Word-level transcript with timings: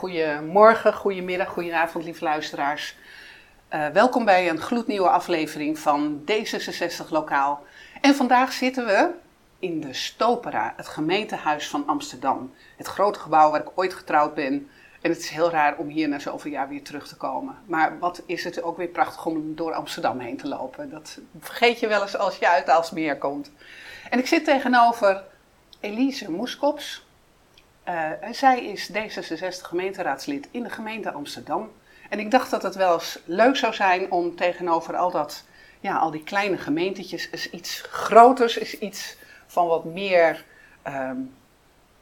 Goedemorgen, 0.00 0.94
goedemiddag, 0.94 1.48
goedenavond, 1.48 2.04
lieve 2.04 2.24
luisteraars. 2.24 2.96
Uh, 3.70 3.88
welkom 3.88 4.24
bij 4.24 4.48
een 4.48 4.60
gloednieuwe 4.60 5.08
aflevering 5.08 5.78
van 5.78 6.22
D66 6.30 7.08
Lokaal. 7.08 7.64
En 8.00 8.14
vandaag 8.14 8.52
zitten 8.52 8.86
we 8.86 9.10
in 9.58 9.80
de 9.80 9.92
Stopera, 9.92 10.72
het 10.76 10.88
gemeentehuis 10.88 11.68
van 11.68 11.86
Amsterdam. 11.86 12.54
Het 12.76 12.86
grote 12.86 13.18
gebouw 13.18 13.50
waar 13.50 13.60
ik 13.60 13.70
ooit 13.74 13.94
getrouwd 13.94 14.34
ben. 14.34 14.70
En 15.00 15.10
het 15.10 15.18
is 15.18 15.28
heel 15.28 15.50
raar 15.50 15.76
om 15.76 15.88
hier 15.88 16.08
na 16.08 16.18
zoveel 16.18 16.50
jaar 16.50 16.68
weer 16.68 16.82
terug 16.82 17.08
te 17.08 17.16
komen. 17.16 17.56
Maar 17.66 17.98
wat 17.98 18.22
is 18.26 18.44
het 18.44 18.62
ook 18.62 18.76
weer 18.76 18.88
prachtig 18.88 19.26
om 19.26 19.54
door 19.54 19.72
Amsterdam 19.72 20.18
heen 20.18 20.36
te 20.36 20.48
lopen. 20.48 20.90
Dat 20.90 21.18
vergeet 21.40 21.80
je 21.80 21.88
wel 21.88 22.02
eens 22.02 22.16
als 22.16 22.36
je 22.36 22.48
uit 22.48 22.68
Aalsmeer 22.68 23.18
komt. 23.18 23.52
En 24.10 24.18
ik 24.18 24.26
zit 24.26 24.44
tegenover 24.44 25.24
Elise 25.80 26.30
Moeskops. 26.30 27.08
Uh, 27.88 28.10
zij 28.30 28.64
is 28.64 28.90
D66 28.92 29.62
gemeenteraadslid 29.62 30.48
in 30.50 30.62
de 30.62 30.70
gemeente 30.70 31.12
Amsterdam. 31.12 31.70
En 32.08 32.18
ik 32.18 32.30
dacht 32.30 32.50
dat 32.50 32.62
het 32.62 32.74
wel 32.74 32.92
eens 32.92 33.18
leuk 33.24 33.56
zou 33.56 33.74
zijn 33.74 34.10
om 34.10 34.36
tegenover 34.36 34.96
al 34.96 35.10
dat, 35.10 35.44
ja, 35.80 35.96
al 35.96 36.10
die 36.10 36.22
kleine 36.22 36.58
gemeentetjes, 36.58 37.50
iets 37.50 37.84
groters, 37.90 38.56
is 38.56 38.78
iets 38.78 39.16
van 39.46 39.66
wat 39.66 39.84
meer, 39.84 40.44
um, 40.86 41.34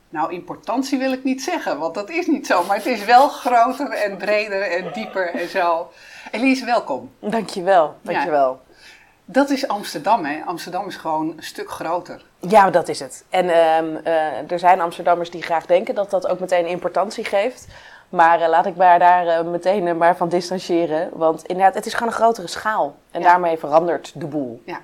nou 0.09 0.33
importantie 0.33 0.99
wil 0.99 1.13
ik 1.13 1.25
niet 1.25 1.43
zeggen, 1.43 1.79
want 1.79 1.95
dat 1.95 2.11
is 2.11 2.27
niet 2.27 2.47
zo, 2.47 2.65
maar 2.65 2.77
het 2.77 2.87
is 2.87 3.05
wel 3.05 3.29
groter 3.29 3.91
en 3.91 4.17
breder 4.17 4.63
en 4.63 4.93
dieper 4.93 5.35
en 5.35 5.49
zo. 5.49 5.93
Elise, 6.31 6.65
welkom. 6.65 7.13
Dankjewel, 7.19 7.97
dankjewel. 8.03 8.63
Ja, 8.67 8.85
dat 9.25 9.51
is 9.51 9.69
Amsterdam, 9.69 10.25
hè? 10.25 10.43
Amsterdam 10.45 10.87
is 10.87 10.97
gewoon 10.97 11.33
een 11.37 11.43
stuk 11.43 11.71
groter. 11.71 12.25
Ja, 12.41 12.71
dat 12.71 12.89
is 12.89 13.01
het. 13.01 13.25
En 13.29 13.45
uh, 13.45 14.03
uh, 14.05 14.51
er 14.51 14.59
zijn 14.59 14.81
Amsterdammers 14.81 15.31
die 15.31 15.43
graag 15.43 15.67
denken 15.67 15.95
dat 15.95 16.11
dat 16.11 16.27
ook 16.27 16.41
meteen 16.41 16.67
importantie 16.67 17.25
geeft. 17.25 17.67
Maar 18.09 18.41
uh, 18.41 18.49
laat 18.49 18.67
ik 18.67 18.77
mij 18.77 18.99
daar 18.99 19.27
uh, 19.27 19.51
meteen 19.51 19.97
maar 19.97 20.17
van 20.17 20.29
distancieren. 20.29 21.11
Want 21.13 21.45
inderdaad, 21.47 21.75
het 21.75 21.87
is 21.87 21.95
gewoon 21.95 22.09
een 22.09 22.19
grotere 22.19 22.47
schaal. 22.47 22.97
En 23.11 23.21
ja. 23.21 23.27
daarmee 23.27 23.59
verandert 23.59 24.13
de 24.15 24.27
boel. 24.27 24.63
Ja. 24.65 24.81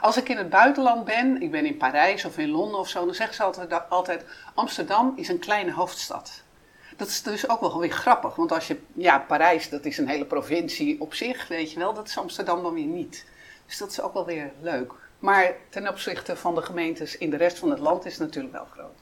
Als 0.00 0.16
ik 0.16 0.28
in 0.28 0.36
het 0.36 0.50
buitenland 0.50 1.04
ben, 1.04 1.42
ik 1.42 1.50
ben 1.50 1.66
in 1.66 1.76
Parijs 1.76 2.24
of 2.24 2.38
in 2.38 2.50
Londen 2.50 2.80
of 2.80 2.88
zo, 2.88 3.04
dan 3.04 3.14
zeggen 3.14 3.36
ze 3.36 3.42
altijd, 3.42 3.90
altijd 3.90 4.24
Amsterdam 4.54 5.12
is 5.16 5.28
een 5.28 5.38
kleine 5.38 5.72
hoofdstad. 5.72 6.42
Dat 6.96 7.08
is 7.08 7.22
dus 7.22 7.48
ook 7.48 7.60
wel 7.60 7.78
weer 7.78 7.90
grappig, 7.90 8.34
want 8.34 8.52
als 8.52 8.66
je, 8.66 8.80
ja, 8.94 9.18
Parijs, 9.18 9.68
dat 9.68 9.84
is 9.84 9.98
een 9.98 10.08
hele 10.08 10.24
provincie 10.24 11.00
op 11.00 11.14
zich, 11.14 11.48
weet 11.48 11.72
je 11.72 11.78
wel, 11.78 11.94
dat 11.94 12.08
is 12.08 12.18
Amsterdam 12.18 12.62
dan 12.62 12.74
weer 12.74 12.84
niet. 12.84 13.24
Dus 13.66 13.78
dat 13.78 13.90
is 13.90 14.00
ook 14.00 14.12
wel 14.12 14.24
weer 14.24 14.50
leuk. 14.60 14.92
Maar 15.24 15.52
ten 15.68 15.88
opzichte 15.88 16.36
van 16.36 16.54
de 16.54 16.62
gemeentes 16.62 17.18
in 17.18 17.30
de 17.30 17.36
rest 17.36 17.58
van 17.58 17.70
het 17.70 17.78
land 17.78 18.04
is 18.04 18.12
het 18.12 18.22
natuurlijk 18.22 18.54
wel 18.54 18.66
groot. 18.70 18.98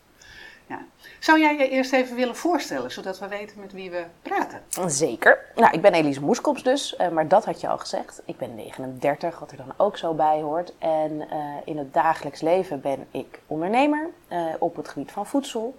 Ja. 0.66 0.84
Zou 1.18 1.40
jij 1.40 1.56
je 1.56 1.68
eerst 1.68 1.92
even 1.92 2.16
willen 2.16 2.36
voorstellen, 2.36 2.90
zodat 2.90 3.18
we 3.18 3.28
weten 3.28 3.60
met 3.60 3.72
wie 3.72 3.90
we 3.90 4.04
praten? 4.22 4.62
Zeker. 4.86 5.44
Nou, 5.54 5.72
ik 5.72 5.80
ben 5.80 5.92
Elise 5.92 6.20
Moeskops 6.20 6.62
dus, 6.62 6.94
uh, 6.98 7.08
maar 7.08 7.28
dat 7.28 7.44
had 7.44 7.60
je 7.60 7.68
al 7.68 7.78
gezegd. 7.78 8.22
Ik 8.24 8.36
ben 8.36 8.54
39, 8.54 9.38
wat 9.38 9.50
er 9.50 9.56
dan 9.56 9.72
ook 9.76 9.96
zo 9.96 10.14
bij 10.14 10.40
hoort. 10.40 10.72
En 10.78 11.12
uh, 11.12 11.26
in 11.64 11.78
het 11.78 11.94
dagelijks 11.94 12.40
leven 12.40 12.80
ben 12.80 13.06
ik 13.10 13.40
ondernemer 13.46 14.08
uh, 14.28 14.44
op 14.58 14.76
het 14.76 14.88
gebied 14.88 15.12
van 15.12 15.26
voedsel. 15.26 15.78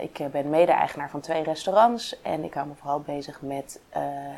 ik 0.00 0.30
ben 0.32 0.50
mede-eigenaar 0.50 1.10
van 1.10 1.20
twee 1.20 1.42
restaurants 1.42 2.22
en 2.22 2.44
ik 2.44 2.54
hou 2.54 2.66
me 2.66 2.74
vooral 2.74 3.00
bezig 3.00 3.42
met 3.42 3.80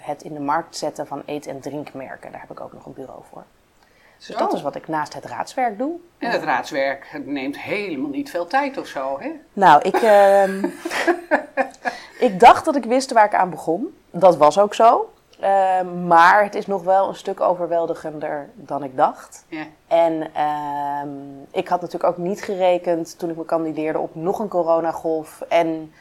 het 0.00 0.22
in 0.22 0.34
de 0.34 0.40
markt 0.40 0.76
zetten 0.76 1.06
van 1.06 1.22
eet- 1.26 1.46
en 1.46 1.60
drinkmerken. 1.60 2.30
Daar 2.30 2.40
heb 2.40 2.50
ik 2.50 2.60
ook 2.60 2.72
nog 2.72 2.86
een 2.86 2.94
bureau 2.94 3.22
voor. 3.30 3.44
Dus 4.18 4.36
dat 4.36 4.52
is 4.52 4.62
wat 4.62 4.74
ik 4.74 4.88
naast 4.88 5.14
het 5.14 5.24
raadswerk 5.24 5.78
doe. 5.78 5.92
En 6.18 6.30
het 6.30 6.42
raadswerk 6.42 7.20
neemt 7.24 7.60
helemaal 7.60 8.10
niet 8.10 8.30
veel 8.30 8.46
tijd 8.46 8.78
of 8.78 8.86
zo, 8.86 9.20
hè? 9.20 9.30
Nou, 9.52 9.82
ik, 9.82 10.02
uh, 10.02 10.62
ik 12.28 12.40
dacht 12.40 12.64
dat 12.64 12.76
ik 12.76 12.84
wist 12.84 13.12
waar 13.12 13.24
ik 13.24 13.34
aan 13.34 13.50
begon. 13.50 13.96
Dat 14.10 14.36
was 14.36 14.58
ook 14.58 14.74
zo. 14.74 15.10
Uh, 15.40 15.80
maar 16.06 16.42
het 16.42 16.54
is 16.54 16.66
nog 16.66 16.82
wel 16.82 17.08
een 17.08 17.14
stuk 17.14 17.40
overweldigender 17.40 18.48
dan 18.54 18.82
ik 18.82 18.96
dacht. 18.96 19.44
Ja. 19.48 19.64
En 19.86 20.12
uh, 20.36 21.12
ik 21.50 21.68
had 21.68 21.80
natuurlijk 21.80 22.10
ook 22.12 22.24
niet 22.24 22.42
gerekend 22.42 23.18
toen 23.18 23.30
ik 23.30 23.36
me 23.36 23.44
kandideerde 23.44 23.98
op 23.98 24.14
nog 24.14 24.38
een 24.38 24.48
coronagolf 24.48 25.40
en 25.48 25.92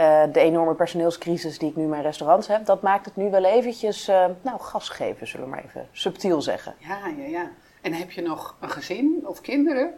uh, 0.00 0.22
de 0.32 0.40
enorme 0.40 0.74
personeelscrisis 0.74 1.58
die 1.58 1.68
ik 1.68 1.76
nu 1.76 1.82
in 1.82 1.88
mijn 1.88 2.02
restaurants 2.02 2.48
heb. 2.48 2.66
Dat 2.66 2.82
maakt 2.82 3.04
het 3.04 3.16
nu 3.16 3.30
wel 3.30 3.44
eventjes, 3.44 4.08
uh, 4.08 4.24
nou, 4.42 4.60
gas 4.60 4.88
geven, 4.88 5.26
zullen 5.26 5.46
we 5.46 5.52
maar 5.52 5.64
even 5.64 5.88
subtiel 5.92 6.42
zeggen. 6.42 6.74
Ja, 6.78 6.98
ja, 7.18 7.26
ja. 7.26 7.50
En 7.82 7.92
heb 7.92 8.10
je 8.10 8.22
nog 8.22 8.56
een 8.60 8.70
gezin 8.70 9.22
of 9.24 9.40
kinderen? 9.40 9.94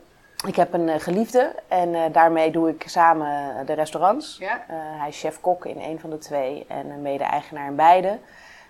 Ik 0.47 0.57
heb 0.57 0.73
een 0.73 0.89
uh, 0.89 0.95
geliefde 0.99 1.55
en 1.69 2.13
daarmee 2.13 2.51
doe 2.51 2.69
ik 2.69 2.85
samen 2.87 3.67
de 3.67 3.73
restaurants. 3.73 4.37
Ja. 4.39 4.65
Hij 4.99 5.09
is 5.09 5.21
chef-kok 5.21 5.67
in 5.67 5.81
een 5.81 6.01
van 6.01 6.11
de 6.11 6.19
twee 6.19 6.65
en 6.69 7.03
mede-eigenaar 7.03 7.67
in 7.67 7.77
beide. 7.77 8.19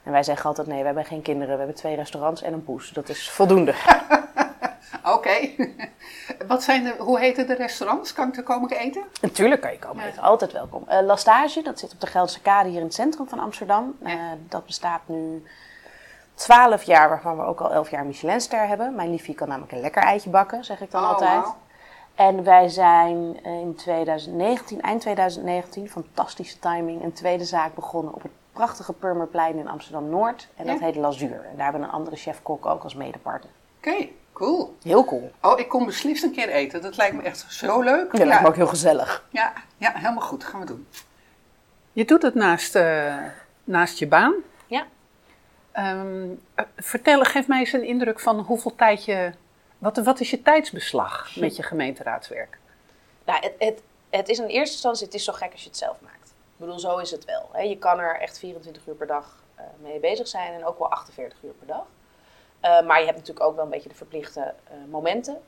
En 0.02 0.12
wij 0.12 0.22
zeggen 0.22 0.46
altijd: 0.46 0.66
nee, 0.66 0.78
we 0.78 0.86
hebben 0.86 1.04
geen 1.04 1.22
kinderen, 1.22 1.52
we 1.52 1.58
hebben 1.58 1.76
twee 1.76 1.96
restaurants 1.96 2.42
en 2.42 2.52
een 2.52 2.64
poes. 2.64 2.90
Dat 2.90 3.08
is 3.08 3.30
voldoende. 3.30 3.74
Oké. 5.04 5.16
Okay. 5.16 5.74
Wat 6.48 6.62
zijn 6.62 6.84
de, 6.84 6.94
hoe 6.98 7.18
heten 7.18 7.46
de 7.46 7.54
restaurants? 7.54 8.12
Kan 8.12 8.28
ik 8.28 8.36
er 8.36 8.42
komen 8.42 8.70
eten? 8.70 9.04
Natuurlijk 9.20 9.60
kan 9.60 9.72
je 9.72 9.78
komen 9.78 10.04
eten, 10.04 10.22
altijd 10.22 10.52
welkom. 10.52 10.84
Uh, 10.88 11.00
Lastage, 11.00 11.62
dat 11.62 11.78
zit 11.78 11.92
op 11.92 12.00
de 12.00 12.06
Gelderse 12.06 12.40
Kade 12.40 12.68
hier 12.68 12.78
in 12.78 12.84
het 12.84 12.94
centrum 12.94 13.28
van 13.28 13.38
Amsterdam. 13.38 13.96
Uh, 14.02 14.14
dat 14.48 14.66
bestaat 14.66 15.00
nu 15.06 15.44
12 16.34 16.82
jaar, 16.82 17.08
waarvan 17.08 17.36
we 17.36 17.42
ook 17.42 17.60
al 17.60 17.72
11 17.72 17.90
jaar 17.90 18.06
Michelinster 18.06 18.66
hebben. 18.66 18.94
Mijn 18.94 19.10
liefje 19.10 19.34
kan 19.34 19.48
namelijk 19.48 19.72
een 19.72 19.80
lekker 19.80 20.02
eitje 20.02 20.30
bakken, 20.30 20.64
zeg 20.64 20.80
ik 20.80 20.90
dan 20.90 21.02
oh, 21.02 21.08
altijd. 21.08 21.44
Wow. 21.44 21.54
En 22.14 22.44
wij 22.44 22.68
zijn 22.68 23.44
in 23.44 23.74
2019, 23.74 24.80
eind 24.80 25.00
2019, 25.00 25.88
fantastische 25.88 26.58
timing, 26.58 27.02
een 27.02 27.12
tweede 27.12 27.44
zaak 27.44 27.74
begonnen 27.74 28.14
op 28.14 28.22
het 28.22 28.32
prachtige 28.52 28.92
Purmerplein 28.92 29.58
in 29.58 29.68
Amsterdam-Noord. 29.68 30.48
En 30.56 30.66
dat 30.66 30.78
heet 30.78 30.96
Lazuur. 30.96 31.44
En 31.44 31.56
daar 31.56 31.62
hebben 31.62 31.80
we 31.80 31.86
een 31.86 31.92
andere 31.92 32.16
chef-kok 32.16 32.66
ook 32.66 32.82
als 32.82 32.94
medepartner. 32.94 33.52
Oké, 33.76 34.08
cool. 34.40 34.76
Heel 34.82 35.04
cool. 35.04 35.32
Oh, 35.40 35.58
ik 35.58 35.68
kom 35.68 35.86
beslist 35.86 36.22
een 36.22 36.32
keer 36.32 36.48
eten. 36.48 36.82
Dat 36.82 36.96
lijkt 36.96 37.16
me 37.16 37.22
echt 37.22 37.46
zo 37.48 37.80
leuk. 37.80 38.12
Ja, 38.12 38.18
dat 38.18 38.26
lijkt 38.26 38.42
me 38.42 38.48
ook 38.48 38.56
heel 38.56 38.66
gezellig. 38.66 39.24
Ja, 39.30 39.52
ja, 39.76 39.92
helemaal 39.94 40.22
goed. 40.22 40.44
Gaan 40.44 40.60
we 40.60 40.66
doen. 40.66 40.86
Je 41.92 42.04
doet 42.04 42.22
het 42.22 42.34
naast, 42.34 42.76
uh, 42.76 43.16
naast 43.64 43.98
je 43.98 44.06
baan. 44.06 44.34
Ja. 44.66 44.86
Um, 45.76 46.40
vertel, 46.76 47.22
geef 47.22 47.46
mij 47.46 47.58
eens 47.58 47.72
een 47.72 47.84
indruk 47.84 48.20
van 48.20 48.38
hoeveel 48.40 48.74
tijd 48.74 49.04
je... 49.04 49.32
Wat, 49.78 49.96
wat 49.96 50.20
is 50.20 50.30
je 50.30 50.42
tijdsbeslag 50.42 51.36
met 51.36 51.56
je 51.56 51.62
gemeenteraadswerk? 51.62 52.58
Nou, 53.24 53.40
het, 53.40 53.54
het, 53.58 53.82
het 54.10 54.28
is 54.28 54.38
in 54.38 54.46
eerste 54.46 54.72
instantie 54.72 55.04
het 55.04 55.14
is 55.14 55.24
zo 55.24 55.32
gek 55.32 55.52
als 55.52 55.62
je 55.62 55.68
het 55.68 55.78
zelf 55.78 55.96
maakt. 56.00 56.28
Ik 56.28 56.56
bedoel, 56.56 56.78
zo 56.78 56.98
is 56.98 57.10
het 57.10 57.24
wel. 57.24 57.48
Hè. 57.52 57.62
Je 57.62 57.78
kan 57.78 57.98
er 57.98 58.20
echt 58.20 58.38
24 58.38 58.86
uur 58.86 58.94
per 58.94 59.06
dag 59.06 59.42
uh, 59.58 59.64
mee 59.82 60.00
bezig 60.00 60.28
zijn 60.28 60.52
en 60.52 60.64
ook 60.64 60.78
wel 60.78 60.90
48 60.90 61.38
uur 61.42 61.52
per 61.52 61.66
dag. 61.66 61.86
Uh, 62.64 62.82
maar 62.82 62.98
je 62.98 63.04
hebt 63.04 63.16
natuurlijk 63.18 63.46
ook 63.46 63.54
wel 63.54 63.64
een 63.64 63.70
beetje 63.70 63.88
de 63.88 63.94
verplichte 63.94 64.54
uh, 64.64 64.90
momenten. 64.90 65.42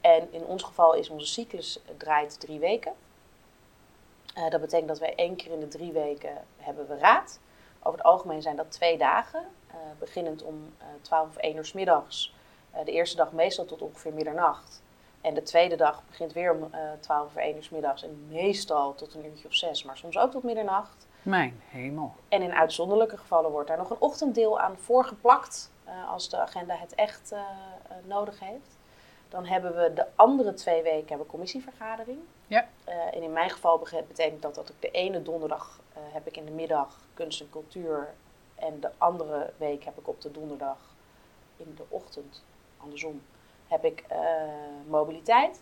En 0.00 0.32
in 0.32 0.44
ons 0.44 0.62
geval 0.62 0.94
is 0.94 1.08
onze 1.08 1.26
cyclus 1.26 1.80
draait 1.96 2.40
drie 2.40 2.58
weken. 2.58 2.92
Dat 4.48 4.60
betekent 4.60 4.88
dat 4.88 4.98
wij 4.98 5.14
één 5.14 5.36
keer 5.36 5.52
in 5.52 5.60
de 5.60 5.68
drie 5.68 5.92
weken 5.92 6.44
hebben 6.56 6.88
we 6.88 6.98
raad. 6.98 7.40
Over 7.78 7.98
het 7.98 8.08
algemeen 8.08 8.42
zijn 8.42 8.56
dat 8.56 8.70
twee 8.70 8.98
dagen. 8.98 9.44
beginnend 9.98 10.42
om 10.42 10.74
12 11.00 11.28
of 11.28 11.36
1 11.36 11.56
uur 11.56 11.64
s 11.64 11.72
middags. 11.72 12.34
de 12.84 12.92
eerste 12.92 13.16
dag 13.16 13.32
meestal 13.32 13.64
tot 13.64 13.82
ongeveer 13.82 14.12
middernacht. 14.12 14.82
En 15.20 15.34
de 15.34 15.42
tweede 15.42 15.76
dag 15.76 16.02
begint 16.08 16.32
weer 16.32 16.52
om 16.52 16.70
12 17.00 17.26
of 17.26 17.36
1 17.36 17.56
uur 17.56 17.62
s 17.62 17.70
middags. 17.70 18.02
En 18.02 18.26
meestal 18.28 18.94
tot 18.94 19.14
een 19.14 19.24
uurtje 19.24 19.48
of 19.48 19.54
zes, 19.54 19.84
maar 19.84 19.96
soms 19.96 20.18
ook 20.18 20.30
tot 20.30 20.42
middernacht. 20.42 21.06
Mijn 21.26 21.60
hemel. 21.68 22.14
En 22.28 22.42
in 22.42 22.52
uitzonderlijke 22.52 23.16
gevallen 23.16 23.50
wordt 23.50 23.68
daar 23.68 23.76
nog 23.76 23.90
een 23.90 24.00
ochtenddeel 24.00 24.60
aan 24.60 24.76
voorgeplakt. 24.76 25.70
Uh, 25.86 26.10
als 26.10 26.28
de 26.28 26.36
agenda 26.36 26.76
het 26.76 26.94
echt 26.94 27.32
uh, 27.32 27.38
uh, 27.38 27.96
nodig 28.04 28.40
heeft. 28.40 28.78
Dan 29.28 29.46
hebben 29.46 29.76
we 29.76 29.92
de 29.94 30.06
andere 30.14 30.54
twee 30.54 30.82
weken 30.82 31.08
hebben 31.08 31.26
commissievergadering. 31.26 32.18
Ja. 32.46 32.68
en 32.84 33.22
in 33.22 33.32
mijn 33.32 33.50
geval 33.50 33.78
betekent 34.08 34.42
dat 34.42 34.54
dat 34.54 34.68
ik 34.68 34.74
de 34.80 34.90
ene 34.90 35.22
donderdag 35.22 35.80
heb 35.92 36.26
ik 36.26 36.36
in 36.36 36.44
de 36.44 36.50
middag 36.50 37.00
kunst 37.14 37.40
en 37.40 37.50
cultuur. 37.50 38.14
En 38.54 38.80
de 38.80 38.90
andere 38.98 39.52
week 39.56 39.84
heb 39.84 39.98
ik 39.98 40.08
op 40.08 40.20
de 40.20 40.30
donderdag 40.30 40.78
in 41.56 41.74
de 41.76 41.84
ochtend, 41.88 42.42
andersom, 42.76 43.22
heb 43.68 43.84
ik 43.84 44.04
mobiliteit. 44.86 45.60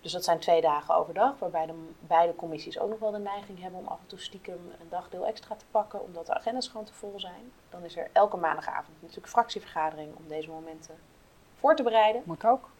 Dus 0.00 0.12
dat 0.12 0.24
zijn 0.24 0.38
twee 0.38 0.60
dagen 0.60 0.94
overdag, 0.94 1.38
waarbij 1.38 1.66
de 1.66 1.88
beide 2.00 2.34
commissies 2.34 2.78
ook 2.78 2.90
nog 2.90 2.98
wel 2.98 3.10
de 3.10 3.18
neiging 3.18 3.60
hebben 3.60 3.80
om 3.80 3.86
af 3.86 4.00
en 4.00 4.06
toe 4.06 4.20
stiekem 4.20 4.72
een 4.80 4.88
dagdeel 4.88 5.26
extra 5.26 5.54
te 5.54 5.64
pakken, 5.70 6.02
omdat 6.02 6.26
de 6.26 6.34
agendas 6.34 6.68
gewoon 6.68 6.86
te 6.86 6.94
vol 6.94 7.20
zijn. 7.20 7.52
Dan 7.70 7.84
is 7.84 7.96
er 7.96 8.10
elke 8.12 8.36
maandagavond 8.36 8.96
natuurlijk 9.00 9.28
fractievergadering 9.28 10.16
om 10.16 10.28
deze 10.28 10.48
momenten 10.48 10.98
voor 11.54 11.76
te 11.76 11.82
bereiden. 11.82 12.22
Moet 12.24 12.44
ook. 12.44 12.70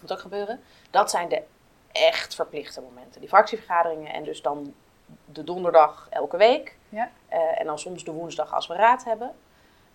Moet 0.00 0.12
ook 0.12 0.20
gebeuren. 0.20 0.60
Dat 0.90 1.10
zijn 1.10 1.28
de 1.28 1.42
echt 1.92 2.34
verplichte 2.34 2.80
momenten. 2.80 3.20
Die 3.20 3.28
fractievergaderingen 3.28 4.12
en 4.12 4.24
dus 4.24 4.42
dan 4.42 4.74
de 5.24 5.44
donderdag 5.44 6.06
elke 6.10 6.36
week. 6.36 6.76
Ja. 6.88 7.10
Uh, 7.32 7.60
en 7.60 7.66
dan 7.66 7.78
soms 7.78 8.04
de 8.04 8.12
woensdag 8.12 8.54
als 8.54 8.66
we 8.66 8.74
raad 8.74 9.04
hebben. 9.04 9.34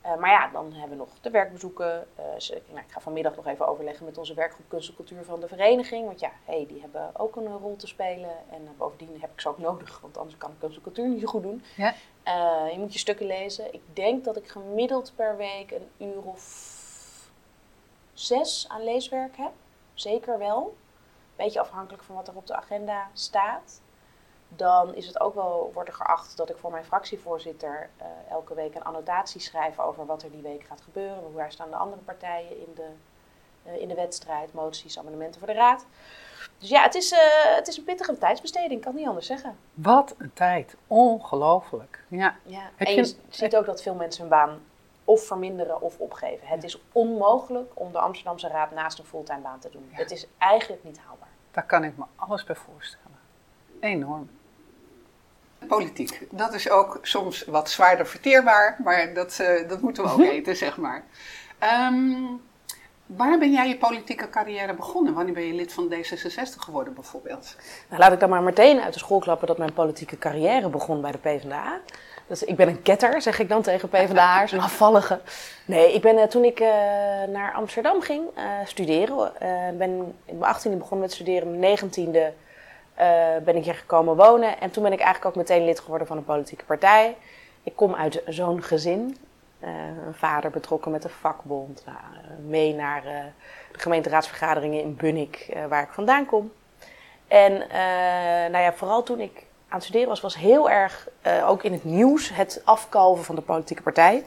Eh, 0.05 0.15
maar 0.15 0.29
ja, 0.29 0.47
dan 0.47 0.73
hebben 0.73 0.97
we 0.97 1.03
nog 1.03 1.09
de 1.21 1.29
werkbezoeken. 1.29 2.07
Uh, 2.19 2.25
nou, 2.47 2.85
ik 2.85 2.91
ga 2.91 2.99
vanmiddag 2.99 3.35
nog 3.35 3.47
even 3.47 3.67
overleggen 3.67 4.05
met 4.05 4.17
onze 4.17 4.33
werkgroep 4.33 4.69
Kunst 4.69 4.89
en 4.89 4.95
Cultuur 4.95 5.23
van 5.23 5.39
de 5.39 5.47
vereniging. 5.47 6.05
Want 6.05 6.19
ja, 6.19 6.31
hey, 6.43 6.65
die 6.67 6.81
hebben 6.81 7.09
ook 7.13 7.35
een 7.35 7.57
rol 7.57 7.75
te 7.75 7.87
spelen. 7.87 8.29
En 8.49 8.67
bovendien 8.77 9.17
heb 9.21 9.31
ik 9.31 9.41
ze 9.41 9.49
ook 9.49 9.57
nodig, 9.69 9.99
want 10.01 10.17
anders 10.17 10.37
kan 10.37 10.51
ik 10.51 10.59
kunst 10.59 10.77
en 10.77 10.83
cultuur 10.83 11.07
niet 11.07 11.21
zo 11.21 11.27
goed 11.27 11.43
doen. 11.43 11.63
Ja. 11.75 11.93
je 12.71 12.75
moet 12.77 12.93
je 12.93 12.99
stukken 12.99 13.25
lezen. 13.25 13.73
Ik 13.73 13.81
denk 13.93 14.23
dat 14.23 14.37
ik 14.37 14.47
gemiddeld 14.47 15.13
per 15.15 15.37
week 15.37 15.71
een 15.71 16.07
uur 16.07 16.21
of 16.23 16.43
zes 18.13 18.65
aan 18.69 18.83
leeswerk 18.83 19.37
heb. 19.37 19.51
Zeker 19.93 20.37
wel. 20.37 20.75
Beetje 21.35 21.59
afhankelijk 21.59 22.03
van 22.03 22.15
wat 22.15 22.27
er 22.27 22.35
op 22.35 22.47
de 22.47 22.55
agenda 22.55 23.09
staat 23.13 23.81
dan 24.47 24.95
is 24.95 25.07
het 25.07 25.19
ook 25.19 25.35
wel, 25.35 25.71
wordt 25.73 25.89
er 25.89 25.95
geacht 25.95 26.37
dat 26.37 26.49
ik 26.49 26.57
voor 26.57 26.71
mijn 26.71 26.85
fractievoorzitter 26.85 27.89
uh, 27.97 28.05
elke 28.29 28.53
week 28.53 28.75
een 28.75 28.83
annotatie 28.83 29.41
schrijf 29.41 29.79
over 29.79 30.05
wat 30.05 30.23
er 30.23 30.31
die 30.31 30.41
week 30.41 30.63
gaat 30.63 30.81
gebeuren. 30.81 31.23
Hoe 31.33 31.45
staan 31.47 31.69
de 31.69 31.75
andere 31.75 32.01
partijen 32.01 32.59
in 32.59 32.73
de, 32.75 32.89
uh, 33.65 33.81
in 33.81 33.87
de 33.87 33.95
wedstrijd, 33.95 34.53
moties, 34.53 34.99
amendementen 34.99 35.39
voor 35.39 35.49
de 35.49 35.53
raad. 35.53 35.85
Dus 36.57 36.69
ja, 36.69 36.83
het 36.83 36.95
is, 36.95 37.11
uh, 37.11 37.19
het 37.55 37.67
is 37.67 37.77
een 37.77 37.83
pittige 37.83 38.17
tijdsbesteding, 38.17 38.71
ik 38.71 38.81
kan 38.81 38.95
niet 38.95 39.07
anders 39.07 39.25
zeggen. 39.25 39.57
Wat 39.73 40.15
een 40.17 40.33
tijd, 40.33 40.75
ongelooflijk. 40.87 42.03
Ja. 42.07 42.35
ja. 42.43 42.69
En 42.75 42.93
je, 42.93 43.01
je 43.01 43.15
ziet 43.29 43.55
ook 43.55 43.65
dat 43.65 43.81
veel 43.81 43.95
mensen 43.95 44.21
hun 44.21 44.29
baan 44.29 44.61
of 45.05 45.23
verminderen 45.23 45.81
of 45.81 45.99
opgeven. 45.99 46.47
Het 46.47 46.63
is 46.63 46.81
onmogelijk 46.91 47.71
om 47.73 47.91
de 47.91 47.99
Amsterdamse 47.99 48.47
Raad 48.47 48.71
naast 48.71 48.99
een 48.99 49.05
fulltime 49.05 49.39
baan 49.39 49.59
te 49.59 49.69
doen. 49.69 49.89
Het 49.91 50.11
is 50.11 50.27
eigenlijk 50.37 50.83
niet 50.83 50.99
haalbaar. 50.99 51.27
Daar 51.51 51.65
kan 51.65 51.83
ik 51.83 51.97
me 51.97 52.03
alles 52.15 52.43
bij 52.43 52.55
voorstellen. 52.55 53.04
Enorm. 53.79 54.29
Politiek, 55.67 56.27
dat 56.31 56.53
is 56.53 56.69
ook 56.69 56.99
soms 57.01 57.45
wat 57.45 57.69
zwaarder 57.69 58.07
verteerbaar, 58.07 58.77
maar 58.83 59.13
dat, 59.13 59.37
uh, 59.41 59.69
dat 59.69 59.81
moeten 59.81 60.03
we 60.03 60.11
ook 60.11 60.19
eten, 60.37 60.55
zeg 60.55 60.77
maar. 60.77 61.03
Um, 61.89 62.41
waar 63.05 63.37
ben 63.39 63.51
jij 63.51 63.67
je 63.67 63.77
politieke 63.77 64.29
carrière 64.29 64.73
begonnen? 64.73 65.13
Wanneer 65.13 65.33
ben 65.33 65.43
je 65.43 65.53
lid 65.53 65.73
van 65.73 65.93
D66 65.93 66.57
geworden 66.57 66.93
bijvoorbeeld? 66.93 67.55
Nou, 67.89 68.01
laat 68.01 68.11
ik 68.11 68.19
dan 68.19 68.29
maar 68.29 68.43
meteen 68.43 68.81
uit 68.81 68.93
de 68.93 68.99
school 68.99 69.19
klappen 69.19 69.47
dat 69.47 69.57
mijn 69.57 69.73
politieke 69.73 70.17
carrière 70.17 70.69
begon 70.69 71.01
bij 71.01 71.11
de 71.11 71.17
PvdA. 71.17 71.79
Dus 72.27 72.43
ik 72.43 72.55
ben 72.55 72.67
een 72.67 72.81
ketter, 72.81 73.21
zeg 73.21 73.39
ik 73.39 73.49
dan 73.49 73.61
tegen 73.61 73.89
PvdA'ers, 73.89 74.51
een 74.51 74.59
afvallige. 74.59 75.19
Nee, 75.65 75.93
ik 75.93 76.01
ben 76.01 76.17
uh, 76.17 76.23
toen 76.23 76.43
ik 76.43 76.59
uh, 76.59 76.67
naar 77.27 77.53
Amsterdam 77.53 78.01
ging 78.01 78.23
uh, 78.37 78.43
studeren, 78.65 79.31
ben 79.77 80.15
in 80.25 80.37
mijn 80.37 80.55
18e 80.55 80.77
begonnen 80.77 80.99
met 80.99 81.11
studeren, 81.11 81.59
mijn 81.59 81.77
19e 81.77 82.44
uh, 82.99 83.43
ben 83.43 83.55
ik 83.55 83.63
hier 83.63 83.75
gekomen 83.75 84.15
wonen. 84.15 84.59
En 84.59 84.71
toen 84.71 84.83
ben 84.83 84.93
ik 84.93 84.99
eigenlijk 84.99 85.27
ook 85.35 85.43
meteen 85.47 85.65
lid 85.65 85.79
geworden 85.79 86.07
van 86.07 86.17
een 86.17 86.25
politieke 86.25 86.65
partij. 86.65 87.15
Ik 87.63 87.75
kom 87.75 87.95
uit 87.95 88.21
zo'n 88.27 88.63
gezin. 88.63 89.17
Uh, 89.59 89.69
een 90.05 90.13
vader 90.13 90.51
betrokken 90.51 90.91
met 90.91 91.01
de 91.01 91.09
vakbond. 91.09 91.83
Nou, 91.85 91.97
mee 92.47 92.73
naar 92.73 93.01
de 93.71 93.79
gemeenteraadsvergaderingen 93.79 94.81
in 94.81 94.95
Bunnik, 94.95 95.57
waar 95.69 95.83
ik 95.83 95.91
vandaan 95.91 96.25
kom. 96.25 96.51
En 97.27 97.57
nou 98.51 98.63
ja, 98.63 98.73
vooral 98.73 99.03
toen 99.03 99.19
ik 99.19 99.43
aan 99.67 99.77
het 99.77 99.83
studeren 99.83 100.09
was, 100.09 100.21
was 100.21 100.37
heel 100.37 100.69
erg 100.69 101.07
ook 101.45 101.63
in 101.63 101.73
het 101.73 101.83
nieuws 101.83 102.35
het 102.35 102.61
afkalven 102.65 103.23
van 103.23 103.35
de 103.35 103.41
politieke 103.41 103.81
partij. 103.81 104.23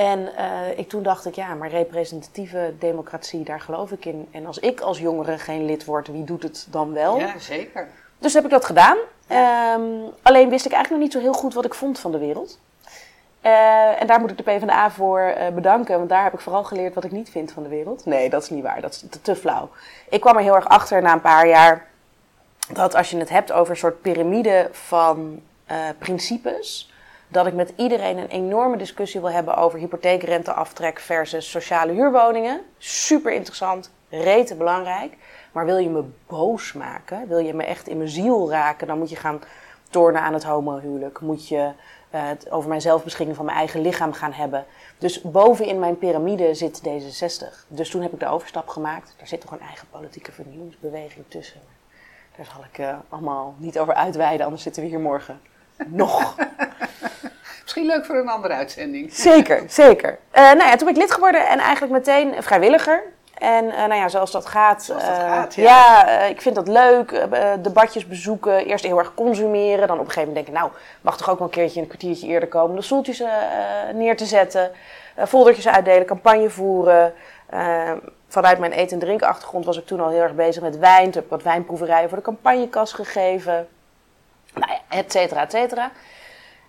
En 0.00 0.20
uh, 0.38 0.78
ik, 0.78 0.88
toen 0.88 1.02
dacht 1.02 1.26
ik, 1.26 1.34
ja, 1.34 1.54
maar 1.54 1.68
representatieve 1.68 2.74
democratie, 2.78 3.44
daar 3.44 3.60
geloof 3.60 3.90
ik 3.90 4.04
in. 4.04 4.28
En 4.30 4.46
als 4.46 4.58
ik 4.58 4.80
als 4.80 4.98
jongere 4.98 5.38
geen 5.38 5.64
lid 5.64 5.84
word, 5.84 6.08
wie 6.08 6.24
doet 6.24 6.42
het 6.42 6.66
dan 6.70 6.92
wel? 6.92 7.18
Ja, 7.18 7.38
zeker. 7.38 7.88
Dus 8.18 8.34
heb 8.34 8.44
ik 8.44 8.50
dat 8.50 8.64
gedaan. 8.64 8.96
Um, 8.96 10.10
alleen 10.22 10.48
wist 10.48 10.66
ik 10.66 10.72
eigenlijk 10.72 10.90
nog 10.90 10.98
niet 10.98 11.12
zo 11.12 11.18
heel 11.18 11.40
goed 11.40 11.54
wat 11.54 11.64
ik 11.64 11.74
vond 11.74 11.98
van 11.98 12.12
de 12.12 12.18
wereld. 12.18 12.58
Uh, 13.42 14.00
en 14.00 14.06
daar 14.06 14.20
moet 14.20 14.30
ik 14.30 14.36
de 14.36 14.42
PvdA 14.42 14.90
voor 14.90 15.20
uh, 15.20 15.48
bedanken, 15.48 15.96
want 15.96 16.08
daar 16.08 16.24
heb 16.24 16.32
ik 16.32 16.40
vooral 16.40 16.64
geleerd 16.64 16.94
wat 16.94 17.04
ik 17.04 17.12
niet 17.12 17.30
vind 17.30 17.52
van 17.52 17.62
de 17.62 17.68
wereld. 17.68 18.04
Nee, 18.04 18.30
dat 18.30 18.42
is 18.42 18.50
niet 18.50 18.62
waar, 18.62 18.80
dat 18.80 18.92
is 18.92 19.04
te, 19.10 19.20
te 19.20 19.36
flauw. 19.36 19.70
Ik 20.08 20.20
kwam 20.20 20.36
er 20.36 20.42
heel 20.42 20.54
erg 20.54 20.68
achter 20.68 21.02
na 21.02 21.12
een 21.12 21.20
paar 21.20 21.48
jaar 21.48 21.86
dat 22.72 22.94
als 22.94 23.10
je 23.10 23.18
het 23.18 23.28
hebt 23.28 23.52
over 23.52 23.70
een 23.70 23.78
soort 23.78 24.00
piramide 24.00 24.68
van 24.72 25.40
principes 25.98 26.89
dat 27.30 27.46
ik 27.46 27.54
met 27.54 27.72
iedereen 27.76 28.18
een 28.18 28.28
enorme 28.28 28.76
discussie 28.76 29.20
wil 29.20 29.30
hebben 29.30 29.56
over 29.56 29.78
hypotheekrenteaftrek 29.78 30.98
versus 30.98 31.50
sociale 31.50 31.92
huurwoningen. 31.92 32.60
Super 32.78 33.32
interessant, 33.32 33.92
rete 34.08 34.54
belangrijk. 34.54 35.16
Maar 35.52 35.64
wil 35.64 35.78
je 35.78 35.88
me 35.88 36.04
boos 36.26 36.72
maken, 36.72 37.28
wil 37.28 37.38
je 37.38 37.54
me 37.54 37.64
echt 37.64 37.88
in 37.88 37.96
mijn 37.96 38.08
ziel 38.08 38.50
raken, 38.50 38.86
dan 38.86 38.98
moet 38.98 39.10
je 39.10 39.16
gaan 39.16 39.40
tornen 39.90 40.22
aan 40.22 40.34
het 40.34 40.44
homohuwelijk. 40.44 41.20
Moet 41.20 41.48
je 41.48 41.56
uh, 41.56 41.72
het 42.10 42.50
over 42.50 42.68
mijn 42.68 42.80
zelfbeschikking 42.80 43.36
van 43.36 43.44
mijn 43.44 43.58
eigen 43.58 43.80
lichaam 43.80 44.12
gaan 44.12 44.32
hebben. 44.32 44.64
Dus 44.98 45.20
bovenin 45.20 45.78
mijn 45.78 45.98
piramide 45.98 46.54
zit 46.54 46.82
D66. 46.88 47.66
Dus 47.68 47.90
toen 47.90 48.02
heb 48.02 48.12
ik 48.12 48.20
de 48.20 48.28
overstap 48.28 48.68
gemaakt. 48.68 49.14
Er 49.20 49.26
zit 49.26 49.40
toch 49.40 49.50
een 49.50 49.60
eigen 49.60 49.86
politieke 49.90 50.32
vernieuwingsbeweging 50.32 51.24
tussen. 51.28 51.60
Daar 52.36 52.46
zal 52.54 52.64
ik 52.72 52.78
uh, 52.78 52.96
allemaal 53.08 53.54
niet 53.58 53.78
over 53.78 53.94
uitweiden, 53.94 54.44
anders 54.44 54.62
zitten 54.62 54.82
we 54.82 54.88
hier 54.88 55.00
morgen 55.00 55.40
nog. 55.86 56.34
Misschien 57.62 57.86
leuk 57.86 58.04
voor 58.04 58.16
een 58.16 58.28
andere 58.28 58.54
uitzending. 58.54 59.12
Zeker, 59.12 59.62
zeker. 59.68 60.18
Uh, 60.34 60.42
nou 60.42 60.58
ja, 60.58 60.76
toen 60.76 60.86
ben 60.86 60.94
ik 60.94 61.00
lid 61.00 61.12
geworden 61.12 61.48
en 61.48 61.58
eigenlijk 61.58 61.92
meteen 61.92 62.34
vrijwilliger. 62.42 63.02
En 63.38 63.64
uh, 63.64 63.76
nou 63.76 63.94
ja, 63.94 64.08
zoals 64.08 64.30
dat 64.30 64.46
gaat. 64.46 64.84
Zoals 64.84 65.04
dat 65.04 65.16
uh, 65.16 65.32
gaat 65.32 65.54
ja, 65.54 65.62
ja 65.62 66.20
ik 66.22 66.40
vind 66.40 66.54
dat 66.54 66.68
leuk. 66.68 67.26
debatjes 67.62 68.06
bezoeken. 68.06 68.66
Eerst 68.66 68.84
heel 68.84 68.98
erg 68.98 69.14
consumeren. 69.14 69.88
Dan 69.88 69.98
op 69.98 70.06
een 70.06 70.10
gegeven 70.10 70.28
moment 70.28 70.46
denken, 70.46 70.62
nou, 70.62 70.70
mag 71.00 71.16
toch 71.16 71.30
ook 71.30 71.38
wel 71.38 71.46
een 71.46 71.52
keertje 71.52 71.80
een 71.80 71.86
kwartiertje 71.86 72.26
eerder 72.26 72.48
komen. 72.48 72.76
De 72.76 72.82
stoeltjes 72.82 73.22
neer 73.94 74.16
te 74.16 74.26
zetten. 74.26 74.70
foldertjes 75.28 75.68
uitdelen, 75.68 76.06
campagne 76.06 76.50
voeren. 76.50 77.12
vanuit 78.28 78.58
mijn 78.58 78.72
eten- 78.72 78.92
en 78.92 79.04
drinkachtergrond 79.04 79.64
was 79.64 79.78
ik 79.78 79.86
toen 79.86 80.00
al 80.00 80.10
heel 80.10 80.22
erg 80.22 80.34
bezig 80.34 80.62
met 80.62 80.78
wijn. 80.78 81.04
Toen 81.04 81.12
heb 81.12 81.24
ik 81.24 81.30
wat 81.30 81.42
wijnproeverijen 81.42 82.08
voor 82.08 82.18
de 82.18 82.24
campagnekas 82.24 82.92
gegeven. 82.92 83.68
Nou 84.90 85.02
ja, 85.02 85.06
et 85.06 85.12
cetera, 85.12 85.42
et 85.42 85.50
cetera. 85.50 85.90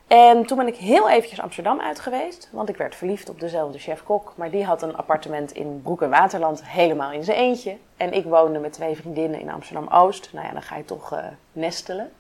En 0.08 0.46
toen 0.46 0.58
ben 0.58 0.68
ik 0.68 0.76
heel 0.76 1.10
eventjes 1.10 1.42
Amsterdam 1.42 1.82
uit 1.82 2.00
geweest, 2.00 2.50
want 2.52 2.70
ik 2.70 2.78
werd 2.78 2.96
verliefd 2.96 3.30
op 3.30 3.40
dezelfde 3.40 3.80
chef-kok. 3.80 4.34
Maar 4.36 4.52
die 4.52 4.66
had 4.66 4.82
een 4.82 4.96
appartement 4.96 5.52
in 5.52 5.82
Broek 5.82 6.02
en 6.02 6.10
Waterland 6.10 6.66
helemaal 6.66 7.12
in 7.12 7.24
zijn 7.24 7.38
eentje. 7.38 7.78
En 7.98 8.14
ik 8.14 8.26
woonde 8.26 8.60
met 8.60 8.74
twee 8.74 8.96
vriendinnen 8.96 9.40
in 9.40 9.52
Amsterdam-Oost. 9.52 10.30
Nou 10.34 10.46
ja, 10.46 10.52
dan 10.52 10.62
ga 10.62 10.78
je 10.78 10.86
toch 10.86 11.14
uh, 11.14 11.26
nestelen. 11.52 12.12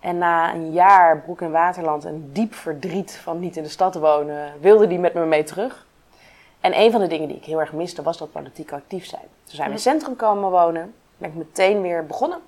En 0.00 0.18
na 0.18 0.54
een 0.54 0.72
jaar 0.72 1.20
Broek 1.20 1.40
en 1.40 1.50
Waterland 1.50 2.04
en 2.04 2.30
diep 2.32 2.54
verdriet 2.54 3.12
van 3.22 3.40
niet 3.40 3.56
in 3.56 3.62
de 3.62 3.68
stad 3.68 3.94
wonen, 3.94 4.52
wilde 4.60 4.86
die 4.86 4.98
met 4.98 5.14
me 5.14 5.24
mee 5.24 5.44
terug. 5.44 5.86
En 6.60 6.78
een 6.78 6.90
van 6.90 7.00
de 7.00 7.06
dingen 7.06 7.28
die 7.28 7.36
ik 7.36 7.44
heel 7.44 7.60
erg 7.60 7.72
miste 7.72 8.02
was 8.02 8.18
dat 8.18 8.32
politiek 8.32 8.72
actief 8.72 9.06
zijn. 9.06 9.22
Toen 9.44 9.54
zijn 9.54 9.60
we 9.60 9.64
in 9.68 9.72
het 9.72 9.82
centrum 9.82 10.16
komen 10.16 10.50
wonen, 10.50 10.94
ben 11.16 11.28
ik 11.28 11.34
meteen 11.34 11.80
weer 11.80 12.06
begonnen. 12.06 12.38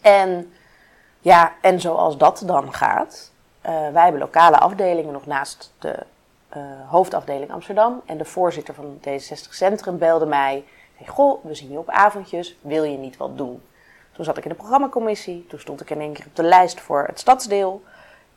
En 0.00 0.52
ja, 1.22 1.52
en 1.60 1.80
zoals 1.80 2.16
dat 2.16 2.42
dan 2.46 2.72
gaat, 2.72 3.32
uh, 3.66 3.70
wij 3.92 4.02
hebben 4.02 4.20
lokale 4.20 4.58
afdelingen 4.58 5.12
nog 5.12 5.26
naast 5.26 5.72
de 5.78 5.98
uh, 6.56 6.62
hoofdafdeling 6.86 7.50
Amsterdam. 7.50 8.02
En 8.06 8.18
de 8.18 8.24
voorzitter 8.24 8.74
van 8.74 8.98
D66 9.00 9.50
Centrum 9.50 9.98
belde 9.98 10.26
mij. 10.26 10.64
Zei, 10.96 11.08
goh, 11.08 11.44
we 11.44 11.54
zien 11.54 11.70
je 11.70 11.78
op 11.78 11.90
avondjes, 11.90 12.56
wil 12.60 12.82
je 12.84 12.98
niet 12.98 13.16
wat 13.16 13.38
doen? 13.38 13.62
Toen 14.12 14.24
zat 14.24 14.36
ik 14.36 14.44
in 14.44 14.50
de 14.50 14.56
programmacommissie, 14.56 15.46
toen 15.46 15.58
stond 15.58 15.80
ik 15.80 15.90
in 15.90 16.00
één 16.00 16.12
keer 16.12 16.26
op 16.26 16.36
de 16.36 16.42
lijst 16.42 16.80
voor 16.80 17.04
het 17.06 17.18
stadsdeel. 17.18 17.82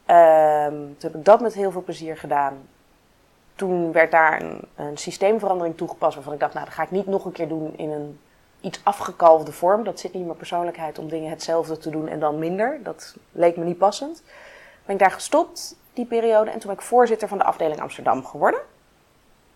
Um, 0.08 0.96
toen 0.98 1.12
heb 1.12 1.16
ik 1.16 1.26
dat 1.26 1.42
met 1.42 1.54
heel 1.54 1.72
veel 1.72 1.84
plezier 1.84 2.18
gedaan. 2.18 2.68
Toen 3.56 3.92
werd 3.92 4.12
daar 4.12 4.42
een, 4.42 4.62
een 4.76 4.98
systeemverandering 4.98 5.78
toegepast 5.78 6.16
waarvan 6.16 6.34
ik 6.34 6.40
dacht, 6.40 6.54
nou 6.54 6.66
dat 6.66 6.76
ga 6.76 6.84
ik 6.84 6.92
niet 6.92 7.08
nog 7.08 7.26
een 7.26 7.32
keer 7.32 7.48
doen 7.48 7.78
in 7.78 7.92
een 7.92 8.20
iets 8.66 8.80
afgekalfde 8.84 9.52
vorm. 9.52 9.84
Dat 9.84 10.00
zit 10.00 10.12
niet 10.12 10.22
in 10.22 10.28
mijn 10.28 10.38
persoonlijkheid 10.38 11.00
om 11.00 11.10
dingen 11.10 11.30
hetzelfde 11.30 11.78
te 11.78 11.90
doen 11.90 12.08
en 12.08 12.20
dan 12.20 12.40
minder. 12.40 12.80
Dat 12.84 13.16
leek 13.32 13.58
me 13.58 13.64
niet 13.64 13.78
passend. 13.78 14.24
Ben 14.86 14.96
ik 14.96 15.02
daar 15.02 15.12
gestopt, 15.12 15.76
die 15.94 16.06
periode. 16.06 16.52
En 16.52 16.60
toen 16.60 16.70
ben 16.70 16.80
ik 16.80 16.86
voorzitter 16.86 17.28
van 17.28 17.38
de 17.38 17.44
afdeling 17.44 17.82
Amsterdam 17.82 18.26
geworden. 18.26 18.60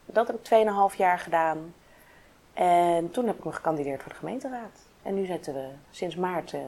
Dat 0.05 0.27
heb 0.27 0.35
ik 0.35 0.65
2,5 0.91 0.97
jaar 0.97 1.19
gedaan. 1.19 1.73
En 2.53 3.11
toen 3.11 3.27
heb 3.27 3.37
ik 3.37 3.43
me 3.43 3.51
gekandideerd 3.51 4.01
voor 4.01 4.11
de 4.11 4.17
gemeenteraad. 4.17 4.79
En 5.01 5.13
nu 5.13 5.25
zitten 5.25 5.53
we 5.53 5.67
sinds 5.91 6.15
maart 6.15 6.53
uh, 6.53 6.59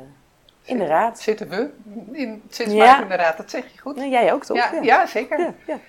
in 0.61 0.77
de 0.77 0.85
raad. 0.85 1.19
Zitten 1.19 1.49
we 1.49 1.71
in, 2.11 2.43
sinds 2.49 2.73
maart 2.73 3.01
in 3.01 3.07
de 3.07 3.15
raad, 3.15 3.37
dat 3.37 3.49
zeg 3.49 3.71
je 3.71 3.79
goed. 3.79 3.95
Nou, 3.95 4.09
jij 4.09 4.33
ook 4.33 4.43
toch? 4.45 4.57
Ja, 4.57 4.81
ja. 4.81 5.05
zeker. 5.05 5.53
Ja, 5.67 5.79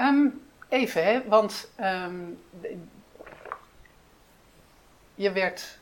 um, 0.00 0.42
even, 0.68 1.04
hè, 1.04 1.28
want 1.28 1.70
um, 1.80 2.38
je 5.14 5.32
werd 5.32 5.78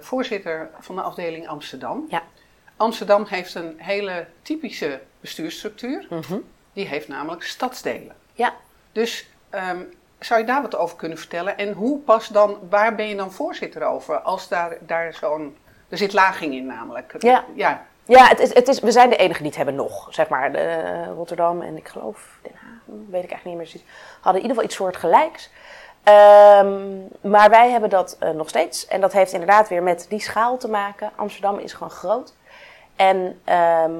voorzitter 0.00 0.70
van 0.80 0.96
de 0.96 1.02
afdeling 1.02 1.48
Amsterdam. 1.48 2.06
Ja. 2.08 2.22
Amsterdam 2.76 3.24
heeft 3.28 3.54
een 3.54 3.74
hele 3.76 4.26
typische 4.42 5.00
bestuursstructuur. 5.20 6.06
Mm 6.10 6.44
Die 6.72 6.86
heeft 6.86 7.08
namelijk 7.08 7.42
stadsdelen. 7.42 8.14
Ja. 8.32 8.54
Dus 8.92 9.28
um, 9.50 9.94
zou 10.18 10.40
je 10.40 10.46
daar 10.46 10.62
wat 10.62 10.76
over 10.76 10.96
kunnen 10.96 11.18
vertellen? 11.18 11.58
En 11.58 11.72
hoe 11.72 11.98
pas 11.98 12.28
dan, 12.28 12.58
waar 12.70 12.94
ben 12.94 13.08
je 13.08 13.16
dan 13.16 13.32
voorzitter 13.32 13.82
over? 13.82 14.18
Als 14.18 14.48
daar, 14.48 14.76
daar 14.80 15.14
zo'n. 15.14 15.56
Er 15.88 15.98
zit 15.98 16.12
laging 16.12 16.54
in 16.54 16.66
namelijk. 16.66 17.14
Ja. 17.18 17.44
Ja, 17.54 17.86
ja 18.04 18.26
het 18.26 18.38
is, 18.38 18.54
het 18.54 18.68
is, 18.68 18.80
we 18.80 18.90
zijn 18.90 19.10
de 19.10 19.16
enige 19.16 19.38
die 19.38 19.46
het 19.46 19.56
hebben 19.56 19.74
nog. 19.74 20.08
Zeg 20.10 20.28
maar 20.28 20.52
de, 20.52 20.82
uh, 20.84 21.06
Rotterdam 21.14 21.62
en 21.62 21.76
ik 21.76 21.88
geloof 21.88 22.38
Den 22.42 22.52
Haag 22.54 22.76
weet 22.86 23.24
ik 23.24 23.30
eigenlijk 23.30 23.44
niet 23.44 23.56
meer 23.56 23.66
precies, 23.66 23.84
hadden 24.20 24.42
in 24.42 24.48
ieder 24.48 24.48
geval 24.48 24.64
iets 24.64 24.74
soortgelijks. 24.74 25.50
Ehm 26.06 26.96
maar 27.28 27.50
wij 27.50 27.70
hebben 27.70 27.90
dat 27.90 28.16
eh, 28.18 28.30
nog 28.30 28.48
steeds. 28.48 28.86
En 28.86 29.00
dat 29.00 29.12
heeft 29.12 29.32
inderdaad 29.32 29.68
weer 29.68 29.82
met 29.82 30.06
die 30.08 30.20
schaal 30.20 30.56
te 30.56 30.68
maken. 30.68 31.10
Amsterdam 31.16 31.58
is 31.58 31.72
gewoon 31.72 31.90
groot. 31.90 32.34
En 32.96 33.40
ehm, 33.44 33.92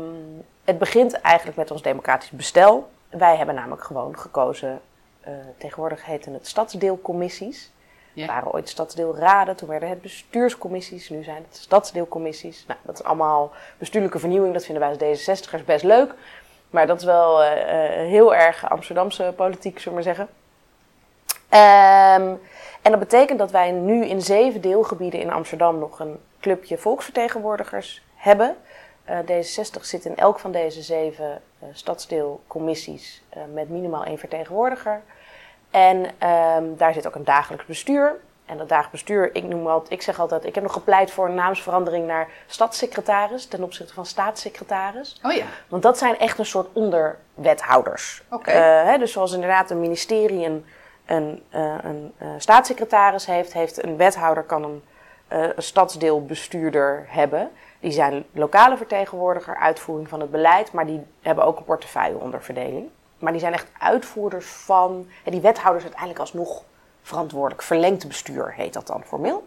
het 0.64 0.78
begint 0.78 1.12
eigenlijk 1.12 1.56
met 1.56 1.70
ons 1.70 1.82
democratisch 1.82 2.30
bestel. 2.30 2.88
Wij 3.08 3.36
hebben 3.36 3.54
namelijk 3.54 3.84
gewoon 3.84 4.18
gekozen, 4.18 4.80
eh, 5.20 5.32
tegenwoordig 5.58 6.04
heten 6.04 6.32
het 6.32 6.46
stadsdeelcommissies. 6.46 7.70
Ja. 8.12 8.26
Waren 8.26 8.52
ooit 8.52 8.68
stadsdeelraden, 8.68 9.56
toen 9.56 9.68
werden 9.68 9.88
het 9.88 10.02
bestuurscommissies, 10.02 11.08
nu 11.08 11.22
zijn 11.22 11.44
het 11.48 11.56
stadsdeelcommissies. 11.56 12.64
Nou, 12.66 12.80
dat 12.82 12.98
is 12.98 13.04
allemaal 13.04 13.52
bestuurlijke 13.78 14.18
vernieuwing, 14.18 14.52
dat 14.52 14.64
vinden 14.64 14.98
wij 14.98 15.08
als 15.10 15.28
D66'ers 15.28 15.64
best 15.64 15.84
leuk. 15.84 16.14
Maar 16.70 16.86
dat 16.86 16.98
is 16.98 17.04
wel 17.04 17.42
eh, 17.42 17.58
heel 18.08 18.34
erg 18.34 18.70
Amsterdamse 18.70 19.32
politiek, 19.36 19.78
zullen 19.78 19.98
we 19.98 20.04
maar 20.04 20.14
zeggen. 20.14 20.34
Ehm, 21.48 22.34
en 22.82 22.90
dat 22.90 22.98
betekent 22.98 23.38
dat 23.38 23.50
wij 23.50 23.70
nu 23.70 24.04
in 24.04 24.22
zeven 24.22 24.60
deelgebieden 24.60 25.20
in 25.20 25.30
Amsterdam 25.30 25.78
nog 25.78 26.00
een 26.00 26.20
clubje 26.40 26.78
volksvertegenwoordigers 26.78 28.02
hebben. 28.14 28.56
Eh, 29.04 29.18
D66 29.18 29.80
zit 29.80 30.04
in 30.04 30.16
elk 30.16 30.38
van 30.38 30.52
deze 30.52 30.82
zeven 30.82 31.42
eh, 31.58 31.68
stadsdeelcommissies 31.72 33.22
eh, 33.28 33.42
met 33.52 33.68
minimaal 33.68 34.04
één 34.04 34.18
vertegenwoordiger. 34.18 35.02
En 35.70 36.06
ehm, 36.18 36.64
daar 36.76 36.92
zit 36.92 37.06
ook 37.06 37.14
een 37.14 37.24
dagelijks 37.24 37.66
bestuur. 37.66 38.20
En 38.46 38.58
dat 38.58 38.68
dagelijks 38.68 39.04
bestuur, 39.04 39.34
ik, 39.34 39.44
noem 39.44 39.66
altijd, 39.66 39.92
ik 39.92 40.02
zeg 40.02 40.20
altijd, 40.20 40.44
ik 40.44 40.54
heb 40.54 40.62
nog 40.62 40.72
gepleit 40.72 41.10
voor 41.10 41.28
een 41.28 41.34
naamsverandering 41.34 42.06
naar 42.06 42.28
stadssecretaris 42.46 43.46
ten 43.46 43.62
opzichte 43.62 43.94
van 43.94 44.06
staatssecretaris. 44.06 45.20
Oh 45.22 45.32
ja. 45.32 45.44
Want 45.68 45.82
dat 45.82 45.98
zijn 45.98 46.18
echt 46.18 46.38
een 46.38 46.46
soort 46.46 46.68
onderwethouders. 46.72 48.22
Oké. 48.30 48.96
Dus 48.98 49.12
zoals 49.12 49.32
inderdaad 49.32 49.70
een 49.70 49.80
ministerie 49.80 50.44
een, 50.44 50.64
een, 51.06 51.42
eh, 51.50 51.74
een 51.82 52.12
eh, 52.18 52.28
staatssecretaris 52.38 53.26
heeft, 53.26 53.52
heeft 53.52 53.84
een 53.84 53.96
wethouder 53.96 54.42
kan 54.42 54.64
een, 54.64 54.82
eh, 55.28 55.42
een 55.56 55.62
stadsdeelbestuurder 55.62 57.04
hebben. 57.08 57.50
Die 57.80 57.90
zijn 57.90 58.24
lokale 58.32 58.76
vertegenwoordiger, 58.76 59.56
uitvoering 59.56 60.08
van 60.08 60.20
het 60.20 60.30
beleid, 60.30 60.72
maar 60.72 60.86
die 60.86 61.02
hebben 61.22 61.44
ook 61.44 61.58
een 61.58 61.64
portefeuille 61.64 62.18
onderverdeling. 62.18 62.88
Maar 63.18 63.32
die 63.32 63.40
zijn 63.40 63.52
echt 63.52 63.66
uitvoerders 63.78 64.46
van, 64.46 65.08
en 65.24 65.32
die 65.32 65.40
wethouders 65.40 65.84
uiteindelijk 65.84 66.20
alsnog 66.20 66.62
verantwoordelijk. 67.02 67.62
Verlengd 67.62 68.08
bestuur 68.08 68.52
heet 68.52 68.72
dat 68.72 68.86
dan 68.86 69.04
formeel. 69.04 69.46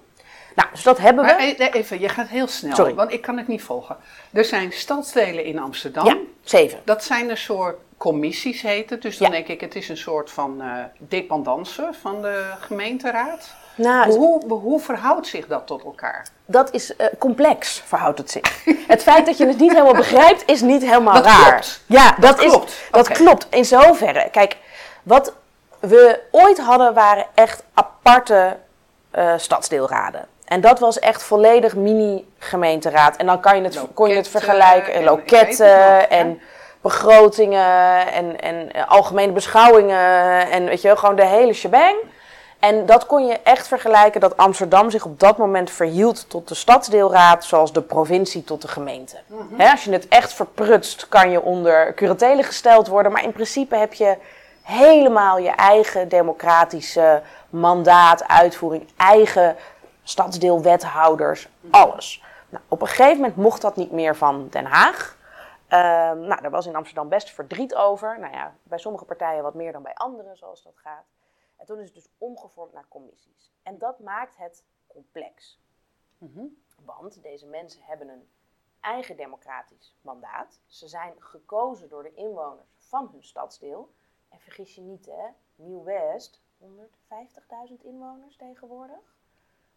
Nou, 0.56 0.70
dus 0.72 0.84
dat 0.84 0.98
hebben 0.98 1.26
we. 1.26 1.32
Maar 1.32 1.70
even, 1.72 2.00
je 2.00 2.10
gaat 2.10 2.28
heel 2.28 2.48
snel, 2.48 2.76
Sorry. 2.76 2.94
want 2.94 3.12
ik 3.12 3.22
kan 3.22 3.38
het 3.38 3.48
niet 3.48 3.62
volgen. 3.62 3.98
Er 4.32 4.46
zijn 4.46 4.72
stadsdelen 4.72 5.44
in 5.44 5.60
Amsterdam. 5.60 6.06
ja, 6.06 6.18
zeven. 6.50 6.80
Dat 6.86 7.04
zijn 7.04 7.30
een 7.30 7.38
soort 7.38 7.78
commissies 7.98 8.62
heten. 8.62 9.00
Dus 9.00 9.18
dan 9.18 9.28
Ja. 9.28 9.34
denk 9.34 9.48
ik, 9.48 9.62
het 9.62 9.76
is 9.76 9.90
een 9.90 9.98
soort 9.98 10.32
van 10.32 10.62
eh 10.62 10.68
dependance 10.98 11.90
van 12.02 12.22
de 12.22 12.44
gemeenteraad. 12.60 13.54
Nou, 13.76 14.12
Hoe, 14.18 14.54
hoe 14.54 14.80
verhoudt 14.80 15.28
zich 15.28 15.48
dat 15.48 15.68
tot 15.68 15.84
elkaar? 15.84 16.28
Dat 16.46 16.74
is 16.74 16.96
eh, 16.96 17.08
complex, 17.20 17.84
verhoudt 17.86 18.18
het 18.18 18.32
zich. 18.32 18.64
Het 18.88 19.04
feit 19.04 19.26
dat 19.26 19.38
je 19.38 19.46
het 19.48 19.58
niet 19.60 19.72
helemaal 19.72 19.94
begrijpt, 19.94 20.44
is 20.46 20.62
niet 20.62 20.82
helemaal 20.82 21.14
Dat 21.14 21.26
raar. 21.26 21.50
klopt. 21.52 21.82
Ja, 21.86 22.10
dat, 22.12 22.22
Dat 22.22 22.42
is, 22.46 22.52
klopt. 22.52 22.76
Dat 22.92 23.08
klopt 23.08 23.48
in 23.50 23.66
zoverre. 23.66 24.28
Kijk, 24.32 24.58
wat 25.04 25.34
we 25.80 26.20
ooit 26.32 26.60
hadden 26.60 26.94
waren 26.94 27.26
echt 27.34 27.64
aparte 27.74 28.58
eh, 29.12 29.34
stadsdeelraden. 29.38 30.28
En 30.50 30.62
dat 30.62 30.80
was 30.80 31.00
echt 31.00 31.24
volledig 31.24 31.76
mini-gemeenteraad. 31.76 33.16
En 33.16 33.26
dan 33.26 33.40
kan 33.40 33.56
je 33.58 33.64
het, 33.64 33.80
kon 33.94 34.10
je 34.10 34.16
het 34.16 34.28
vergelijken. 34.28 34.94
En 34.94 35.04
loketten 35.04 36.10
en 36.10 36.42
begrotingen 36.82 38.08
en, 38.14 38.42
en 38.42 38.72
algemene 38.88 39.32
beschouwingen. 39.32 40.52
En 40.52 40.66
weet 40.66 40.82
je, 40.82 40.88
wel, 40.88 40.98
gewoon 40.98 41.16
de 41.16 41.26
hele 41.26 41.54
shebang. 41.54 41.96
En 42.60 42.86
dat 42.86 43.06
kon 43.06 43.28
je 43.28 43.40
echt 43.44 43.68
vergelijken 43.68 44.22
dat 44.22 44.38
Amsterdam 44.38 44.90
zich 44.90 45.06
op 45.06 45.20
dat 45.20 45.38
moment 45.38 45.72
verhield 45.72 46.30
tot 46.30 46.48
de 46.48 46.56
stadsdeelraad, 46.56 47.46
zoals 47.46 47.74
de 47.74 47.82
provincie 47.82 48.44
tot 48.44 48.62
de 48.62 48.68
gemeente. 48.68 49.18
Hè, 49.58 49.72
als 49.72 49.84
je 49.84 49.92
het 49.92 50.08
echt 50.08 50.34
verprutst, 50.34 51.08
kan 51.10 51.32
je 51.32 51.42
onder 51.42 51.94
curatele 51.94 52.44
gesteld 52.44 52.88
worden. 52.88 53.12
Maar 53.12 53.24
in 53.24 53.32
principe 53.32 53.76
heb 53.76 53.94
je 53.94 54.18
helemaal 54.62 55.38
je 55.38 55.50
eigen 55.50 56.08
democratische 56.08 57.22
mandaat, 57.50 58.28
uitvoering, 58.28 58.88
eigen 58.98 59.56
stadsdeelwethouders, 60.10 61.50
alles. 61.70 62.24
Nou, 62.50 62.64
op 62.68 62.82
een 62.82 62.88
gegeven 62.88 63.16
moment 63.16 63.36
mocht 63.36 63.62
dat 63.62 63.76
niet 63.76 63.92
meer 63.92 64.16
van 64.16 64.48
Den 64.50 64.66
Haag. 64.66 65.18
Ehm, 65.68 66.20
nou, 66.20 66.42
daar 66.42 66.52
was 66.52 66.66
in 66.66 66.76
Amsterdam 66.76 67.10
best 67.10 67.32
verdriet 67.32 67.76
over. 67.76 68.20
Nou 68.20 68.34
ja, 68.34 68.56
bij 68.64 68.78
sommige 68.78 69.06
partijen 69.06 69.44
wat 69.44 69.54
meer 69.54 69.72
dan 69.72 69.84
bij 69.84 69.94
anderen, 69.94 70.38
zoals 70.38 70.64
dat 70.64 70.78
gaat. 70.78 71.06
En 71.58 71.66
toen 71.66 71.80
is 71.80 71.86
het 71.86 71.94
dus 71.94 72.10
omgevormd 72.18 72.74
naar 72.74 72.88
commissies. 72.88 73.52
En 73.64 73.78
dat 73.78 74.00
maakt 74.00 74.38
het 74.38 74.64
complex. 74.88 75.60
Mhm. 76.18 76.46
Want 76.86 77.22
deze 77.24 77.46
mensen 77.46 77.82
hebben 77.84 78.10
een 78.10 78.30
eigen 78.80 79.18
democratisch 79.18 79.96
mandaat. 80.02 80.60
Ze 80.66 80.88
zijn 80.88 81.14
gekozen 81.20 81.90
door 81.90 82.04
de 82.04 82.14
inwoners 82.14 82.70
van 82.78 83.10
hun 83.12 83.24
stadsdeel. 83.24 83.94
En 84.30 84.40
vergis 84.40 84.76
je 84.76 84.82
niet, 84.82 85.06
hè, 85.06 85.28
Nieuw-West, 85.56 86.42
150.000 86.58 87.84
inwoners 87.84 88.36
tegenwoordig. 88.36 89.18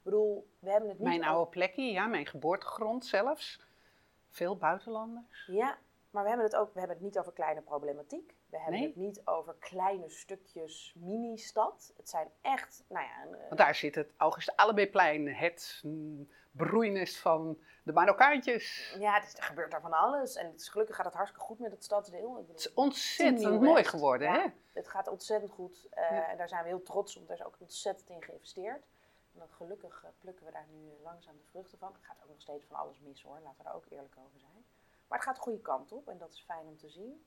Ik 0.04 0.10
bedoel, 0.10 0.48
we 0.58 0.70
hebben 0.70 0.88
het 0.88 0.98
niet 0.98 1.08
Mijn 1.08 1.24
oude 1.24 1.50
plekje, 1.50 1.82
ja, 1.82 2.06
mijn 2.06 2.26
geboortegrond 2.26 3.06
zelfs. 3.06 3.60
Veel 4.30 4.56
buitenlanders. 4.56 5.46
Ja, 5.46 5.78
maar 6.10 6.22
we 6.22 6.28
hebben 6.28 6.46
het 6.46 6.56
ook 6.56 6.72
we 6.72 6.78
hebben 6.78 6.96
het 6.96 7.04
niet 7.06 7.18
over 7.18 7.32
kleine 7.32 7.60
problematiek. 7.60 8.34
We 8.46 8.56
hebben 8.58 8.78
Nee. 8.80 8.86
het 8.88 8.96
niet 8.96 9.20
over 9.24 9.54
kleine 9.58 10.10
stukjes 10.10 10.94
mini-stad. 10.96 11.92
Het 11.96 12.08
zijn 12.08 12.28
echt, 12.40 12.84
nou 12.88 13.04
ja, 13.06 13.22
een, 13.26 13.34
eh, 13.34 13.40
Want 13.48 13.56
daar 13.60 13.74
zit 13.74 13.94
het 13.94 14.12
August 14.16 14.56
Allebeeplein, 14.56 15.34
het 15.34 15.80
mm, 15.84 16.28
broeinest 16.50 17.16
van 17.18 17.58
de 17.82 17.92
Marokkaantjes. 17.92 18.96
ja, 18.98 19.14
het 19.14 19.24
is, 19.26 19.36
er 19.36 19.42
gebeurt 19.42 19.70
daar 19.70 19.80
van 19.80 19.92
alles. 19.92 20.34
En 20.36 20.46
het 20.46 20.60
is, 20.60 20.68
gelukkig 20.68 20.96
gaat 20.96 21.04
het 21.04 21.14
hartstikke 21.14 21.46
goed 21.46 21.58
met 21.58 21.70
het 21.70 21.84
stadsdeel. 21.84 22.30
Bedoel, 22.32 22.46
Het 22.48 22.58
is 22.58 22.74
ontzettend 22.74 23.60
mooi 23.60 23.84
geworden, 23.84 24.26
Ja, 24.32 24.40
hè? 24.40 24.46
Het 24.72 24.88
gaat 24.88 25.08
ontzettend 25.08 25.52
goed. 25.52 25.86
eh, 25.90 26.10
Ja. 26.10 26.28
En 26.28 26.36
daar 26.36 26.48
zijn 26.48 26.62
we 26.62 26.68
heel 26.68 26.82
trots 26.82 27.16
op. 27.16 27.28
Daar 27.28 27.36
is 27.38 27.44
ook 27.44 27.56
ontzettend 27.58 28.10
in 28.10 28.22
geïnvesteerd. 28.22 28.82
En 29.40 29.48
gelukkig 29.48 30.04
eh, 30.04 30.10
plukken 30.18 30.46
we 30.46 30.52
daar 30.52 30.66
nu 30.70 30.92
langzaam 31.02 31.36
de 31.36 31.44
vruchten 31.50 31.78
van. 31.78 31.92
Er 31.92 32.06
gaat 32.06 32.22
ook 32.22 32.28
nog 32.28 32.40
steeds 32.40 32.64
van 32.64 32.76
alles 32.76 33.00
mis 33.00 33.22
hoor, 33.22 33.40
laten 33.42 33.58
we 33.58 33.64
daar 33.64 33.74
ook 33.74 33.90
eerlijk 33.90 34.14
over 34.16 34.38
zijn. 34.38 34.64
Maar 35.08 35.18
het 35.18 35.26
gaat 35.26 35.36
de 35.36 35.42
goede 35.42 35.60
kant 35.60 35.92
op 35.92 36.08
en 36.08 36.18
dat 36.18 36.32
is 36.32 36.40
fijn 36.40 36.66
om 36.66 36.76
te 36.76 36.88
zien. 36.88 37.24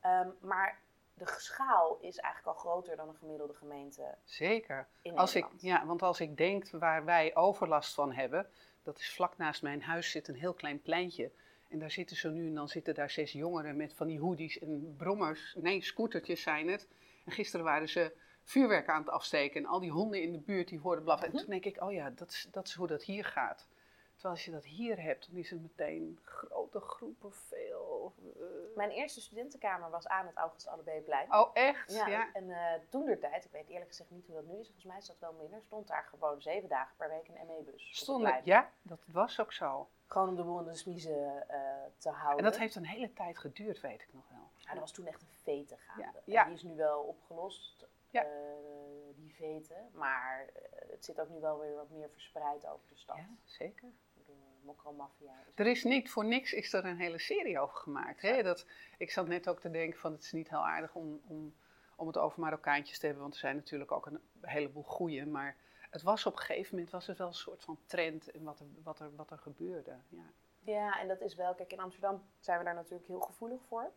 Ehm, 0.00 0.30
maar 0.40 0.80
de 1.14 1.34
schaal 1.38 1.98
is 2.00 2.16
eigenlijk 2.16 2.56
al 2.56 2.62
groter 2.62 2.96
dan 2.96 3.08
een 3.08 3.14
gemiddelde 3.14 3.54
gemeente 3.54 4.14
Zeker. 4.24 4.88
in 5.02 5.16
Als 5.16 5.34
ik, 5.34 5.46
ja, 5.56 5.86
want 5.86 6.02
als 6.02 6.20
ik 6.20 6.36
denk 6.36 6.70
waar 6.70 7.04
wij 7.04 7.36
overlast 7.36 7.94
van 7.94 8.12
hebben, 8.12 8.46
dat 8.82 8.98
is 8.98 9.14
vlak 9.14 9.36
naast 9.36 9.62
mijn 9.62 9.82
huis 9.82 10.10
zit 10.10 10.28
een 10.28 10.34
heel 10.34 10.54
klein 10.54 10.82
pleintje. 10.82 11.30
En 11.68 11.78
daar 11.78 11.90
zitten 11.90 12.16
zo 12.16 12.30
nu 12.30 12.46
en 12.46 12.54
dan 12.54 12.68
zitten 12.68 12.94
daar 12.94 13.10
zes 13.10 13.32
jongeren 13.32 13.76
met 13.76 13.94
van 13.94 14.06
die 14.06 14.20
hoodies 14.20 14.58
en 14.58 14.94
brommers. 14.96 15.54
Nee, 15.58 15.82
scootertjes 15.82 16.42
zijn 16.42 16.68
het. 16.68 16.88
En 17.24 17.32
gisteren 17.32 17.64
waren 17.64 17.88
ze 17.88 18.12
vuurwerk 18.44 18.88
aan 18.88 19.00
het 19.00 19.10
afsteken 19.10 19.60
en 19.62 19.66
al 19.68 19.80
die 19.80 19.90
honden 19.90 20.22
in 20.22 20.32
de 20.32 20.38
buurt 20.38 20.68
die 20.68 20.80
hoorden 20.80 21.04
blaffen. 21.04 21.28
En 21.28 21.36
toen 21.36 21.46
denk 21.50 21.64
ik, 21.64 21.82
oh 21.82 21.92
ja, 21.92 22.10
dat 22.10 22.30
is, 22.30 22.48
dat 22.50 22.66
is 22.66 22.74
hoe 22.74 22.86
dat 22.86 23.02
hier 23.02 23.24
gaat. 23.24 23.66
Terwijl 24.12 24.34
als 24.34 24.44
je 24.44 24.50
dat 24.50 24.64
hier 24.64 25.02
hebt, 25.02 25.28
dan 25.30 25.38
is 25.38 25.50
het 25.50 25.62
meteen 25.62 26.18
grote 26.22 26.80
groepen, 26.80 27.32
veel. 27.32 28.12
eh, 28.36 28.76
Mijn 28.76 28.90
eerste 28.90 29.20
studentenkamer 29.20 29.90
was 29.90 30.06
aan 30.08 30.26
het 30.26 30.36
August 30.36 30.68
Allebeeplein. 30.68 31.34
Oh, 31.34 31.50
echt? 31.52 31.92
Ja, 31.92 32.06
Ja. 32.06 32.32
en 32.32 32.50
eh 32.50 32.80
toen 32.88 33.04
der 33.04 33.18
tijd, 33.18 33.44
ik 33.44 33.50
weet 33.50 33.68
eerlijk 33.68 33.88
gezegd 33.88 34.10
niet 34.10 34.26
hoe 34.26 34.34
dat 34.34 34.44
nu 34.44 34.58
is, 34.58 34.64
volgens 34.66 34.84
mij 34.84 34.98
is 34.98 35.06
dat 35.06 35.18
wel 35.18 35.32
minder, 35.32 35.62
stond 35.62 35.86
daar 35.86 36.04
gewoon 36.10 36.42
zeven 36.42 36.68
dagen 36.68 36.94
per 36.96 37.08
week 37.08 37.28
een 37.28 37.46
ME-bus. 37.46 37.72
op 37.74 38.24
het 38.36 38.44
ja, 38.44 38.70
dat 38.82 39.00
was 39.06 39.40
ook 39.40 39.52
zo. 39.52 39.88
Gewoon 40.06 40.28
om 40.28 40.36
de 40.36 40.42
boel 40.42 40.58
in 40.58 40.64
de 40.64 40.74
smiezen 40.74 41.48
eh, 41.48 41.58
te 41.98 42.08
houden. 42.10 42.38
En 42.38 42.44
dat 42.50 42.58
heeft 42.58 42.74
een 42.74 42.86
hele 42.86 43.12
tijd 43.12 43.38
geduurd, 43.38 43.80
weet 43.80 44.02
ik 44.02 44.08
nog 44.12 44.28
wel. 44.30 44.48
Ja, 44.56 44.70
dat 44.70 44.80
was 44.80 44.92
toen 44.92 45.06
echt 45.06 45.22
een 45.22 45.28
vete 45.42 45.76
gaande. 45.76 46.02
Ja, 46.24 46.40
En. 46.40 46.44
Die 46.44 46.54
is 46.54 46.62
nu 46.62 46.74
wel 46.76 47.00
opgelost, 47.00 47.81
Ja. 48.12 48.22
eh, 48.24 49.14
die 49.14 49.34
vete. 49.34 49.74
Maar 49.92 50.48
eh, 50.54 50.90
het 50.90 51.04
zit 51.04 51.20
ook 51.20 51.28
nu 51.28 51.40
wel 51.40 51.58
weer 51.58 51.74
wat 51.74 51.90
meer 51.90 52.10
verspreid 52.10 52.66
over 52.66 52.88
de 52.88 52.96
stad. 52.96 53.16
Ja, 53.16 53.28
zeker. 53.44 53.88
Eh, 54.26 54.34
Mokromafia. 54.62 55.34
Er 55.54 55.66
is 55.66 55.84
niet 55.84 56.10
voor 56.10 56.24
niks 56.24 56.52
is 56.52 56.72
er 56.72 56.84
een 56.84 56.98
hele 56.98 57.18
serie 57.18 57.58
over 57.60 57.76
gemaakt. 57.76 58.22
Hè? 58.22 58.42
Dat, 58.42 58.66
ik 58.98 59.10
zat 59.10 59.26
net 59.26 59.48
ook 59.48 59.60
te 59.60 59.70
denken 59.70 59.98
van 59.98 60.12
het 60.12 60.22
is 60.22 60.32
niet 60.32 60.48
heel 60.48 60.66
aardig 60.66 60.94
om, 60.94 61.20
om, 61.26 61.54
om 61.96 62.06
het 62.06 62.18
over 62.18 62.40
Marokkaantjes 62.40 62.98
te 62.98 63.04
hebben, 63.04 63.22
want 63.22 63.34
er 63.34 63.40
zijn 63.40 63.56
natuurlijk 63.56 63.92
ook 63.92 64.06
een 64.06 64.20
heleboel 64.40 64.82
goeie. 64.82 65.26
Maar 65.26 65.56
het 65.90 66.02
was 66.02 66.26
op 66.26 66.32
een 66.32 66.38
gegeven 66.38 66.74
moment 66.74 66.92
was 66.92 67.06
het 67.06 67.18
wel 67.18 67.26
een 67.26 67.34
soort 67.34 67.64
van 67.64 67.78
trend 67.86 68.28
in 68.28 68.44
wat 68.44 68.60
er, 68.60 68.66
wat 68.82 69.00
er, 69.00 69.14
wat 69.16 69.30
er 69.30 69.38
gebeurde. 69.38 69.96
Ja. 70.08 70.32
Ja, 70.64 71.00
en 71.00 71.08
dat 71.08 71.20
is 71.20 71.34
wel, 71.34 71.54
kijk, 71.54 71.72
in 71.72 71.80
Amsterdam 71.80 72.22
zijn 72.38 72.58
we 72.58 72.64
daar 72.64 72.74
natuurlijk 72.74 73.06
heel 73.06 73.20
gevoelig 73.20 73.60
voor. 73.68 73.92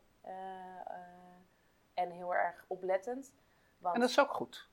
En 1.94 2.12
heel 2.12 2.36
erg 2.36 2.66
oplettend. 2.68 3.34
Want 3.78 3.96
En 3.96 4.02
dat 4.02 4.10
is 4.10 4.20
ook 4.20 4.34
goed. 4.34 4.68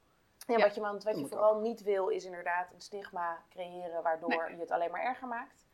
Ja, 0.47 0.57
Ja, 0.57 0.65
wat 0.65 0.75
je, 0.75 0.81
want 0.81 1.05
wat 1.05 1.13
dat 1.13 1.23
je 1.23 1.29
vooral 1.29 1.61
niet 1.61 1.83
wil, 1.83 2.09
is 2.09 2.25
inderdaad 2.25 2.73
een 2.73 2.81
stigma 2.81 3.43
creëren 3.51 4.03
waardoor 4.03 4.29
Nee. 4.29 4.51
je 4.55 4.61
het 4.61 4.71
alleen 4.71 4.91
maar 4.91 5.03
erger 5.03 5.29
maakt. 5.29 5.67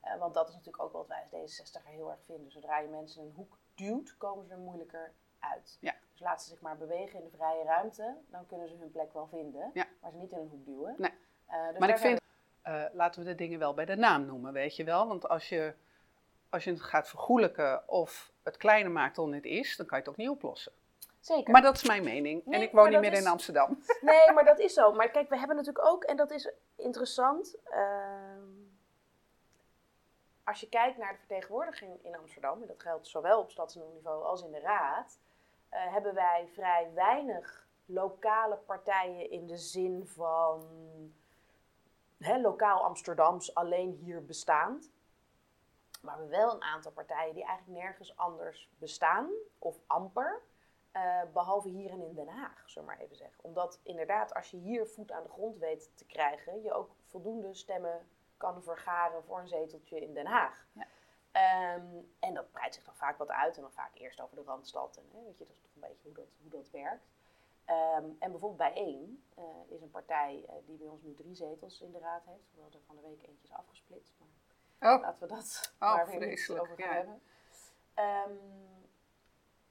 Eh, 0.00 0.18
want 0.18 0.34
dat 0.34 0.48
is 0.48 0.54
natuurlijk 0.54 0.82
ook 0.82 0.92
wat 0.92 1.06
wij 1.06 1.20
als 1.20 1.60
D66 1.60 1.82
heel 1.84 2.10
erg 2.10 2.24
vinden. 2.24 2.50
Zodra 2.50 2.78
je 2.78 2.88
mensen 2.88 3.20
in 3.22 3.26
een 3.28 3.34
hoek 3.34 3.58
duwt, 3.74 4.16
komen 4.16 4.44
ze 4.46 4.52
er 4.52 4.58
moeilijker 4.58 5.12
uit. 5.38 5.78
Ja. 5.80 5.94
Dus 6.12 6.20
laten 6.20 6.44
ze 6.44 6.50
zich 6.50 6.60
maar 6.60 6.76
bewegen 6.76 7.18
in 7.18 7.24
de 7.24 7.36
vrije 7.36 7.64
ruimte, 7.64 8.16
dan 8.26 8.46
kunnen 8.46 8.68
ze 8.68 8.76
hun 8.76 8.90
plek 8.90 9.12
wel 9.12 9.26
vinden. 9.26 9.70
Ja. 9.74 9.86
Maar 10.00 10.10
ze 10.10 10.16
niet 10.16 10.30
in 10.30 10.38
een 10.38 10.48
hoek 10.48 10.64
duwen. 10.64 10.94
Nee. 10.98 11.12
Eh, 11.46 11.68
dus 11.68 11.78
maar 11.78 11.88
ik 11.88 11.98
vind, 11.98 12.20
eh, 12.62 12.84
laten 12.92 13.22
we 13.22 13.28
de 13.28 13.34
dingen 13.34 13.58
wel 13.58 13.74
bij 13.74 13.84
de 13.84 13.96
naam 13.96 14.26
noemen, 14.26 14.52
weet 14.52 14.76
je 14.76 14.84
wel. 14.84 15.08
Want 15.08 15.28
als 15.28 15.48
je, 15.48 15.74
als 16.48 16.64
je 16.64 16.70
het 16.70 16.82
gaat 16.82 17.08
vergoelijken 17.08 17.88
of 17.88 18.32
het 18.42 18.56
kleiner 18.56 18.92
maakt 18.92 19.16
dan 19.16 19.32
het 19.32 19.44
is, 19.44 19.76
dan 19.76 19.86
kan 19.86 19.98
je 19.98 20.04
het 20.04 20.12
ook 20.12 20.18
niet 20.18 20.28
oplossen. 20.28 20.72
Zeker. 21.24 21.52
Maar 21.52 21.62
dat 21.62 21.74
is 21.76 21.82
mijn 21.86 22.04
mening. 22.04 22.44
Nee, 22.44 22.54
en 22.54 22.62
ik 22.62 22.72
woon 22.72 22.90
niet 22.90 23.00
meer 23.00 23.12
is- 23.12 23.20
in 23.20 23.26
Amsterdam. 23.26 23.78
Nee, 24.00 24.32
maar 24.32 24.44
dat 24.44 24.58
is 24.58 24.72
zo. 24.74 24.92
Maar 24.92 25.10
kijk, 25.10 25.28
we 25.28 25.38
hebben 25.38 25.56
natuurlijk 25.56 25.86
ook, 25.86 26.04
en 26.04 26.16
dat 26.16 26.30
is 26.30 26.52
interessant. 26.76 27.56
ehm, 27.64 28.42
als 30.44 30.60
je 30.60 30.68
kijkt 30.68 30.98
naar 30.98 31.12
de 31.12 31.18
vertegenwoordiging 31.18 32.02
in 32.04 32.16
Amsterdam, 32.16 32.60
en 32.62 32.66
dat 32.68 32.82
geldt 32.82 33.06
zowel 33.06 33.40
op 33.40 33.50
stadsniveau 33.50 34.24
als 34.24 34.42
in 34.42 34.50
de 34.52 34.60
raad, 34.60 35.18
eh, 35.68 35.92
hebben 35.92 36.14
wij 36.14 36.48
vrij 36.54 36.90
weinig 36.94 37.66
lokale 37.86 38.56
partijen 38.56 39.30
in 39.30 39.46
de 39.46 39.56
zin 39.56 40.06
van 40.06 40.62
hè, 42.18 42.38
lokaal 42.40 42.84
Amsterdams 42.84 43.54
alleen 43.54 43.90
hier 44.02 44.24
bestaand. 44.24 44.90
Maar 46.02 46.14
we 46.16 46.20
hebben 46.20 46.38
wel 46.38 46.54
een 46.54 46.62
aantal 46.62 46.92
partijen 46.92 47.34
die 47.34 47.44
eigenlijk 47.44 47.78
nergens 47.82 48.16
anders 48.16 48.68
bestaan, 48.78 49.30
of 49.58 49.76
amper. 49.86 50.40
Eh, 50.94 51.22
behalve 51.32 51.68
hier 51.68 51.90
en 51.90 52.02
in 52.02 52.14
Den 52.14 52.28
Haag, 52.28 52.70
zullen 52.70 52.88
we 52.88 52.94
maar 52.94 53.04
even 53.04 53.16
zeggen. 53.16 53.44
Omdat 53.44 53.80
inderdaad, 53.82 54.34
als 54.34 54.50
je 54.50 54.56
hier 54.56 54.86
voet 54.86 55.12
aan 55.12 55.22
de 55.22 55.28
grond 55.28 55.58
weet 55.58 55.90
te 55.96 56.04
krijgen, 56.04 56.62
je 56.62 56.72
ook 56.72 56.94
voldoende 57.04 57.54
stemmen 57.54 58.08
kan 58.36 58.62
vergaren 58.62 59.24
voor 59.24 59.38
een 59.38 59.48
zeteltje 59.48 60.00
in 60.00 60.14
Den 60.14 60.26
Haag. 60.26 60.66
Ja. 60.72 60.86
Ehm, 61.32 61.86
en 62.18 62.34
dat 62.34 62.50
breidt 62.50 62.74
zich 62.74 62.84
dan 62.84 62.94
vaak 62.94 63.18
wat 63.18 63.30
uit 63.30 63.56
en 63.56 63.62
dan 63.62 63.72
vaak 63.72 63.94
eerst 63.94 64.20
over 64.20 64.36
de 64.36 64.42
Randstad. 64.42 64.96
En, 64.96 65.04
hè, 65.12 65.24
weet 65.24 65.38
je, 65.38 65.44
dat 65.44 65.54
is 65.54 65.60
toch 65.62 65.74
een 65.74 65.88
beetje 65.88 66.08
hoe 66.08 66.14
dat, 66.14 66.28
hoe 66.40 66.50
dat 66.50 66.70
werkt. 66.70 67.12
Ehm, 67.64 68.04
en 68.18 68.30
bijvoorbeeld 68.30 68.56
bijeen 68.74 69.24
eh 69.34 69.44
is 69.68 69.80
een 69.82 69.90
partij 69.90 70.44
eh, 70.48 70.54
die 70.66 70.76
bij 70.76 70.88
ons 70.88 71.02
nu 71.02 71.14
drie 71.14 71.34
zetels 71.34 71.80
in 71.80 71.92
de 71.92 71.98
raad 71.98 72.24
heeft. 72.24 72.50
Hoewel 72.50 72.72
er 72.72 72.86
van 72.86 72.96
de 72.96 73.02
week 73.02 73.22
eentje 73.22 73.44
is 73.44 73.52
afgesplitst. 73.52 74.14
Maar 74.18 74.28
Oh, 74.92 75.00
Laten 75.00 75.28
we 75.28 75.34
dat 75.34 75.74
Oh, 75.80 75.94
maar 75.94 76.06
weer 76.06 76.14
niet 76.14 76.24
vreselijk, 76.24 76.62
over 76.62 76.76
gaan 76.76 76.88
ja. 76.88 76.94
hebben. 76.94 77.22
Ehm, 77.94 78.83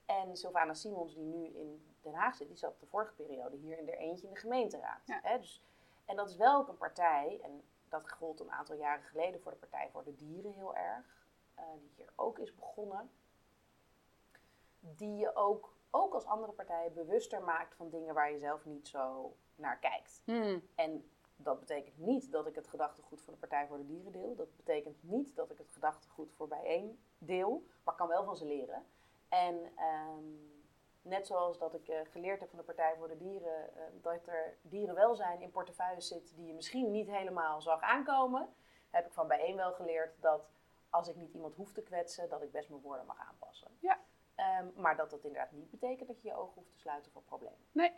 en 0.05 0.37
Sylvana 0.37 0.73
Simons, 0.73 1.13
die 1.13 1.25
nu 1.25 1.45
in 1.45 1.95
Den 2.01 2.13
Haag 2.13 2.35
zit, 2.35 2.47
die 2.47 2.57
zat 2.57 2.79
de 2.79 2.85
vorige 2.85 3.13
periode 3.13 3.57
hier 3.57 3.77
in 3.77 3.89
er 3.89 3.97
eentje 3.97 4.27
in 4.27 4.33
de 4.33 4.39
gemeenteraad. 4.39 5.01
Ja. 5.05 5.19
Hè, 5.23 5.37
dus, 5.37 5.63
en 6.05 6.15
dat 6.15 6.29
is 6.29 6.35
wel 6.35 6.59
ook 6.59 6.67
een 6.67 6.77
partij, 6.77 7.39
en 7.43 7.63
dat 7.89 8.11
gold 8.11 8.39
een 8.39 8.51
aantal 8.51 8.75
jaren 8.75 9.03
geleden 9.03 9.41
voor 9.41 9.51
de 9.51 9.57
Partij 9.57 9.89
voor 9.91 10.03
de 10.03 10.15
Dieren 10.15 10.51
heel 10.51 10.75
erg, 10.75 11.27
eh, 11.55 11.63
die 11.79 11.91
hier 11.95 12.13
ook 12.15 12.39
is 12.39 12.55
begonnen. 12.55 13.11
Die 14.79 15.15
je 15.15 15.35
ook, 15.35 15.75
ook 15.89 16.13
als 16.13 16.25
andere 16.25 16.51
partijen 16.51 16.93
bewuster 16.93 17.43
maakt 17.43 17.75
van 17.75 17.89
dingen 17.89 18.13
waar 18.13 18.31
je 18.31 18.39
zelf 18.39 18.65
niet 18.65 18.87
zo 18.87 19.35
naar 19.55 19.79
kijkt. 19.79 20.21
hmm. 20.25 20.67
En 20.75 21.09
dat 21.35 21.59
betekent 21.59 21.97
niet 21.97 22.31
dat 22.31 22.47
ik 22.47 22.55
het 22.55 22.67
gedachtegoed 22.67 23.21
van 23.21 23.33
de 23.33 23.39
Partij 23.39 23.67
voor 23.67 23.77
de 23.77 23.85
Dieren 23.85 24.11
deel. 24.11 24.35
Dat 24.35 24.55
betekent 24.55 25.03
niet 25.03 25.35
dat 25.35 25.51
ik 25.51 25.57
het 25.57 25.71
gedachtegoed 25.71 26.33
voor 26.33 26.47
bijeen 26.47 26.99
deel. 27.17 27.65
Maar 27.83 27.93
ik 27.93 27.99
kan 27.99 28.07
wel 28.07 28.23
van 28.23 28.37
ze 28.37 28.45
leren. 28.45 28.85
En 29.33 29.71
ehm, 29.75 30.23
net 31.01 31.27
zoals 31.27 31.57
dat 31.59 31.73
ik 31.73 31.87
eh, 31.87 31.99
geleerd 32.11 32.39
heb 32.39 32.49
van 32.49 32.57
de 32.59 32.65
Partij 32.65 32.95
voor 32.97 33.07
de 33.07 33.17
Dieren... 33.17 33.75
eh, 33.75 33.83
dat 34.01 34.27
er 34.27 34.57
dierenwelzijn 34.61 35.41
in 35.41 35.51
portefeuilles 35.51 36.07
zit 36.07 36.35
die 36.35 36.45
je 36.45 36.53
misschien 36.53 36.91
niet 36.91 37.07
helemaal 37.07 37.61
zag 37.61 37.81
aankomen... 37.81 38.53
heb 38.89 39.05
ik 39.05 39.13
van 39.13 39.27
bijeen 39.27 39.55
wel 39.55 39.71
geleerd 39.73 40.21
dat 40.21 40.49
als 40.89 41.07
ik 41.07 41.15
niet 41.15 41.33
iemand 41.33 41.55
hoef 41.55 41.71
te 41.71 41.81
kwetsen... 41.83 42.29
dat 42.29 42.41
ik 42.41 42.51
best 42.51 42.69
mijn 42.69 42.81
woorden 42.81 43.05
mag 43.05 43.17
aanpassen. 43.19 43.67
Ja. 43.79 43.99
Ehm, 44.35 44.67
maar 44.75 44.95
dat 44.95 45.09
dat 45.09 45.23
inderdaad 45.23 45.51
niet 45.51 45.71
betekent 45.71 46.07
dat 46.07 46.21
je 46.21 46.27
je 46.27 46.35
ogen 46.35 46.53
hoeft 46.55 46.71
te 46.71 46.79
sluiten 46.79 47.11
voor 47.11 47.21
problemen. 47.21 47.57
Nee, 47.71 47.91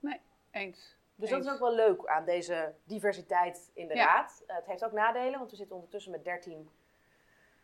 nee, 0.00 0.20
eens. 0.50 0.96
Dus 1.14 1.30
dat 1.30 1.44
is 1.44 1.50
ook 1.52 1.58
wel 1.58 1.74
leuk 1.74 2.06
aan 2.06 2.24
deze 2.24 2.74
diversiteit 2.84 3.70
in 3.74 3.88
de 3.88 3.94
Ja. 3.94 4.04
raad. 4.04 4.44
Eh, 4.46 4.56
het 4.56 4.66
heeft 4.66 4.84
ook 4.84 4.92
nadelen, 4.92 5.38
want 5.38 5.50
we 5.50 5.56
zitten 5.56 5.76
ondertussen 5.76 6.12
met 6.12 6.24
13 6.24 6.70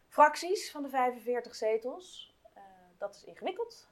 fracties 0.09 0.71
van 0.71 0.83
de 0.83 0.89
45 0.89 1.55
zetels. 1.55 2.34
Dat 3.05 3.15
is 3.15 3.25
ingewikkeld. 3.25 3.89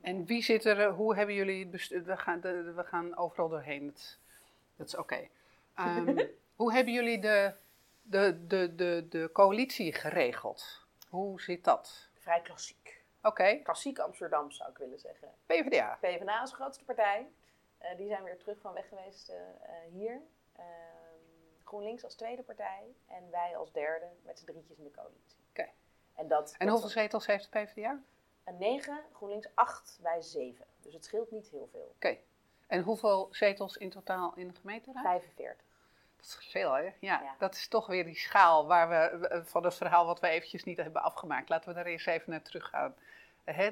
En 0.00 0.24
wie 0.24 0.42
zit 0.42 0.64
er, 0.64 0.80
eh, 0.80 0.94
hoe 0.94 1.16
hebben 1.16 1.34
jullie 1.34 1.68
het 1.70 1.88
we 2.04 2.16
gaan, 2.16 2.40
de- 2.40 2.72
we 2.72 2.84
gaan 2.84 3.16
overal 3.16 3.48
doorheen, 3.48 3.86
dat, 3.86 4.18
dat 4.76 4.86
is 4.86 4.96
oké. 4.96 5.28
Ehm, 5.74 6.26
hoe 6.60 6.72
hebben 6.72 6.92
jullie 6.92 7.18
de, 7.20 7.54
de, 8.02 8.46
de, 8.46 8.74
de, 8.74 9.06
de 9.08 9.30
coalitie 9.32 9.92
geregeld? 9.92 10.86
Hoe 11.08 11.40
zit 11.40 11.64
dat? 11.64 12.08
Vrij 12.18 12.40
klassiek. 12.40 13.00
Oké, 13.22 13.54
Klassiek 13.62 13.98
Amsterdam 13.98 14.50
zou 14.50 14.70
ik 14.70 14.76
willen 14.78 14.98
zeggen. 14.98 15.28
PvdA. 15.46 15.98
PvdA 16.00 16.42
is 16.42 16.50
de 16.50 16.56
grootste 16.56 16.84
partij. 16.84 17.28
Eh, 17.78 17.96
die 17.96 18.08
zijn 18.08 18.22
weer 18.22 18.38
terug 18.38 18.58
van 18.60 18.72
weg 18.72 18.88
geweest 18.88 19.28
eh, 19.28 19.36
hier. 19.90 20.20
Ehm, 20.56 20.66
GroenLinks 21.64 22.04
als 22.04 22.14
tweede 22.14 22.42
partij. 22.42 22.94
En 23.08 23.30
wij 23.30 23.56
als 23.56 23.72
derde 23.72 24.06
met 24.24 24.38
z'n 24.38 24.44
drietjes 24.44 24.78
in 24.78 24.84
de 24.84 24.90
coalitie. 24.90 25.38
Oké. 25.50 25.68
En, 26.14 26.28
dat, 26.28 26.54
En 26.58 26.66
dat 26.66 26.68
hoeveel 26.74 27.02
zetels 27.02 27.26
heeft 27.26 27.52
de 27.52 27.58
PvdA? 27.60 28.00
Een 28.44 28.58
9, 28.58 29.00
GroenLinks 29.14 29.48
8, 29.54 29.98
wij 30.02 30.22
7. 30.22 30.64
Dus 30.80 30.94
het 30.94 31.04
scheelt 31.04 31.30
niet 31.30 31.48
heel 31.50 31.68
veel. 31.72 31.92
Oké. 31.94 32.16
En 32.66 32.82
hoeveel 32.82 33.28
zetels 33.30 33.76
in 33.76 33.90
totaal 33.90 34.32
in 34.36 34.48
de 34.48 34.54
gemeenteraad? 34.54 35.02
45. 35.02 35.64
Dat 36.16 36.26
is 36.26 36.48
veel, 36.50 36.72
hè? 36.72 36.82
Ja, 36.82 36.92
Ja. 37.00 37.34
dat 37.38 37.54
is 37.54 37.68
toch 37.68 37.86
weer 37.86 38.04
die 38.04 38.16
schaal 38.18 38.66
waar 38.66 38.88
we, 38.88 39.40
van 39.44 39.64
het 39.64 39.74
verhaal 39.74 40.06
wat 40.06 40.20
we 40.20 40.28
eventjes 40.28 40.64
niet 40.64 40.76
hebben 40.76 41.02
afgemaakt. 41.02 41.48
Laten 41.48 41.68
we 41.68 41.74
daar 41.74 41.86
eerst 41.86 42.06
even 42.06 42.30
naar 42.30 42.42
terug 42.42 42.68
gaan. 42.68 42.94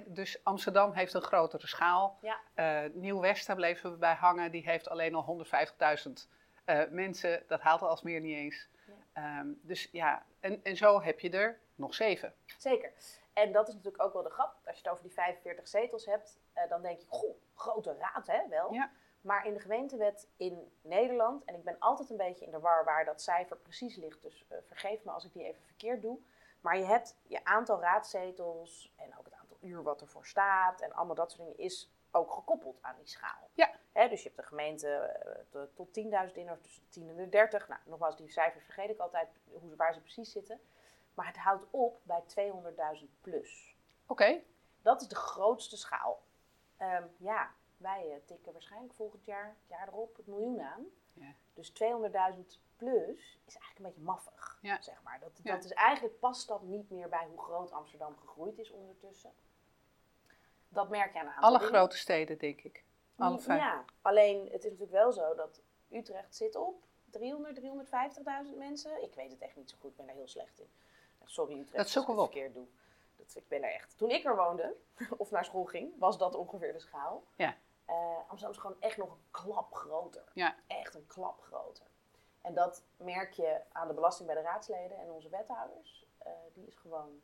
Dus 0.07 0.45
Amsterdam 0.45 0.93
heeft 0.93 1.15
een 1.15 1.23
grotere 1.23 1.67
schaal. 1.67 2.19
Ja. 2.21 2.39
Eh, 2.55 2.91
Nieuw-West, 2.93 3.47
daar 3.47 3.57
bleven 3.57 3.91
we 3.91 3.97
bij 3.97 4.15
hangen. 4.15 4.51
Die 4.51 4.63
heeft 4.65 4.89
alleen 4.89 5.15
al 5.15 5.23
150.000 5.23 6.29
eh, 6.65 6.81
mensen. 6.91 7.43
Dat 7.47 7.61
haalt 7.61 7.83
als 7.83 8.03
meer 8.03 8.21
niet 8.21 8.37
eens. 8.37 8.69
Ehm, 9.13 9.47
dus 9.61 9.89
ja, 9.93 10.23
en, 10.41 10.61
en 10.65 10.77
zo 10.77 11.03
heb 11.03 11.21
je 11.21 11.31
er 11.31 11.59
nog 11.75 11.95
zeven. 11.95 12.35
Zeker. 12.59 12.93
En 13.33 13.53
dat 13.53 13.69
is 13.69 13.75
natuurlijk 13.75 14.03
ook 14.03 14.13
wel 14.13 14.23
de 14.23 14.31
grap. 14.31 14.55
Als 14.67 14.77
je 14.77 14.83
het 14.83 14.89
over 14.93 15.03
die 15.03 15.13
45 15.13 15.69
zetels 15.69 16.07
hebt, 16.07 16.39
eh, 16.53 16.69
dan 16.69 16.83
denk 16.83 17.01
je, 17.01 17.07
goh, 17.09 17.37
grote 17.55 17.97
raad 17.99 18.27
hè, 18.27 18.49
wel. 18.49 18.73
Ja. 18.73 18.91
Maar 19.21 19.47
in 19.47 19.55
de 19.55 19.61
gemeentewet 19.61 20.29
in 20.37 20.73
Nederland, 20.83 21.45
en 21.45 21.55
ik 21.55 21.65
ben 21.65 21.79
altijd 21.79 22.11
een 22.11 22.17
beetje 22.17 22.45
in 22.45 22.51
de 22.51 22.61
war 22.61 22.85
waar 22.85 23.05
dat 23.05 23.23
cijfer 23.23 23.57
precies 23.57 23.97
ligt, 23.97 24.23
dus 24.23 24.45
eh, 24.49 24.59
vergeef 24.67 25.05
me 25.05 25.11
als 25.11 25.25
ik 25.25 25.33
die 25.33 25.45
even 25.45 25.63
verkeerd 25.63 26.03
doe. 26.03 26.19
Maar 26.61 26.79
je 26.79 26.85
hebt 26.85 27.17
je 27.23 27.45
aantal 27.45 27.81
raadzetels 27.81 28.93
en 28.97 29.19
ook 29.19 29.25
het 29.25 29.35
aantal 29.35 29.57
uur 29.61 29.83
wat 29.83 30.01
ervoor 30.01 30.27
staat 30.27 30.81
en 30.81 30.93
allemaal 30.93 31.15
dat 31.15 31.31
soort 31.33 31.43
dingen 31.43 31.59
is 31.59 31.93
ook 32.11 32.33
gekoppeld 32.33 32.79
aan 32.83 32.97
die 32.97 33.07
schaal. 33.07 33.49
Ja. 33.55 33.71
Hè, 33.93 34.09
dus 34.09 34.23
je 34.23 34.29
hebt 34.29 34.41
een 34.41 34.47
gemeente 34.49 34.89
eh, 34.89 35.41
tot- 35.51 35.77
tot 35.77 35.93
10.000 35.93 36.37
inwoners, 36.37 36.63
tussen 36.63 36.83
de 36.83 36.89
10 36.89 37.09
en 37.09 37.17
de 37.17 37.29
30. 37.29 37.69
Nou, 37.69 37.81
nogmaals, 37.85 38.17
die 38.17 38.31
cijfers 38.31 38.65
vergeet 38.65 38.91
ik 38.91 38.99
altijd 38.99 39.29
hoe, 39.45 39.77
waar 39.77 39.95
ze 39.95 40.01
precies 40.01 40.33
zitten. 40.33 40.61
Maar 41.15 41.27
het 41.27 41.37
houdt 41.37 41.67
op 41.71 42.01
bij 42.03 42.23
200.000 43.01 43.07
plus. 43.21 43.77
Oké, 44.07 44.41
Dat 44.83 45.01
is 45.01 45.09
de 45.09 45.15
grootste 45.15 45.77
schaal. 45.77 46.23
Ehm, 46.77 47.05
ja, 47.17 47.51
wij 47.77 48.11
eh, 48.13 48.17
tikken 48.27 48.53
waarschijnlijk 48.53 48.95
volgend 48.95 49.25
jaar, 49.25 49.47
het 49.61 49.69
jaar 49.69 49.89
erop, 49.89 50.17
het 50.17 50.27
miljoen 50.27 50.61
aan. 50.61 50.85
Ja. 51.13 51.35
Dus 51.55 51.71
200.000 51.71 52.59
plus 52.77 53.39
is 53.45 53.55
eigenlijk 53.55 53.77
een 53.79 53.83
beetje 53.83 54.01
maffig, 54.01 54.59
Ja. 54.63 54.83
zeg 54.83 55.03
maar. 55.03 55.21
Dat, 55.21 55.41
Ja. 55.43 55.55
dat 55.55 55.65
is 55.65 55.73
eigenlijk 55.73 56.19
past 56.19 56.49
dat 56.49 56.63
niet 56.63 56.91
meer 56.91 57.09
bij 57.09 57.27
hoe 57.27 57.41
groot 57.43 57.73
Amsterdam 57.73 58.17
gegroeid 58.17 58.59
is 58.59 58.71
ondertussen. 58.71 59.33
Dat 60.69 60.89
merk 60.89 61.13
je 61.13 61.19
aan 61.19 61.27
een 61.27 61.33
aantal 61.33 61.49
alle 61.49 61.59
dingen. 61.59 61.75
grote 61.75 61.97
steden, 61.97 62.39
denk 62.39 62.61
ik. 62.61 62.85
Alle 63.17 63.39
vijf. 63.39 63.61
Ja, 63.61 63.85
alleen 64.03 64.43
het 64.45 64.65
is 64.65 64.71
natuurlijk 64.71 64.91
wel 64.91 65.13
zo 65.13 65.35
dat 65.35 65.61
Utrecht 65.91 66.37
zit 66.37 66.57
op 66.57 66.85
300, 67.11 67.57
350.000 67.57 68.57
mensen. 68.59 69.03
Ik 69.03 69.15
weet 69.15 69.31
het 69.31 69.41
echt 69.41 69.57
niet 69.57 69.71
zo 69.71 69.77
goed, 69.81 69.91
ik 69.91 69.97
ben 69.97 70.07
daar 70.07 70.15
heel 70.15 70.29
slecht 70.29 70.59
in. 70.61 70.71
Sorry 71.31 71.59
Utrecht, 71.59 71.77
Dat 71.77 71.89
zoeken 71.89 72.17
als 72.17 72.29
we 72.31 72.39
ik 72.39 72.45
het 72.45 72.53
verkeerd 72.53 72.55
doe. 72.55 72.79
Dat, 73.17 73.35
ik 73.37 73.49
ben 73.49 73.63
er 73.63 73.73
echt. 73.73 73.99
Toen 73.99 74.11
ik 74.11 74.25
er 74.25 74.37
woonde, 74.37 74.77
of 75.17 75.31
naar 75.31 75.45
school 75.45 75.65
ging, 75.65 75.99
was 75.99 76.19
dat 76.19 76.35
ongeveer 76.35 76.73
de 76.73 76.79
schaal. 76.79 77.25
Ja. 77.37 77.57
Eh, 77.85 78.19
Amsterdam 78.29 78.51
is 78.51 78.57
gewoon 78.59 78.81
echt 78.81 78.97
nog 78.97 79.11
een 79.11 79.25
klap 79.31 79.75
groter. 79.75 80.31
Ja. 80.35 80.57
Echt 80.67 80.95
een 80.95 81.07
klap 81.07 81.41
groter. 81.41 81.87
En 82.41 82.55
dat 82.55 82.85
merk 82.97 83.33
je 83.33 83.61
aan 83.73 83.89
de 83.89 83.95
belasting 83.95 84.29
bij 84.29 84.37
de 84.37 84.43
raadsleden 84.43 84.99
en 84.99 85.11
onze 85.11 85.29
wethouders. 85.29 86.07
Eh, 86.19 86.33
die 86.53 86.67
is 86.67 86.77
gewoon 86.77 87.23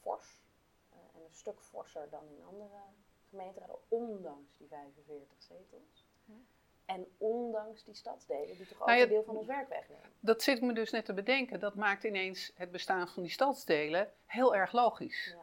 fors. 0.00 0.42
Eh, 0.90 0.98
en 1.14 1.24
een 1.24 1.34
stuk 1.34 1.60
forser 1.60 2.10
dan 2.10 2.28
in 2.28 2.44
andere 2.44 2.80
gemeenteraden, 3.28 3.78
ondanks 3.88 4.56
die 4.56 4.68
45 4.68 5.42
zetels. 5.42 6.06
En 6.86 7.06
ondanks 7.18 7.84
die 7.84 7.94
stadsdelen 7.94 8.56
die 8.56 8.66
toch 8.66 8.80
ook 8.80 8.86
Nou 8.86 8.98
ja, 8.98 9.04
een 9.04 9.10
deel 9.10 9.24
van 9.24 9.36
ons 9.36 9.46
werk 9.46 9.68
wegnemen. 9.68 10.10
Dat 10.20 10.42
zit 10.42 10.56
ik 10.56 10.62
me 10.62 10.72
dus 10.72 10.90
net 10.90 11.04
te 11.04 11.14
bedenken. 11.14 11.60
Dat 11.60 11.74
maakt 11.74 12.04
ineens 12.04 12.52
het 12.54 12.70
bestaan 12.70 13.08
van 13.08 13.22
die 13.22 13.32
stadsdelen 13.32 14.12
heel 14.26 14.54
erg 14.54 14.72
logisch. 14.72 15.36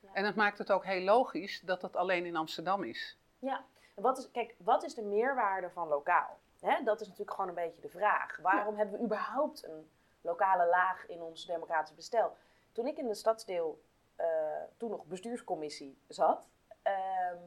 Ja. 0.00 0.10
En 0.12 0.24
dat 0.24 0.34
maakt 0.34 0.58
het 0.58 0.72
ook 0.72 0.84
heel 0.84 1.00
logisch 1.00 1.60
dat 1.60 1.82
het 1.82 1.96
alleen 1.96 2.26
in 2.26 2.36
Amsterdam 2.36 2.84
is. 2.84 3.16
Ja, 3.38 3.64
wat 3.94 4.18
is, 4.18 4.30
kijk, 4.30 4.54
wat 4.58 4.84
is 4.84 4.94
de 4.94 5.02
meerwaarde 5.02 5.70
van 5.70 5.88
lokaal? 5.88 6.38
Dat 6.84 7.00
is 7.00 7.06
natuurlijk 7.06 7.30
gewoon 7.30 7.48
een 7.48 7.64
beetje 7.64 7.80
de 7.80 7.88
vraag. 7.88 8.38
Waarom 8.42 8.76
hebben 8.76 8.98
we 8.98 9.04
überhaupt 9.04 9.64
een 9.64 9.90
lokale 10.20 10.66
laag 10.66 11.06
in 11.06 11.22
ons 11.22 11.46
democratisch 11.46 11.94
bestel? 11.94 12.36
Toen 12.72 12.86
ik 12.86 12.96
in 12.96 13.06
de 13.06 13.14
stadsdeel, 13.14 13.82
eh, 14.16 14.26
toen 14.76 14.90
nog 14.90 15.04
bestuurscommissie 15.04 15.98
zat, 16.08 16.48
ehm, 16.82 17.38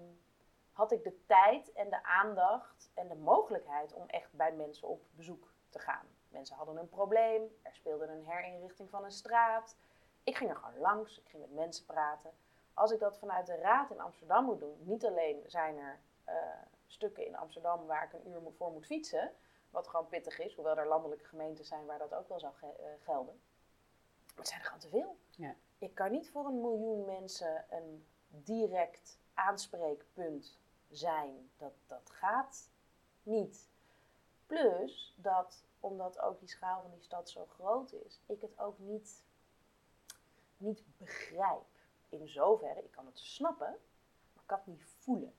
had 0.80 0.92
ik 0.92 1.04
de 1.04 1.26
tijd 1.26 1.72
en 1.72 1.90
de 1.90 2.04
aandacht 2.04 2.92
en 2.94 3.08
de 3.08 3.16
mogelijkheid 3.16 3.94
om 3.94 4.08
echt 4.08 4.34
bij 4.34 4.54
mensen 4.54 4.88
op 4.88 5.02
bezoek 5.12 5.54
te 5.70 5.80
gaan. 5.80 6.06
Mensen 6.28 6.56
hadden 6.56 6.78
een 6.78 6.90
probleem, 6.90 7.42
er 7.62 7.76
speelde 7.76 8.08
een 8.08 8.26
herinrichting 8.26 8.90
van 8.90 9.04
een 9.04 9.12
straat. 9.12 9.76
Ik 10.24 10.36
ging 10.36 10.50
er 10.50 10.56
gewoon 10.56 10.80
langs, 10.80 11.20
ik 11.20 11.30
ging 11.30 11.42
met 11.42 11.54
mensen 11.54 11.86
praten. 11.86 12.32
Als 12.74 12.92
ik 12.92 13.00
dat 13.00 13.18
vanuit 13.18 13.46
de 13.46 13.56
raad 13.56 13.92
in 13.92 14.00
Amsterdam 14.00 14.46
moet 14.46 14.60
doen, 14.60 14.78
niet 14.80 15.06
alleen 15.06 15.44
zijn 15.46 15.78
er 15.78 16.00
eh, 16.24 16.36
stukken 16.88 17.26
in 17.26 17.38
Amsterdam 17.38 17.86
waar 17.86 18.04
ik 18.04 18.14
een 18.14 18.28
uur 18.28 18.42
voor 18.58 18.72
moet 18.72 18.86
fietsen, 18.86 19.32
wat 19.70 19.88
gewoon 19.88 20.08
pittig 20.08 20.40
is, 20.40 20.56
hoewel 20.56 20.78
er 20.78 20.88
landelijke 20.88 21.26
gemeenten 21.26 21.66
zijn 21.66 21.86
waar 21.86 22.00
dat 22.00 22.14
ook 22.14 22.28
wel 22.28 22.40
zou 22.40 22.54
eh, 22.62 22.68
gelden. 23.00 23.42
Maar 24.26 24.36
het 24.36 24.48
zijn 24.48 24.60
er 24.60 24.66
gewoon 24.66 24.82
te 24.82 24.90
veel. 24.90 25.18
Ja. 25.30 25.56
Ik 25.78 25.96
kan 25.96 26.12
niet 26.12 26.30
voor 26.30 26.46
een 26.46 26.62
miljoen 26.62 27.06
mensen 27.06 27.66
een 27.70 28.08
direct 28.28 29.20
aanspreekpunt 29.34 30.60
zijn. 30.90 31.52
Dat, 31.58 31.74
dat 31.88 32.10
gaat 32.10 32.70
niet. 33.24 33.70
Plus 34.46 35.16
dat, 35.18 35.64
omdat 35.80 36.20
ook 36.20 36.40
die 36.40 36.50
schaal 36.50 36.82
van 36.82 36.92
die 36.92 37.02
stad 37.02 37.30
zo 37.30 37.46
groot 37.46 37.94
is, 37.94 38.22
ik 38.26 38.42
het 38.42 38.60
ook 38.60 38.80
niet, 38.80 39.24
niet 40.58 40.84
begrijp. 40.98 41.66
In 42.10 42.28
zoverre, 42.28 42.84
ik 42.84 42.92
kan 42.92 43.06
het 43.06 43.20
snappen, 43.20 43.78
maar 44.34 44.44
ik 44.44 44.48
kan 44.48 44.58
het 44.58 44.68
niet 44.68 44.84
voelen. 44.84 45.34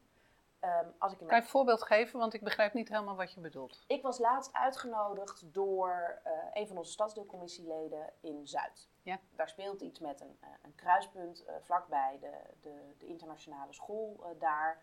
Um, 0.64 0.94
als 0.98 1.12
ik 1.12 1.18
Kan 1.18 1.28
je 1.28 1.34
een 1.34 1.48
voorbeeld 1.48 1.82
geven? 1.82 2.18
Want 2.18 2.34
ik 2.34 2.42
begrijp 2.42 2.72
niet 2.72 2.88
helemaal 2.88 3.16
wat 3.16 3.32
je 3.32 3.40
bedoelt. 3.40 3.84
Ik 3.86 4.02
was 4.02 4.18
laatst 4.18 4.52
uitgenodigd 4.52 5.54
door 5.54 6.20
uh, 6.26 6.32
een 6.52 6.66
van 6.66 6.76
onze 6.76 6.92
stadsdeelcommissieleden 6.92 8.12
in 8.20 8.46
Zuid. 8.46 8.88
Ja. 9.02 9.18
Daar 9.36 9.48
speelt 9.48 9.80
iets 9.80 9.98
met 9.98 10.20
een, 10.20 10.38
uh, 10.44 10.48
een 10.62 10.74
kruispunt 10.74 11.44
uh, 11.46 11.54
vlakbij 11.60 12.18
de, 12.20 12.32
de, 12.60 12.94
de, 12.98 13.06
internationale 13.06 13.72
school 13.72 14.36
daar. 14.38 14.82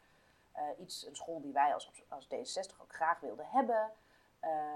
Iets, 0.78 1.06
een 1.06 1.16
school 1.16 1.42
die 1.42 1.54
wij 1.54 1.74
als, 1.74 1.92
als 2.08 2.26
D66 2.26 2.82
ook 2.82 2.94
graag 2.94 3.20
wilden 3.20 3.46
hebben. 3.46 3.92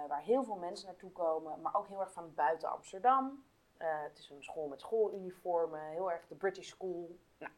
waar 0.08 0.22
heel 0.22 0.44
veel 0.44 0.56
mensen 0.56 0.88
naartoe 0.88 1.12
komen, 1.12 1.62
maar 1.62 1.76
ook 1.76 1.88
heel 1.88 2.00
erg 2.00 2.12
van 2.12 2.34
buiten 2.34 2.70
Amsterdam. 2.70 3.46
het 3.78 4.18
is 4.18 4.30
een 4.30 4.44
school 4.44 4.68
met 4.68 4.82
schooluniformen, 4.82 5.82
heel 5.82 6.12
erg 6.12 6.28
de 6.28 6.36
British 6.36 6.70
School. 6.70 7.18
Nou, 7.38 7.52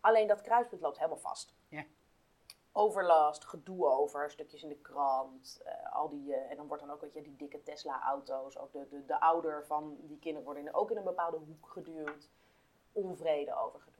alleen 0.00 0.26
dat 0.26 0.40
kruispunt 0.40 0.82
loopt 0.82 0.96
helemaal 0.98 1.18
vast. 1.18 1.54
Ja 1.68 1.84
overlast, 2.76 3.44
gedoe 3.44 3.86
over, 3.86 4.30
stukjes 4.30 4.62
in 4.62 4.68
de 4.68 4.78
krant, 4.78 5.62
uh, 5.66 5.92
al 5.94 6.08
die, 6.08 6.28
uh, 6.28 6.50
en 6.50 6.56
dan 6.56 6.66
wordt 6.66 6.82
dan 6.82 6.92
ook, 6.92 7.00
weet 7.00 7.14
je, 7.14 7.22
die 7.22 7.36
dikke 7.36 7.62
Tesla-auto's, 7.62 8.58
ook 8.58 8.72
de, 8.72 8.86
de, 8.88 9.04
de 9.04 9.20
ouder 9.20 9.66
van 9.66 9.96
die 10.00 10.18
kinderen 10.18 10.44
worden 10.44 10.74
ook 10.74 10.90
in 10.90 10.96
een 10.96 11.04
bepaalde 11.04 11.36
hoek 11.36 11.68
geduwd, 11.68 12.28
onvrede 12.92 13.54
over 13.54 13.80
gedoe. 13.80 13.95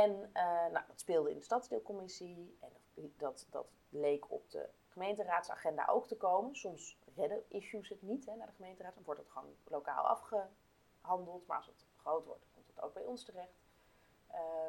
En 0.00 0.10
uh, 0.10 0.42
nou, 0.72 0.86
dat 0.86 1.00
speelde 1.00 1.30
in 1.30 1.36
de 1.36 1.42
stadsdeelcommissie 1.42 2.56
en 2.60 2.70
dat, 3.16 3.46
dat, 3.50 3.66
leek 3.88 4.30
op 4.30 4.50
de 4.50 4.68
gemeenteraadsagenda 4.88 5.86
ook 5.86 6.06
te 6.06 6.16
komen. 6.16 6.56
Soms 6.56 6.98
redden 7.14 7.44
issues 7.48 7.88
het 7.88 8.02
niet 8.02 8.26
hè, 8.26 8.36
naar 8.36 8.46
de 8.46 8.52
gemeenteraad, 8.52 8.94
dan 8.94 9.04
wordt 9.04 9.20
het 9.20 9.30
gewoon 9.30 9.56
lokaal 9.64 10.04
afgehandeld, 10.04 11.46
maar 11.46 11.56
als 11.56 11.66
het 11.66 11.86
groot 11.96 12.24
wordt, 12.24 12.46
komt 12.54 12.66
het 12.66 12.80
ook 12.80 12.94
bij 12.94 13.04
ons 13.04 13.24
terecht. 13.24 13.60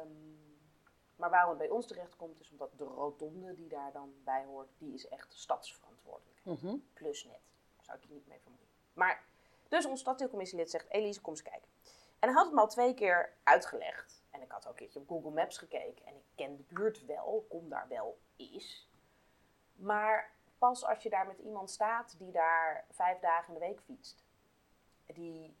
Um, 0.02 0.58
maar 1.16 1.30
waarom 1.30 1.48
het 1.48 1.58
bij 1.58 1.68
ons 1.68 1.86
terecht 1.86 2.16
komt, 2.16 2.40
is 2.40 2.50
omdat 2.50 2.70
de 2.76 2.84
rotonde 2.84 3.54
die 3.54 3.68
daar 3.68 3.92
dan 3.92 4.14
bij 4.24 4.44
hoort, 4.44 4.68
die 4.78 4.94
is 4.94 5.08
echt 5.08 5.32
stadsverantwoordelijkheid. 5.32 6.62
Mm 6.62 6.88
Plus 6.92 7.24
net. 7.24 7.40
Daar 7.76 7.84
zou 7.84 7.98
ik 7.98 8.04
je 8.04 8.12
niet 8.12 8.26
mee 8.26 8.40
vermoeien. 8.40 8.68
Maar, 8.92 9.24
dus 9.68 9.86
ons 9.86 10.00
stadsdeelcommissielid 10.00 10.70
zegt, 10.70 10.90
Elise, 10.90 11.20
kom 11.20 11.32
eens 11.32 11.42
kijken. 11.42 11.68
En 12.18 12.28
hij 12.28 12.32
had 12.32 12.44
het 12.44 12.54
me 12.54 12.60
al 12.60 12.68
twee 12.68 12.94
keer 12.94 13.36
uitgelegd. 13.42 14.23
En 14.34 14.42
ik 14.42 14.50
had 14.50 14.66
ook 14.66 14.72
een 14.72 14.78
keertje 14.78 15.00
op 15.00 15.08
Google 15.08 15.30
Maps 15.30 15.58
gekeken. 15.58 16.06
En 16.06 16.14
ik 16.14 16.24
ken 16.34 16.56
de 16.56 16.62
buurt 16.62 17.06
wel, 17.06 17.46
kom 17.48 17.68
daar 17.68 17.88
wel 17.88 18.18
eens. 18.36 18.88
Maar 19.74 20.32
pas 20.58 20.84
als 20.84 21.02
je 21.02 21.10
daar 21.10 21.26
met 21.26 21.38
iemand 21.38 21.70
staat 21.70 22.18
die 22.18 22.32
daar 22.32 22.84
vijf 22.90 23.20
dagen 23.20 23.54
in 23.54 23.60
de 23.60 23.66
week 23.66 23.80
fietst. 23.80 24.24
Die 25.06 25.56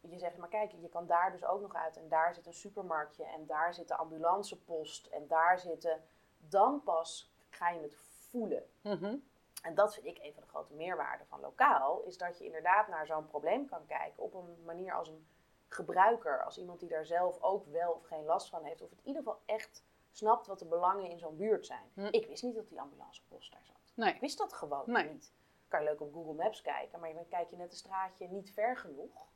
je 0.00 0.18
zegt, 0.18 0.36
maar 0.36 0.48
kijk, 0.48 0.72
je 0.72 0.88
kan 0.88 1.06
daar 1.06 1.32
dus 1.32 1.44
ook 1.44 1.60
nog 1.60 1.74
uit. 1.74 1.96
En 1.96 2.08
daar 2.08 2.34
zit 2.34 2.46
een 2.46 2.54
supermarktje. 2.54 3.24
En 3.24 3.46
daar 3.46 3.74
zit 3.74 3.88
de 3.88 3.96
ambulancepost. 3.96 5.06
En 5.06 5.26
daar 5.26 5.58
zitten... 5.58 6.02
Dan 6.48 6.82
pas 6.82 7.32
ga 7.48 7.70
je 7.70 7.80
het 7.80 7.96
voelen. 8.30 8.70
Mhm. 8.82 9.16
En 9.62 9.74
dat 9.74 9.94
vind 9.94 10.06
ik 10.06 10.18
een 10.22 10.32
van 10.32 10.42
de 10.42 10.48
grote 10.48 10.74
meerwaarden 10.74 11.26
van 11.26 11.40
lokaal. 11.40 12.02
Is 12.02 12.18
dat 12.18 12.38
je 12.38 12.44
inderdaad 12.44 12.88
naar 12.88 13.06
zo'n 13.06 13.26
probleem 13.26 13.66
kan 13.66 13.86
kijken. 13.86 14.22
Op 14.22 14.34
een 14.34 14.64
manier 14.64 14.94
als 14.94 15.08
een 15.08 15.26
gebruiker. 15.72 16.44
Als 16.44 16.58
iemand 16.58 16.80
die 16.80 16.88
daar 16.88 17.06
zelf 17.06 17.42
ook 17.42 17.66
wel 17.66 17.92
of 17.92 18.06
geen 18.06 18.24
last 18.24 18.48
van 18.48 18.64
heeft. 18.64 18.82
Of 18.82 18.90
het 18.90 18.98
in 18.98 19.06
ieder 19.06 19.22
geval 19.22 19.40
echt 19.46 19.84
snapt 20.12 20.46
wat 20.46 20.58
de 20.58 20.64
belangen 20.64 21.10
in 21.10 21.18
zo'n 21.18 21.36
buurt 21.36 21.66
zijn. 21.66 21.90
Hm. 21.94 22.08
Ik 22.10 22.26
wist 22.26 22.42
niet 22.42 22.54
dat 22.54 22.68
die 22.68 22.80
ambulancepost 22.80 23.52
daar 23.52 23.64
zat. 23.64 23.92
Nee. 23.94 24.14
Ik 24.14 24.20
wist 24.20 24.38
dat 24.38 24.52
gewoon 24.52 24.84
niet. 24.86 25.32
Kan 25.68 25.82
je 25.82 25.88
leuk 25.88 26.00
op 26.00 26.12
Google 26.12 26.34
Maps 26.34 26.62
kijken. 26.62 27.00
Maar 27.00 27.12
dan 27.12 27.28
kijk 27.28 27.50
je 27.50 27.56
net 27.56 27.70
een 27.70 27.76
straatje 27.76 28.28
niet 28.28 28.52
ver 28.52 28.76
genoeg 28.76 29.28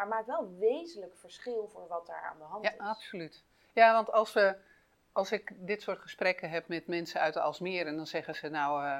maar 0.00 0.08
maakt 0.08 0.26
wel 0.26 0.56
wezenlijk 0.58 1.16
verschil 1.16 1.68
voor 1.68 1.86
wat 1.88 2.06
daar 2.06 2.22
aan 2.22 2.38
de 2.38 2.44
hand 2.44 2.64
is. 2.64 2.70
Ja, 2.70 2.84
absoluut. 2.84 3.44
Ja, 3.72 3.92
want 3.92 4.12
als, 4.12 4.32
we, 4.32 4.56
als 5.12 5.32
ik 5.32 5.52
dit 5.56 5.82
soort 5.82 5.98
gesprekken 5.98 6.50
heb 6.50 6.68
met 6.68 6.86
mensen 6.86 7.20
uit 7.20 7.34
de 7.34 7.40
Alsmeer 7.40 7.86
en 7.86 7.96
dan 7.96 8.06
zeggen 8.06 8.34
ze 8.34 8.48
nou, 8.48 8.84
uh, 8.84 8.98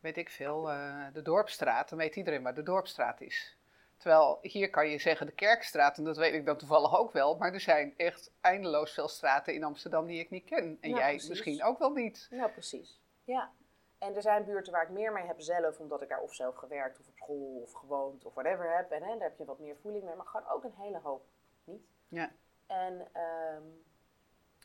weet 0.00 0.16
ik 0.16 0.30
veel, 0.30 0.70
uh, 0.70 1.06
de 1.12 1.22
Dorpstraat, 1.22 1.88
dan 1.88 1.98
weet 1.98 2.16
iedereen 2.16 2.42
waar 2.42 2.54
de 2.54 2.62
Dorpstraat 2.62 3.20
is. 3.20 3.56
Terwijl 4.04 4.38
hier 4.42 4.70
kan 4.70 4.88
je 4.88 4.98
zeggen 4.98 5.26
de 5.26 5.32
Kerkstraat, 5.32 5.98
en 5.98 6.04
dat 6.04 6.16
weet 6.16 6.34
ik 6.34 6.46
dan 6.46 6.56
toevallig 6.56 6.98
ook 6.98 7.12
wel, 7.12 7.36
maar 7.36 7.52
er 7.52 7.60
zijn 7.60 7.94
echt 7.96 8.32
eindeloos 8.40 8.92
veel 8.92 9.08
straten 9.08 9.54
in 9.54 9.64
Amsterdam 9.64 10.06
die 10.06 10.20
ik 10.20 10.30
niet 10.30 10.44
ken. 10.44 10.78
En 10.80 10.90
jij 10.90 11.12
misschien 11.28 11.62
ook 11.62 11.78
wel 11.78 11.90
niet. 11.90 12.26
Ja, 12.30 12.48
precies. 12.48 13.00
Ja. 13.24 13.50
En 13.98 14.14
er 14.14 14.22
zijn 14.22 14.44
buurten 14.44 14.72
waar 14.72 14.82
ik 14.82 14.88
meer 14.88 15.12
mee 15.12 15.24
heb 15.24 15.40
zelf, 15.40 15.78
omdat 15.78 16.02
ik 16.02 16.08
daar 16.08 16.20
of 16.20 16.34
zelf 16.34 16.56
gewerkt 16.56 17.00
of 17.00 17.08
op 17.08 17.16
school 17.16 17.60
of 17.62 17.72
gewoond 17.72 18.24
of 18.24 18.34
whatever 18.34 18.76
heb. 18.76 18.90
En 18.90 19.02
hè, 19.02 19.08
daar 19.08 19.28
heb 19.28 19.38
je 19.38 19.44
wat 19.44 19.58
meer 19.58 19.76
voeling 19.76 20.04
mee, 20.04 20.14
maar 20.14 20.26
gewoon 20.26 20.48
ook 20.48 20.64
een 20.64 20.74
hele 20.76 21.00
hoop 21.00 21.24
niet. 21.64 21.86
Ja. 22.08 22.32
En 22.66 23.08
um, 23.54 23.84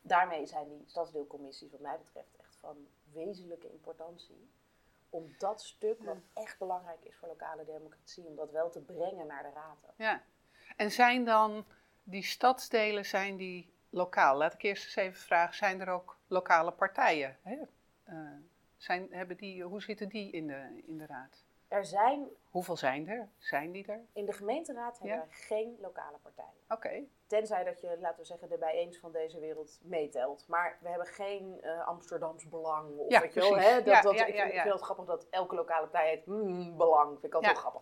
daarmee 0.02 0.46
zijn 0.46 0.68
die 0.68 0.84
stadsdeelcommissies 0.86 1.72
wat 1.72 1.80
mij 1.80 1.98
betreft 1.98 2.36
echt 2.40 2.56
van 2.56 2.88
wezenlijke 3.14 3.72
importantie. 3.72 4.50
Om 5.10 5.36
dat 5.38 5.62
stuk, 5.62 6.04
wat 6.04 6.18
echt 6.34 6.60
belangrijk 6.60 7.04
is 7.04 7.16
voor 7.16 7.28
lokale 7.28 7.66
democratie, 7.66 8.26
om 8.26 8.36
dat 8.36 8.52
wel 8.52 8.70
te 8.70 8.82
brengen 8.82 9.28
naar 9.28 9.44
de 9.44 9.50
raad. 9.54 9.78
Ja. 9.96 10.24
En 10.76 10.92
zijn 10.92 11.26
dan 11.26 11.66
die 12.04 12.24
stadsdelen, 12.24 13.06
zijn 13.06 13.38
die 13.38 13.74
lokaal? 13.90 14.38
Laat 14.38 14.54
ik 14.54 14.62
eerst 14.62 14.84
eens 14.84 14.96
even 14.96 15.22
vragen, 15.22 15.56
zijn 15.56 15.82
er 15.82 15.90
ook 15.90 16.18
lokale 16.28 16.72
partijen? 16.72 17.38
Hè? 17.42 17.58
Uh, 18.10 18.30
zijn, 18.78 19.08
hebben 19.12 19.38
die, 19.38 19.64
hoe 19.64 19.82
zitten 19.82 20.10
die 20.10 20.32
in 20.32 20.48
de, 20.48 20.82
in 20.86 20.98
de 20.98 21.06
raad? 21.06 21.44
Er 21.68 21.86
zijn... 21.86 22.28
Hoeveel 22.50 22.78
zijn 22.78 23.08
er? 23.08 23.30
Zijn 23.38 23.72
die 23.72 23.86
er? 23.86 24.00
In 24.14 24.26
de 24.26 24.34
gemeenteraad 24.34 25.00
hebben 25.00 25.28
we 25.28 25.34
geen 25.34 25.78
lokale 25.82 26.18
partijen. 26.18 26.62
Oké. 26.70 27.04
Tenzij 27.30 27.64
dat 27.64 27.82
je, 27.82 27.98
laten 28.00 28.20
we 28.20 28.26
zeggen, 28.26 28.50
de 28.50 28.58
bijeens 28.58 29.00
van 29.00 29.12
deze 29.12 29.40
wereld 29.40 29.80
meetelt. 29.84 30.48
Maar 30.48 30.78
we 30.82 30.90
hebben 30.90 31.08
geen 31.08 31.60
uh, 31.62 31.88
Amsterdams 31.88 32.50
belang. 32.50 32.98
Of 32.98 33.10
ja, 33.12 33.22
weet 33.22 33.34
je 33.34 33.40
wel, 33.40 33.58
hè? 33.58 33.76
Dat, 33.76 33.86
ja, 33.86 34.02
dat, 34.02 34.14
ja, 34.14 34.26
ik, 34.26 34.36
vind, 34.36 34.54
ik, 34.54 34.62
vind 34.62 34.74
het 34.74 34.82
grappig 34.82 35.06
dat 35.06 35.28
elke 35.30 35.56
lokale 35.56 35.88
partij 35.88 36.10
heeft 36.10 36.26
mm, 36.26 36.78
belang. 36.78 37.10
Vind 37.10 37.24
ik 37.24 37.34
altijd 37.34 37.52
heel 37.52 37.62
grappig. 37.62 37.82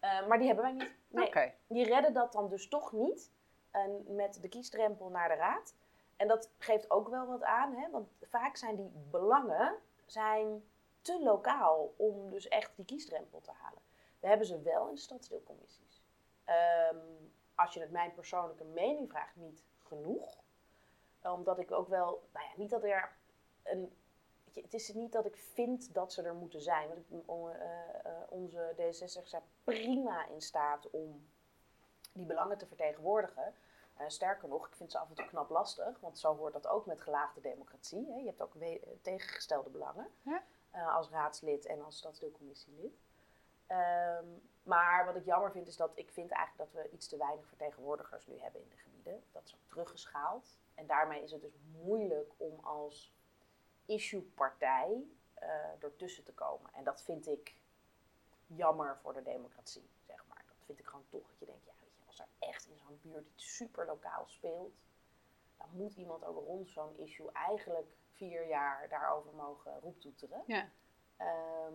Uh, 0.00 0.26
maar 0.26 0.38
die 0.38 0.46
hebben 0.46 0.64
wij 0.64 0.72
niet. 0.72 0.94
Nee, 1.08 1.26
okay. 1.26 1.54
Die 1.66 1.84
redden 1.84 2.12
dat 2.12 2.32
dan 2.32 2.48
dus 2.48 2.68
toch 2.68 2.92
niet. 2.92 3.32
En 3.70 4.04
met 4.14 4.38
de 4.42 4.48
kiesdrempel 4.48 5.08
naar 5.08 5.28
de 5.28 5.34
raad. 5.34 5.74
En 6.16 6.28
dat 6.28 6.50
geeft 6.58 6.90
ook 6.90 7.08
wel 7.08 7.26
wat 7.26 7.42
aan. 7.42 7.74
Hè? 7.74 7.90
Want 7.90 8.08
vaak 8.20 8.56
zijn 8.56 8.76
die 8.76 8.90
belangen 9.10 9.74
zijn 10.06 10.64
te 11.02 11.22
lokaal 11.22 11.94
om 11.96 12.30
dus 12.30 12.48
echt 12.48 12.72
die 12.76 12.84
kiesdrempel 12.84 13.40
te 13.40 13.50
halen. 13.62 13.82
We 14.20 14.28
hebben 14.28 14.46
ze 14.46 14.62
wel 14.62 14.88
in 14.88 14.94
de 14.94 15.00
stadsdeelcommissies. 15.00 16.02
Ehm, 16.44 16.96
als 17.54 17.74
je 17.74 17.80
het 17.80 17.90
mijn 17.90 18.14
persoonlijke 18.14 18.64
mening 18.64 19.10
vraagt, 19.10 19.36
niet 19.36 19.64
genoeg. 19.78 20.42
Omdat 21.22 21.58
ik 21.58 21.72
ook 21.72 21.88
wel, 21.88 22.28
nou 22.32 22.46
ja, 22.46 22.52
niet 22.56 22.70
dat 22.70 22.84
er 22.84 23.16
een. 23.62 23.96
Het 24.52 24.74
is 24.74 24.92
niet 24.92 25.12
dat 25.12 25.26
ik 25.26 25.36
vind 25.36 25.94
dat 25.94 26.12
ze 26.12 26.22
er 26.22 26.34
moeten 26.34 26.60
zijn. 26.60 26.88
Want 26.88 27.00
ik, 27.00 27.06
uh, 27.10 28.12
onze 28.28 28.74
D66 28.76 29.24
zijn 29.24 29.42
prima 29.64 30.26
in 30.26 30.42
staat 30.42 30.90
om 30.90 31.28
die 32.12 32.26
belangen 32.26 32.58
te 32.58 32.66
vertegenwoordigen. 32.66 33.54
Uh, 34.00 34.08
sterker 34.08 34.48
nog, 34.48 34.66
ik 34.66 34.74
vind 34.74 34.90
ze 34.90 34.98
af 34.98 35.08
en 35.08 35.14
toe 35.14 35.26
knap 35.26 35.50
lastig, 35.50 36.00
want 36.00 36.18
zo 36.18 36.36
hoort 36.36 36.52
dat 36.52 36.66
ook 36.66 36.86
met 36.86 37.00
gelaagde 37.00 37.40
democratie. 37.40 38.06
Hè. 38.10 38.16
Je 38.16 38.26
hebt 38.26 38.42
ook 38.42 38.54
tegengestelde 39.02 39.70
belangen 39.70 40.06
ja? 40.22 40.42
uh, 40.74 40.94
als 40.94 41.10
raadslid 41.10 41.66
en 41.66 41.84
als 41.84 41.96
stadsdeelcommissielid. 41.96 42.98
Um, 43.68 44.42
maar 44.64 45.04
wat 45.04 45.16
ik 45.16 45.24
jammer 45.24 45.50
vind, 45.50 45.68
is 45.68 45.76
dat 45.76 45.92
ik 45.94 46.10
vind 46.10 46.30
eigenlijk 46.30 46.72
dat 46.72 46.82
we 46.82 46.90
iets 46.90 47.08
te 47.08 47.16
weinig 47.16 47.46
vertegenwoordigers 47.46 48.26
nu 48.26 48.38
hebben 48.38 48.60
in 48.62 48.68
de 48.68 48.76
gebieden. 48.76 49.24
Dat 49.32 49.42
is 49.44 49.54
ook 49.54 49.68
teruggeschaald. 49.68 50.58
En 50.74 50.86
daarmee 50.86 51.22
is 51.22 51.30
het 51.30 51.40
dus 51.40 51.58
moeilijk 51.72 52.32
om 52.36 52.60
als 52.60 53.14
issue-partij 53.86 55.04
uh, 55.42 55.82
ertussen 55.82 56.24
te 56.24 56.32
komen. 56.32 56.72
En 56.72 56.84
dat 56.84 57.02
vind 57.02 57.26
ik 57.26 57.56
jammer 58.46 58.98
voor 58.98 59.12
de 59.12 59.22
democratie, 59.22 59.90
zeg 60.06 60.24
maar. 60.28 60.44
Dat 60.46 60.64
vind 60.64 60.78
ik 60.78 60.86
gewoon 60.86 61.06
toch 61.08 61.28
dat 61.28 61.38
je 61.38 61.46
denkt, 61.46 61.64
ja, 61.64 61.72
als 62.06 62.18
er 62.18 62.28
echt 62.38 62.66
in 62.66 62.78
zo'n 62.78 62.98
buurt 63.02 63.28
iets 63.28 63.56
super 63.56 63.86
lokaal 63.86 64.24
speelt, 64.26 64.74
dan 65.56 65.68
moet 65.72 65.94
iemand 65.94 66.24
ook 66.24 66.46
rond 66.46 66.70
zo'n 66.70 66.98
issue 66.98 67.32
eigenlijk 67.32 67.96
vier 68.12 68.46
jaar 68.46 68.88
daarover 68.88 69.34
mogen 69.34 69.80
roeptoeteren. 69.80 70.42
Ja. 70.46 70.68
Ehm, 71.16 71.72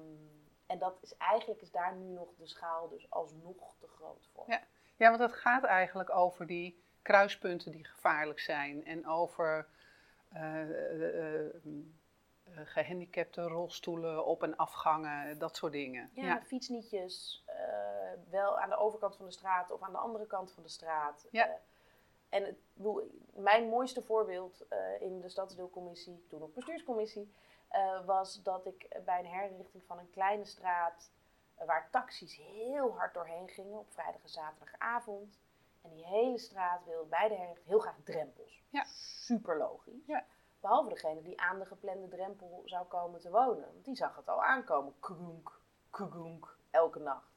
en 0.70 0.80
dat 0.80 0.98
is 1.02 1.18
eigenlijk 1.18 1.62
is 1.62 1.72
daar 1.72 1.96
nu 1.96 2.06
nog 2.06 2.28
de 2.38 2.48
schaal 2.48 2.90
dus 2.90 3.10
alsnog 3.10 3.76
te 3.80 3.88
groot 3.88 4.28
voor. 4.34 4.44
Ja. 4.48 4.62
Ja, 4.96 5.10
want 5.10 5.22
het 5.22 5.34
gaat 5.34 5.64
eigenlijk 5.64 6.10
over 6.10 6.48
die 6.48 6.84
kruispunten 7.02 7.72
die 7.72 7.86
gevaarlijk 7.86 8.40
zijn 8.40 8.86
en 8.86 9.08
over 9.08 9.68
eh, 10.30 10.62
eh, 10.62 11.46
eh, 11.46 11.52
gehandicapte 12.46 13.42
rolstoelen 13.42 14.26
op- 14.26 14.44
en 14.44 14.56
afgangen, 14.56 15.38
dat 15.38 15.56
soort 15.56 15.72
dingen. 15.72 16.10
Ja, 16.14 16.42
fietsnietjes, 16.42 17.44
eh, 17.46 17.56
wel 18.30 18.60
aan 18.60 18.70
de 18.70 18.78
overkant 18.78 19.16
van 19.16 19.26
de 19.26 19.32
straat 19.32 19.72
of 19.72 19.82
aan 19.82 19.92
de 19.92 19.98
andere 19.98 20.28
kant 20.28 20.52
van 20.52 20.64
de 20.64 20.70
straat. 20.70 21.28
Ja. 21.32 21.58
En 22.30 22.44
het, 22.44 22.58
mijn 23.34 23.70
mooiste 23.70 24.02
voorbeeld 24.02 24.66
in 25.00 25.20
de 25.20 25.30
stadsdeelcommissie, 25.30 26.26
toen 26.28 26.40
nog 26.40 26.54
bestuurscommissie, 26.54 27.34
eh, 27.70 28.06
was 28.06 28.44
dat 28.44 28.66
ik 28.66 29.02
bij 29.06 29.20
een 29.20 29.26
herinrichting 29.26 29.84
van 29.86 30.00
een 30.00 30.10
kleine 30.10 30.46
straat, 30.46 31.12
eh, 31.56 31.68
waar 31.68 31.90
taxis 31.92 32.36
heel 32.36 32.98
hard 32.98 33.14
doorheen 33.14 33.50
gingen 33.50 33.80
op 33.80 33.92
vrijdag 33.92 34.22
en 34.22 34.30
zaterdagavond. 34.30 35.40
En 35.82 35.90
die 35.90 36.06
hele 36.06 36.38
straat 36.38 36.86
wilde 36.86 37.10
bij 37.10 37.28
de 37.28 37.34
herinrichting 37.34 37.68
heel 37.68 37.80
graag 37.80 37.98
drempels. 38.04 38.64
Ja. 38.70 38.84
Super 38.84 39.58
logisch. 39.58 40.06
Ja. 40.06 40.26
Behalve 40.60 40.90
degene 40.90 41.22
die 41.22 41.42
aan 41.42 41.60
de 41.60 41.66
geplande 41.66 42.08
drempel 42.08 42.62
zou 42.66 42.86
komen 42.86 43.20
te 43.20 43.30
wonen. 43.30 43.74
Want 43.74 43.86
die 43.86 43.96
zag 43.96 44.16
het 44.16 44.30
al 44.30 44.44
aankomen. 44.44 44.94
Kroenk, 45.00 45.60
kroenk, 45.90 46.58
elke 46.70 47.00
nacht. 47.00 47.30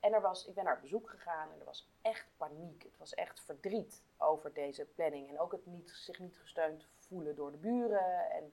En 0.00 0.12
er 0.12 0.20
was, 0.20 0.46
ik 0.46 0.54
ben 0.54 0.64
naar 0.64 0.74
op 0.74 0.80
bezoek 0.80 1.10
gegaan 1.10 1.52
en 1.52 1.58
er 1.58 1.64
was 1.64 1.88
echt 2.02 2.26
paniek. 2.36 2.82
Het 2.82 2.98
was 2.98 3.14
echt 3.14 3.40
verdriet 3.40 4.02
over 4.16 4.52
deze 4.52 4.84
planning. 4.84 5.28
En 5.28 5.40
ook 5.40 5.52
het 5.52 5.66
niet, 5.66 5.90
zich 5.90 6.18
niet 6.18 6.38
gesteund 6.38 6.86
voelen 6.98 7.36
door 7.36 7.50
de 7.50 7.58
buren. 7.58 8.30
En, 8.30 8.52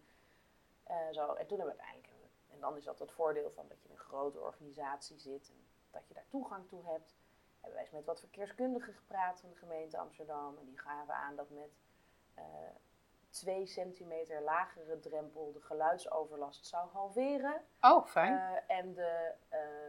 eh, 0.94 1.14
zo. 1.14 1.34
en 1.34 1.48
toen 1.48 1.58
hebben 1.58 1.76
we 1.76 1.82
uiteindelijk... 1.82 2.12
En 2.50 2.60
dan 2.60 2.78
is 2.78 2.84
dat 2.84 3.00
het 3.00 3.12
voordeel 3.12 3.52
van 3.52 3.68
dat 3.68 3.82
je 3.82 3.88
in 3.88 3.94
een 3.94 4.00
grote 4.02 4.40
organisatie 4.40 5.20
zit. 5.20 5.50
En 5.50 5.68
dat 5.92 6.08
je 6.08 6.14
daar 6.14 6.28
toegang 6.28 6.68
toe 6.68 6.86
hebt. 6.86 7.16
Hebben 7.54 7.74
wij 7.74 7.82
eens 7.82 7.92
met 7.92 8.06
wat 8.06 8.20
verkeerskundigen 8.20 8.94
gepraat 8.94 9.40
van 9.40 9.50
de 9.50 9.56
gemeente 9.56 9.98
Amsterdam. 9.98 10.58
En 10.58 10.66
die 10.66 10.80
gaven 10.80 11.14
aan 11.14 11.36
dat 11.36 11.50
met... 11.50 11.72
eh, 12.34 12.44
twee 13.30 13.66
centimeter 13.66 14.42
lagere 14.42 15.00
drempel 15.00 15.52
de 15.52 15.62
geluidsoverlast 15.62 16.66
zou 16.66 16.90
halveren. 16.90 17.62
Oh, 17.82 18.06
fijn. 18.06 18.34
Eh, 18.34 18.78
en 18.78 18.94
de 18.94 19.34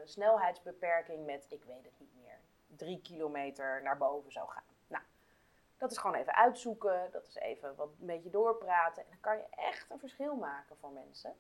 snelheidsbeperking 0.04 1.26
met, 1.26 1.46
ik 1.48 1.64
weet 1.64 1.84
het 1.84 1.98
niet 1.98 2.14
meer, 2.14 2.38
drie 2.66 3.00
kilometer 3.00 3.82
naar 3.82 3.96
boven 3.96 4.32
zou 4.32 4.48
gaan. 4.48 4.73
Dat 5.78 5.90
is 5.90 5.98
gewoon 5.98 6.16
even 6.16 6.34
uitzoeken, 6.34 7.08
dat 7.12 7.26
is 7.26 7.34
even 7.34 7.74
wat 7.74 7.88
een 8.00 8.06
beetje 8.06 8.30
doorpraten. 8.30 9.02
En 9.02 9.08
dan 9.10 9.20
kan 9.20 9.36
je 9.36 9.44
echt 9.50 9.90
een 9.90 9.98
verschil 9.98 10.34
maken 10.36 10.76
voor 10.80 10.90
mensen. 10.90 11.34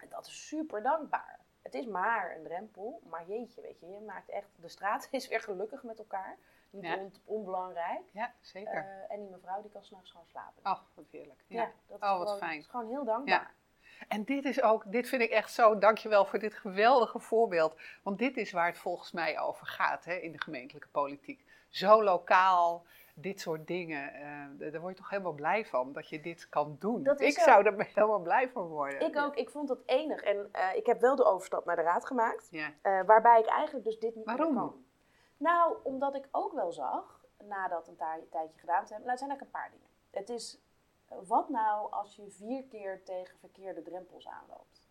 En 0.00 0.08
dat 0.08 0.26
is 0.26 0.46
super 0.46 0.82
dankbaar. 0.82 1.38
Het 1.62 1.74
is 1.74 1.86
maar 1.86 2.36
een 2.36 2.42
drempel, 2.44 3.00
maar 3.08 3.26
jeetje, 3.26 3.60
weet 3.60 3.80
je, 3.80 3.86
je 3.90 4.00
maakt 4.00 4.28
echt, 4.28 4.48
de 4.56 4.68
straat 4.68 5.08
is 5.10 5.28
weer 5.28 5.40
gelukkig 5.40 5.82
met 5.82 5.98
elkaar. 5.98 6.36
Niet 6.70 6.84
Ja. 6.84 6.96
on- 6.96 7.12
onbelangrijk. 7.24 8.00
ja, 8.12 8.32
zeker. 8.40 8.74
Eh, 8.74 9.14
en 9.14 9.20
die 9.20 9.30
mevrouw 9.30 9.62
die 9.62 9.70
kan 9.70 9.84
s'nachts 9.84 10.10
gewoon 10.10 10.26
slapen. 10.26 10.62
oh, 10.64 10.78
wat 10.94 11.04
heerlijk. 11.10 11.40
Ja, 11.46 11.70
dat 11.86 11.98
is 11.98 12.04
Oh, 12.08 12.18
wat 12.18 12.26
gewoon, 12.26 12.38
fijn. 12.38 12.58
is 12.58 12.66
gewoon 12.66 12.88
heel 12.88 13.04
dankbaar. 13.04 13.54
En 14.08 14.24
dit 14.24 14.44
is 14.44 14.62
ook, 14.62 14.92
dit 14.92 15.08
vind 15.08 15.22
ik 15.22 15.30
echt 15.30 15.52
zo, 15.52 15.78
dankjewel 15.78 16.24
voor 16.24 16.38
dit 16.38 16.54
geweldige 16.54 17.18
voorbeeld. 17.18 17.80
Want 18.02 18.18
dit 18.18 18.36
is 18.36 18.52
waar 18.52 18.66
het 18.66 18.78
volgens 18.78 19.12
mij 19.12 19.40
over 19.40 19.66
gaat 19.66 20.04
hè, 20.04 20.14
in 20.14 20.32
de 20.32 20.40
gemeentelijke 20.42 20.88
politiek. 20.88 21.44
Zo 21.68 22.02
lokaal, 22.02 22.84
dit 23.14 23.40
soort 23.40 23.66
dingen. 23.66 24.12
eh, 24.14 24.70
daar 24.72 24.80
word 24.80 24.96
je 24.96 25.00
toch 25.02 25.10
helemaal 25.10 25.32
blij 25.32 25.66
van, 25.66 25.92
dat 25.92 26.08
je 26.08 26.20
dit 26.20 26.48
kan 26.48 26.76
doen. 26.78 27.06
Ik 27.16 27.32
zo. 27.38 27.42
zou 27.44 27.64
er 27.66 27.84
helemaal 27.94 28.20
blij 28.20 28.50
van 28.50 28.66
worden. 28.66 29.00
Ik 29.00 29.16
ook, 29.16 29.36
ik 29.36 29.50
vond 29.50 29.68
dat 29.68 29.82
enig. 29.86 30.20
En 30.22 30.48
eh, 30.52 30.74
ik 30.76 30.86
heb 30.86 31.00
wel 31.00 31.16
de 31.16 31.24
overstap 31.24 31.64
naar 31.64 31.76
de 31.76 31.82
raad 31.82 32.06
gemaakt. 32.06 32.48
Eh, 32.50 33.00
waarbij 33.06 33.40
ik 33.40 33.46
eigenlijk 33.46 33.84
dus 33.84 33.98
dit 33.98 34.14
niet 34.14 34.24
Waarom? 34.24 34.52
meer 34.54 34.62
kan. 34.62 34.84
Nou, 35.36 35.76
omdat 35.82 36.14
ik 36.14 36.28
ook 36.30 36.52
wel 36.52 36.72
zag, 36.72 37.24
nadat 37.44 37.88
een 37.88 37.96
tijdje 38.30 38.58
gedaan 38.58 38.84
te 38.84 38.92
hebben, 38.92 39.08
nou, 39.08 39.10
het 39.10 39.18
zijn 39.18 39.30
eigenlijk 39.30 39.40
een 39.40 39.50
paar 39.60 39.70
dingen. 39.70 39.86
Het 40.10 40.28
is, 40.28 40.60
wat 41.26 41.48
nou 41.48 41.90
als 41.90 42.16
je 42.16 42.30
vier 42.30 42.64
keer 42.64 43.02
tegen 43.04 43.38
verkeerde 43.38 43.82
drempels 43.82 44.28
aanloopt? 44.28 44.90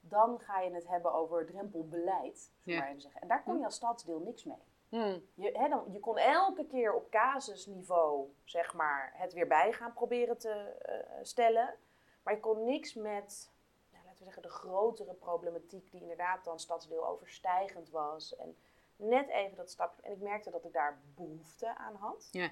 Dan 0.00 0.40
ga 0.40 0.60
je 0.60 0.70
het 0.74 0.88
hebben 0.88 1.12
over 1.12 1.46
drempelbeleid, 1.46 2.52
Ja. 2.62 2.78
maar 2.78 2.88
even 2.88 3.00
zeggen. 3.00 3.20
En 3.20 3.28
daar 3.28 3.42
kon 3.42 3.58
je 3.58 3.64
als 3.64 3.74
stadsdeel 3.74 4.18
niks 4.20 4.44
mee. 4.44 4.62
Hm, 4.88 5.18
Je, 5.34 5.50
hè, 5.52 5.68
dan, 5.68 5.84
je 5.92 6.00
kon 6.00 6.18
elke 6.18 6.66
keer 6.66 6.94
op 6.94 7.10
casusniveau, 7.10 8.34
zeg 8.44 8.74
maar, 8.74 9.12
het 9.14 9.32
weer 9.32 9.46
bij 9.46 9.72
gaan 9.72 9.92
proberen 9.92 10.38
te 10.38 10.50
eh, 10.50 11.18
stellen. 11.22 11.74
Maar 12.22 12.34
je 12.34 12.40
kon 12.40 12.64
niks 12.64 12.94
met, 12.94 13.50
nou, 13.90 14.04
laten 14.04 14.18
we 14.18 14.24
zeggen, 14.24 14.42
de 14.42 14.48
grotere 14.48 15.14
problematiek 15.14 15.90
die 15.90 16.00
inderdaad 16.00 16.44
dan 16.44 16.60
stadsdeel 16.60 17.06
overstijgend 17.06 17.90
was. 17.90 18.36
En 18.36 18.56
net 18.96 19.28
even 19.28 19.56
dat 19.56 19.70
stapje. 19.70 20.02
En 20.02 20.12
ik 20.12 20.20
merkte 20.20 20.50
dat 20.50 20.64
ik 20.64 20.72
daar 20.72 21.00
behoefte 21.14 21.76
aan 21.76 21.94
had. 21.94 22.28
Ja. 22.30 22.50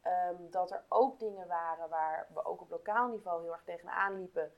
Ehm, 0.00 0.50
dat 0.50 0.70
er 0.70 0.84
ook 0.88 1.18
dingen 1.18 1.46
waren 1.46 1.88
waar 1.88 2.28
we 2.34 2.44
ook 2.44 2.60
op 2.60 2.70
lokaal 2.70 3.08
niveau 3.08 3.42
heel 3.42 3.52
erg 3.52 3.64
tegenaan 3.64 4.16
liepen. 4.16 4.52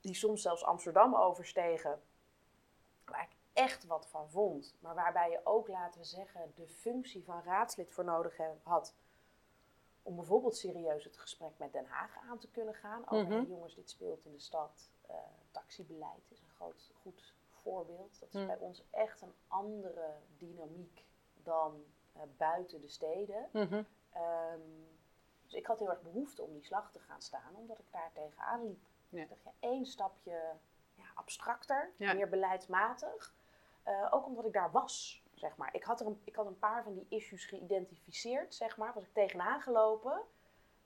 Die 0.00 0.14
soms 0.14 0.42
zelfs 0.42 0.64
Amsterdam 0.64 1.14
overstegen. 1.14 2.02
Waar 3.04 3.22
ik 3.22 3.35
echt 3.56 3.86
wat 3.86 4.06
van 4.06 4.30
vond. 4.30 4.74
Maar 4.80 4.94
waarbij 4.94 5.30
je 5.30 5.40
ook, 5.44 5.68
laten 5.68 6.00
we 6.00 6.06
zeggen, 6.06 6.52
de 6.54 6.68
functie 6.68 7.24
van 7.24 7.42
raadslid 7.42 7.90
voor 7.90 8.04
nodig 8.04 8.36
had. 8.62 8.94
Om 10.02 10.16
bijvoorbeeld 10.16 10.56
serieus 10.56 11.04
het 11.04 11.16
gesprek 11.16 11.52
met 11.58 11.72
Den 11.72 11.86
Haag 11.86 12.16
aan 12.30 12.38
te 12.38 12.50
kunnen 12.50 12.74
gaan. 12.74 13.02
Over, 13.08 13.24
Mhm. 13.24 13.32
hey, 13.32 13.44
jongens, 13.46 13.74
dit 13.74 13.90
speelt 13.90 14.24
in 14.24 14.32
de 14.32 14.38
stad. 14.40 14.90
Eh, 15.06 15.16
taxibeleid 15.50 16.30
is 16.30 16.40
een 16.40 16.50
groot, 16.56 16.90
goed 17.02 17.34
voorbeeld. 17.50 18.20
Dat 18.20 18.28
is 18.34 18.40
Mm. 18.40 18.46
bij 18.46 18.58
ons 18.58 18.82
echt 18.90 19.20
een 19.22 19.34
andere 19.48 20.14
dynamiek 20.38 21.04
dan 21.42 21.84
eh, 22.12 22.22
buiten 22.36 22.80
de 22.80 22.88
steden. 22.88 23.48
mhm. 23.52 23.82
Ehm, 24.12 24.60
dus 25.44 25.54
ik 25.54 25.66
had 25.66 25.78
heel 25.78 25.90
erg 25.90 26.02
behoefte 26.02 26.42
om 26.42 26.52
die 26.52 26.64
slag 26.64 26.92
te 26.92 26.98
gaan 27.00 27.20
staan, 27.22 27.54
omdat 27.56 27.78
ik 27.78 27.84
daar 27.92 28.10
tegenaan 28.12 28.62
liep. 28.66 28.84
Ja. 29.08 29.22
Ik 29.22 29.28
dacht, 29.28 29.42
ja, 29.44 29.52
één 29.58 29.86
stapje 29.86 30.52
ja, 30.94 31.04
abstracter, 31.14 31.90
Ja. 31.96 32.12
meer 32.14 32.28
beleidsmatig. 32.28 33.34
Eh, 33.86 34.06
ook 34.10 34.26
omdat 34.26 34.44
ik 34.44 34.52
daar 34.52 34.70
was, 34.70 35.22
zeg 35.34 35.56
maar. 35.56 35.74
Ik 35.74 35.84
had, 35.84 36.00
er 36.00 36.06
een, 36.06 36.20
ik 36.24 36.36
had 36.36 36.46
een 36.46 36.58
paar 36.58 36.82
van 36.82 36.94
die 36.94 37.06
issues 37.08 37.44
geïdentificeerd, 37.44 38.54
zeg 38.54 38.76
maar. 38.76 38.94
Was 38.94 39.04
ik 39.04 39.12
tegenaan 39.12 39.60
gelopen 39.60 40.22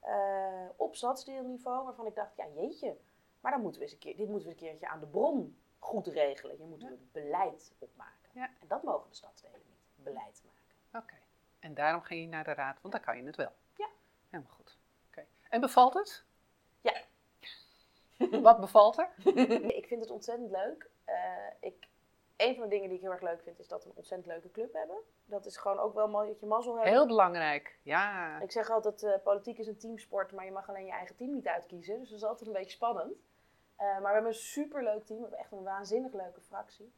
eh, 0.00 0.68
op 0.76 0.96
stadsdeelniveau, 0.96 1.84
waarvan 1.84 2.06
ik 2.06 2.14
dacht, 2.14 2.36
ja 2.36 2.46
jeetje. 2.54 2.96
Maar 3.40 3.52
dan 3.52 3.60
moeten 3.60 3.80
we 3.80 3.86
eens 3.86 3.94
een 3.94 4.00
keer, 4.00 4.16
dit 4.16 4.28
moeten 4.28 4.48
we 4.48 4.54
een 4.54 4.60
keertje 4.60 4.88
aan 4.88 5.00
de 5.00 5.06
bron 5.06 5.58
goed 5.78 6.06
regelen. 6.06 6.56
Hier 6.56 6.66
moeten 6.66 6.88
we 6.88 6.94
het 6.94 7.12
beleid 7.12 7.72
opmaken. 7.78 8.30
Ja. 8.32 8.50
En 8.60 8.68
dat 8.68 8.82
mogen 8.82 9.08
de 9.10 9.16
stadsdelen 9.16 9.60
niet, 9.66 10.04
beleid 10.04 10.42
maken. 10.44 11.04
Oké. 11.04 11.18
En 11.58 11.74
daarom 11.74 12.02
ging 12.02 12.20
je 12.20 12.28
naar 12.28 12.44
de 12.44 12.54
raad, 12.54 12.80
want 12.80 12.94
dan 12.94 13.02
kan 13.02 13.16
je 13.16 13.22
het 13.22 13.36
wel. 13.36 13.52
Ja. 13.76 13.88
Helemaal 14.28 14.54
goed. 14.54 14.78
Oké. 15.06 15.26
En 15.48 15.60
bevalt 15.60 15.94
het? 15.94 16.24
Ja. 16.80 17.02
Wat 18.40 18.60
bevalt 18.60 18.98
er? 18.98 19.10
Ik 19.80 19.86
vind 19.86 20.00
het 20.00 20.10
ontzettend 20.10 20.50
leuk. 20.50 20.90
Eh, 21.04 21.46
ik, 21.60 21.88
een 22.40 22.55
van 22.55 22.62
de 22.62 22.68
dingen 22.68 22.88
die 22.88 22.96
ik 22.96 23.03
heel 23.03 23.12
erg 23.12 23.20
leuk 23.22 23.42
vind, 23.42 23.59
is 23.59 23.68
dat 23.68 23.85
we 23.85 23.90
een 23.90 23.96
ontzettend 23.96 24.33
leuke 24.33 24.50
club 24.50 24.72
hebben. 24.72 24.96
Dat 25.24 25.46
is 25.46 25.57
gewoon 25.57 25.79
ook 25.79 25.94
wel 25.94 26.09
mal- 26.09 26.26
dat 26.26 26.40
je 26.40 26.46
mazzel 26.46 26.76
hebt. 26.76 26.88
Heel 26.88 27.07
belangrijk. 27.07 27.79
Ja. 27.83 28.40
Ik 28.40 28.53
zeg 28.53 28.70
altijd, 28.70 29.03
eh, 29.03 29.22
politiek 29.22 29.59
is 29.59 29.66
een 29.66 29.79
teamsport, 29.79 30.33
maar 30.33 30.44
je 30.44 30.53
mag 30.53 30.68
alleen 30.68 30.85
je 30.85 30.92
eigen 30.92 31.16
team 31.16 31.33
niet 31.35 31.46
uitkiezen. 31.46 31.98
Dus 31.98 32.09
dat 32.09 32.18
is 32.18 32.24
altijd 32.24 32.46
een 32.48 32.55
beetje 32.55 32.70
spannend. 32.70 33.12
Eh, 33.76 33.87
maar 33.87 34.00
we 34.00 34.07
hebben 34.12 34.26
een 34.26 34.35
superleuk 34.35 35.05
team. 35.07 35.16
We 35.18 35.22
hebben 35.22 35.38
echt 35.38 35.53
een 35.53 35.62
waanzinnig 35.62 36.12
leuke 36.12 36.40
fractie. 36.40 36.92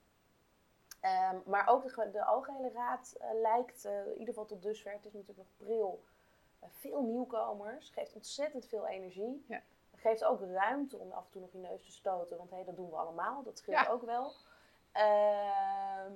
Ehm, 1.00 1.36
maar 1.44 1.68
ook 1.68 1.82
de, 1.82 2.10
de 2.10 2.24
algehele 2.24 2.70
raad 2.70 3.16
eh, 3.20 3.28
lijkt, 3.40 3.84
in 3.84 4.10
ieder 4.12 4.26
geval 4.26 4.46
tot 4.46 4.62
dusver, 4.62 4.92
het 4.92 5.04
is 5.06 5.12
natuurlijk 5.12 5.38
nog 5.38 5.56
pril, 5.56 6.04
veel 6.68 7.02
nieuwkomers. 7.02 7.90
Geeft 7.90 8.14
ontzettend 8.14 8.66
veel 8.66 8.86
energie. 8.86 9.44
Ja. 9.48 9.62
Geeft 9.96 10.24
ook 10.24 10.40
ruimte 10.40 10.98
om 10.98 11.12
af 11.12 11.24
en 11.24 11.30
toe 11.30 11.40
nog 11.40 11.52
je 11.52 11.58
neus 11.58 11.84
te 11.84 11.92
stoten, 11.92 12.36
want 12.36 12.50
hé, 12.50 12.64
dat 12.64 12.76
doen 12.76 12.90
we 12.90 12.96
allemaal. 12.96 13.42
Dat 13.42 13.58
scheelt 13.58 13.78
Ja. 13.84 13.90
ook 13.90 14.02
wel. 14.02 14.32
Ehm, 14.92 16.12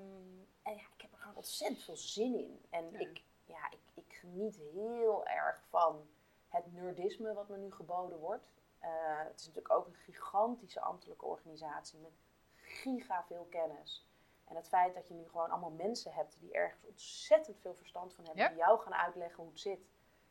en 0.63 0.75
ja, 0.75 0.83
ik 0.95 1.01
heb 1.03 1.13
er 1.13 1.19
gewoon 1.19 1.37
ontzettend 1.37 1.83
veel 1.83 1.97
zin 1.97 2.35
in. 2.39 2.65
En 2.71 2.91
Ja. 2.91 2.99
ik, 2.99 3.23
ja, 3.45 3.71
ik, 3.71 3.81
ik 3.95 4.13
geniet 4.15 4.57
heel 4.57 5.27
erg 5.27 5.63
van 5.69 6.09
het 6.49 6.73
nerdisme 6.73 7.33
wat 7.35 7.49
me 7.49 7.57
nu 7.57 7.73
geboden 7.73 8.19
wordt. 8.19 8.53
Eh, 8.79 8.91
het 9.19 9.41
is 9.41 9.47
natuurlijk 9.47 9.75
ook 9.75 9.87
een 9.87 9.95
gigantische 9.95 10.81
ambtelijke 10.81 11.25
organisatie 11.25 11.99
met 11.99 12.13
giga 12.55 13.25
veel 13.25 13.47
kennis. 13.51 14.07
En 14.45 14.57
het 14.57 14.69
feit 14.69 14.95
dat 14.95 15.09
je 15.09 15.15
nu 15.15 15.29
gewoon 15.29 15.51
allemaal 15.51 15.71
mensen 15.71 16.13
hebt 16.13 16.37
die 16.41 16.53
ergens 16.53 16.85
ontzettend 16.85 17.61
veel 17.61 17.75
verstand 17.75 18.15
van 18.15 18.25
hebben, 18.25 18.43
Ja. 18.43 18.49
die 18.49 18.59
jou 18.59 18.81
gaan 18.81 18.95
uitleggen 18.95 19.43
hoe 19.43 19.53
het 19.53 19.61
zit. 19.61 19.89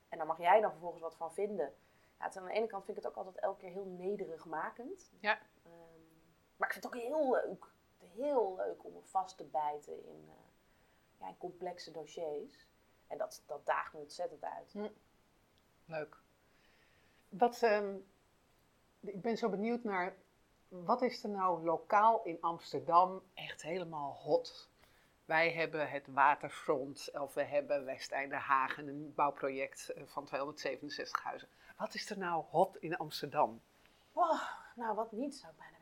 En 0.09 0.17
daar 0.17 0.27
mag 0.27 0.37
jij 0.37 0.61
dan 0.61 0.71
vervolgens 0.71 1.01
wat 1.01 1.15
van 1.15 1.33
vinden. 1.33 1.75
Ja, 2.19 2.31
aan 2.35 2.45
de 2.45 2.51
ene 2.51 2.67
kant 2.67 2.85
vind 2.85 2.97
ik 2.97 3.03
het 3.03 3.11
ook 3.11 3.17
altijd 3.25 3.43
elke 3.43 3.59
keer 3.59 3.69
heel 3.71 3.85
nederig 3.85 4.45
makend. 4.45 5.11
Ja. 5.19 5.39
Ehm, 5.63 5.71
maar 6.57 6.67
ik 6.67 6.73
vind 6.73 6.83
het 6.83 6.95
ook 6.95 7.01
heel 7.01 7.31
leuk. 7.31 7.73
Heel 8.15 8.55
leuk 8.55 8.83
om 8.83 8.93
me 8.93 9.01
vast 9.03 9.37
te 9.37 9.43
bijten 9.43 10.05
in, 10.05 10.25
eh, 10.27 10.35
ja, 11.19 11.27
in 11.27 11.37
complexe 11.37 11.91
dossiers. 11.91 12.67
En 13.07 13.17
dat, 13.17 13.43
dat 13.45 13.65
daagt 13.65 13.93
me 13.93 13.99
ontzettend 13.99 14.43
uit. 14.43 14.71
Hm. 14.71 14.89
Leuk. 15.85 16.17
Wat, 17.29 17.63
ehm, 17.63 17.95
ik 18.99 19.21
ben 19.21 19.37
zo 19.37 19.49
benieuwd 19.49 19.83
naar, 19.83 20.15
wat 20.67 21.01
is 21.01 21.23
er 21.23 21.29
nou 21.29 21.63
lokaal 21.63 22.23
in 22.23 22.41
Amsterdam 22.41 23.23
echt 23.33 23.61
helemaal 23.61 24.13
hot? 24.13 24.69
Wij 25.25 25.51
hebben 25.51 25.89
het 25.89 26.07
waterfront, 26.07 27.09
of 27.13 27.33
we 27.33 27.43
hebben 27.43 27.85
Westeinde 27.85 28.35
Hagen, 28.35 28.87
een 28.87 29.13
bouwproject 29.15 29.89
eh, 29.89 30.03
van 30.05 30.25
267 30.25 31.23
huizen. 31.23 31.49
Wat 31.77 31.93
is 31.93 32.09
er 32.09 32.17
nou 32.17 32.43
hot 32.43 32.77
in 32.77 32.97
Amsterdam? 32.97 33.61
Nou, 34.75 34.95
wat 34.95 35.11
niet, 35.11 35.35
zou 35.35 35.51
ik 35.51 35.57
bijna. 35.57 35.74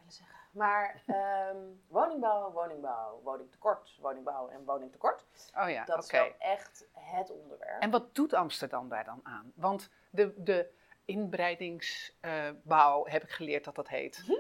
Maar 0.53 1.03
ehm, 1.05 1.57
woningbouw, 1.87 2.51
woningbouw, 2.51 3.19
woningtekort, 3.23 3.95
woningbouw 3.99 4.49
en 4.49 4.65
woningtekort. 4.65 5.23
Oh 5.57 5.69
ja, 5.69 5.85
Dat 5.85 6.03
is 6.03 6.11
wel 6.11 6.31
echt 6.39 6.85
het 6.91 7.31
onderwerp. 7.31 7.81
En 7.81 7.91
wat 7.91 8.15
doet 8.15 8.33
Amsterdam 8.33 8.89
daar 8.89 9.03
dan 9.03 9.19
aan? 9.23 9.51
Want 9.55 9.89
de, 10.09 10.33
de 10.43 10.69
inbreidingsbouw 11.05 13.05
heb 13.05 13.23
ik 13.23 13.31
geleerd 13.31 13.63
dat 13.63 13.75
dat 13.75 13.87
heet. 13.89 14.23
Mhm. 14.27 14.39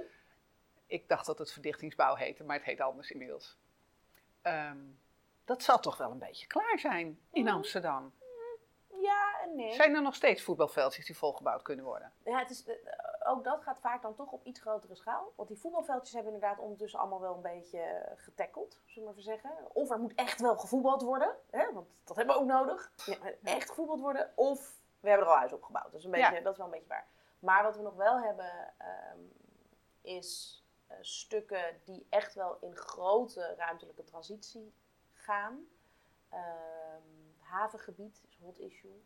Ik 0.87 1.07
dacht 1.09 1.25
dat 1.25 1.39
het 1.39 1.51
verdichtingsbouw 1.51 2.15
heette, 2.15 2.43
maar 2.43 2.55
het 2.55 2.65
heet 2.65 2.81
anders 2.81 3.11
inmiddels. 3.11 3.57
Ehm, 4.41 4.77
dat 5.45 5.63
zal 5.63 5.79
toch 5.79 5.97
wel 5.97 6.11
een 6.11 6.19
beetje 6.19 6.47
klaar 6.47 6.79
zijn 6.79 7.19
in 7.31 7.43
Mhm. 7.43 7.53
Amsterdam? 7.53 8.13
Ja 9.01 9.41
en 9.43 9.55
nee. 9.55 9.73
Zijn 9.73 9.95
er 9.95 10.01
nog 10.01 10.15
steeds 10.15 10.43
voetbalveldjes 10.43 11.05
die 11.05 11.17
volgebouwd 11.17 11.61
kunnen 11.61 11.85
worden? 11.85 12.11
Ja, 12.25 12.39
het 12.39 12.49
is, 12.49 12.65
eh, 12.65 12.73
ook 13.25 13.43
dat 13.43 13.61
gaat 13.63 13.79
vaak 13.79 14.01
dan 14.01 14.15
toch 14.15 14.31
op 14.31 14.43
iets 14.45 14.59
grotere 14.59 14.95
schaal. 14.95 15.31
Want 15.35 15.47
die 15.47 15.57
voetbalveldjes 15.59 16.13
hebben 16.13 16.33
inderdaad 16.33 16.59
ondertussen 16.59 16.99
allemaal 16.99 17.21
wel 17.21 17.35
een 17.35 17.41
beetje 17.41 17.79
eh, 17.79 18.11
getackeld, 18.23 18.71
zullen 18.85 18.93
we 18.95 19.01
maar 19.01 19.11
even 19.11 19.23
zeggen. 19.23 19.75
Of 19.75 19.89
er 19.89 19.99
moet 19.99 20.15
echt 20.15 20.39
wel 20.41 20.57
gevoetbald 20.57 21.01
worden, 21.01 21.35
hè, 21.49 21.73
want 21.73 21.87
dat 22.03 22.15
hebben 22.15 22.35
we 22.35 22.41
ook 22.41 22.47
nodig. 22.47 22.91
Ja, 23.05 23.17
echt 23.43 23.69
gevoetbald 23.69 23.99
worden, 23.99 24.31
of 24.35 24.81
we 24.99 25.09
hebben 25.09 25.27
er 25.27 25.33
al 25.33 25.39
huis 25.39 25.53
opgebouwd. 25.53 25.85
Dat 25.91 25.93
is, 25.99 26.05
een 26.05 26.11
beetje, 26.11 26.35
Ja. 26.35 26.41
dat 26.41 26.51
is 26.51 26.57
wel 26.57 26.65
een 26.67 26.71
beetje 26.73 26.87
waar. 26.87 27.07
Maar 27.39 27.63
wat 27.63 27.75
we 27.75 27.81
nog 27.81 27.95
wel 27.95 28.19
hebben, 28.19 28.73
ehm, 28.77 29.19
is 30.01 30.61
eh, 30.87 30.97
stukken 31.01 31.81
die 31.83 32.05
echt 32.09 32.33
wel 32.33 32.57
in 32.61 32.75
grote 32.75 33.55
ruimtelijke 33.57 34.03
transitie 34.03 34.73
gaan. 35.13 35.67
Ehm, 36.29 37.01
havengebied 37.39 38.21
is 38.27 38.35
een 38.37 38.45
hot 38.45 38.59
issue. 38.59 39.03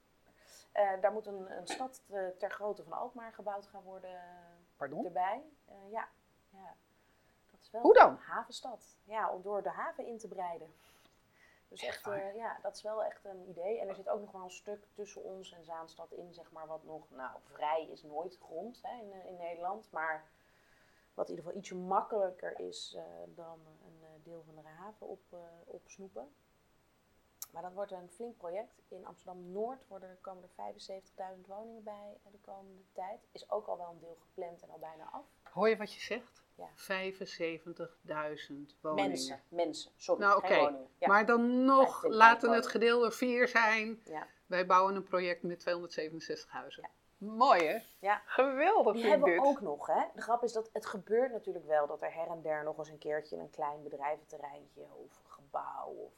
Eh, 0.77 1.01
daar 1.01 1.11
moet 1.11 1.25
een, 1.25 1.57
een 1.57 1.67
stad 1.67 2.01
te- 2.07 2.35
ter 2.37 2.51
grootte 2.51 2.83
van 2.83 2.93
Alkmaar 2.93 3.33
gebouwd 3.33 3.67
gaan 3.67 3.83
worden 3.83 4.19
Pardon? 4.75 5.05
erbij. 5.05 5.43
Eh, 5.65 5.75
ja, 5.91 6.07
ja, 6.49 6.75
dat 7.51 7.59
is 7.61 7.71
wel 7.71 7.81
Hoe 7.81 7.93
dan? 7.93 8.09
een 8.09 8.17
havenstad. 8.17 8.97
Ja, 9.03 9.31
om 9.31 9.41
door 9.41 9.63
de 9.63 9.69
haven 9.69 10.05
in 10.05 10.17
te 10.17 10.27
breiden. 10.27 10.73
Dus 11.67 11.83
Echt 11.83 12.07
eh, 12.07 12.35
ja, 12.35 12.57
dat 12.61 12.75
is 12.75 12.81
wel 12.81 13.03
echt 13.03 13.25
een 13.25 13.49
idee. 13.49 13.79
En 13.79 13.87
er 13.87 13.95
zit 13.95 14.09
ook 14.09 14.19
nog 14.21 14.31
wel 14.31 14.43
een 14.43 14.51
stuk 14.51 14.87
tussen 14.93 15.23
ons 15.23 15.51
en 15.51 15.65
Zaanstad 15.65 16.11
in, 16.11 16.33
zeg 16.33 16.51
maar, 16.51 16.67
wat 16.67 16.83
nog, 16.83 17.09
nou, 17.09 17.31
vrij 17.43 17.87
is 17.91 18.03
nooit 18.03 18.37
grond 18.37 18.79
hè, 18.81 18.95
in, 19.01 19.25
in 19.25 19.37
Nederland. 19.37 19.91
Maar 19.91 20.27
wat 21.13 21.25
in 21.29 21.31
ieder 21.35 21.45
geval 21.45 21.59
ietsje 21.59 21.75
makkelijker 21.75 22.59
is 22.59 22.97
dan 23.25 23.59
een 23.85 24.21
deel 24.23 24.43
van 24.43 24.55
de 24.55 24.69
haven 24.69 25.07
op, 25.07 25.21
opsnoepen. 25.65 26.35
Maar 27.51 27.61
dat 27.61 27.73
wordt 27.73 27.91
een 27.91 28.09
flink 28.09 28.37
project. 28.37 28.81
In 28.87 29.05
Amsterdam-Noord 29.05 29.87
worden 29.87 30.09
er, 30.09 30.17
komen 30.21 30.43
er 30.43 30.49
75.000 31.37 31.45
woningen 31.47 31.83
bij 31.83 32.17
de 32.31 32.37
komende 32.41 32.81
tijd. 32.93 33.19
Is 33.31 33.49
ook 33.49 33.67
al 33.67 33.77
wel 33.77 33.89
een 33.89 33.99
deel 33.99 34.17
gepland 34.19 34.61
en 34.61 34.69
al 34.69 34.79
bijna 34.79 35.09
af. 35.11 35.25
Hoor 35.51 35.69
je 35.69 35.77
wat 35.77 35.93
je 35.93 35.99
zegt? 36.01 36.43
Ja. 36.55 36.69
75.000 36.75 36.79
woningen. 38.81 39.09
Mensen, 39.09 39.41
mensen, 39.49 39.91
sorry, 39.95 40.21
Nou 40.21 40.37
oké. 40.37 40.55
Ja. 40.97 41.07
maar 41.07 41.25
dan 41.25 41.65
nog, 41.65 42.03
25.000 42.03 42.09
laten 42.09 42.33
het 42.35 42.41
woningen. 42.41 42.69
gedeeld 42.69 43.01
door 43.01 43.11
vier 43.11 43.47
zijn. 43.47 44.01
ja. 44.05 44.27
Wij 44.45 44.65
bouwen 44.65 44.95
een 44.95 45.03
project 45.03 45.43
met 45.43 45.59
267 45.59 46.51
huizen. 46.51 46.89
Mooi 47.17 47.65
hè? 47.65 47.77
Ja. 47.99 48.21
Geweldig 48.25 48.93
Die 48.93 49.05
hebben 49.05 49.33
we 49.33 49.41
ook 49.41 49.61
nog, 49.61 49.87
hè. 49.87 50.03
De 50.13 50.21
grap 50.21 50.43
is 50.43 50.53
dat 50.53 50.69
het 50.73 50.85
gebeurt 50.85 51.31
natuurlijk 51.31 51.65
wel 51.65 51.87
dat 51.87 52.01
er 52.01 52.13
her 52.13 52.27
en 52.27 52.41
der 52.41 52.63
nog 52.63 52.77
eens 52.77 52.89
een 52.89 52.97
keertje 52.97 53.37
een 53.37 53.49
klein 53.49 53.83
bedrijventerreintje 53.83 54.81
of 54.81 55.19
een 55.23 55.31
gebouw 55.31 55.89
of 55.89 56.11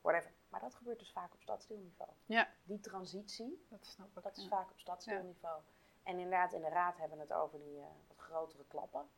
whatever. 0.00 0.30
Maar 0.52 0.60
dat 0.60 0.74
gebeurt 0.74 0.98
dus 0.98 1.12
vaak 1.12 1.34
op 1.34 1.40
stadsdeelniveau. 1.42 2.10
Ja, 2.26 2.48
Die 2.64 2.80
transitie, 2.80 3.66
dat 3.68 3.86
snap 3.86 4.16
ik. 4.16 4.22
dat 4.22 4.36
is 4.36 4.42
ja. 4.42 4.48
vaak 4.48 4.70
op 4.70 4.78
stadsdeelniveau. 4.78 5.60
En 6.02 6.18
inderdaad, 6.18 6.52
in 6.52 6.60
de 6.60 6.68
raad 6.68 6.98
hebben 6.98 7.16
we 7.18 7.22
het 7.22 7.32
over 7.32 7.58
die 7.58 7.78
eh, 7.78 7.84
wat 8.08 8.18
grotere 8.18 8.64
klappen. 8.68 9.08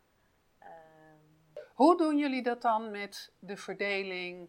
Ehm, 0.59 0.71
Hoe 1.75 1.97
doen 1.97 2.19
jullie 2.19 2.43
dat 2.43 2.63
dan 2.63 2.91
met 2.91 3.33
de 3.39 3.57
verdeling 3.57 4.49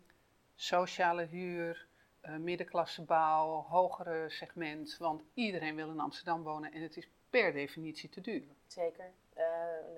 sociale 0.56 1.24
huur, 1.26 1.88
eh, 2.22 2.36
middenklassebouw, 2.36 3.62
hogere 3.62 4.30
segment? 4.30 4.98
Want 4.98 5.24
iedereen 5.34 5.76
wil 5.76 5.90
in 5.90 6.00
Amsterdam 6.00 6.44
wonen 6.44 6.72
en 6.72 6.82
het 6.82 6.98
is 6.98 7.10
per 7.30 7.54
definitie 7.54 8.10
te 8.10 8.22
duur. 8.22 8.56
Zeker. 8.68 9.14
Eh, 9.34 9.46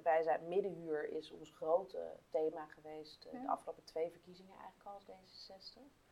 wij 0.04 0.24
zijn 0.24 0.48
middenhuur 0.48 1.10
is 1.10 1.32
ons 1.32 1.52
grote 1.52 2.20
thema 2.30 2.66
geweest 2.66 3.28
de 3.32 3.48
afgelopen 3.48 3.84
twee 3.84 4.12
verkiezingen 4.12 4.56
eigenlijk 4.58 4.86
al 4.86 4.94
als 4.94 5.06
D66. 5.06 6.06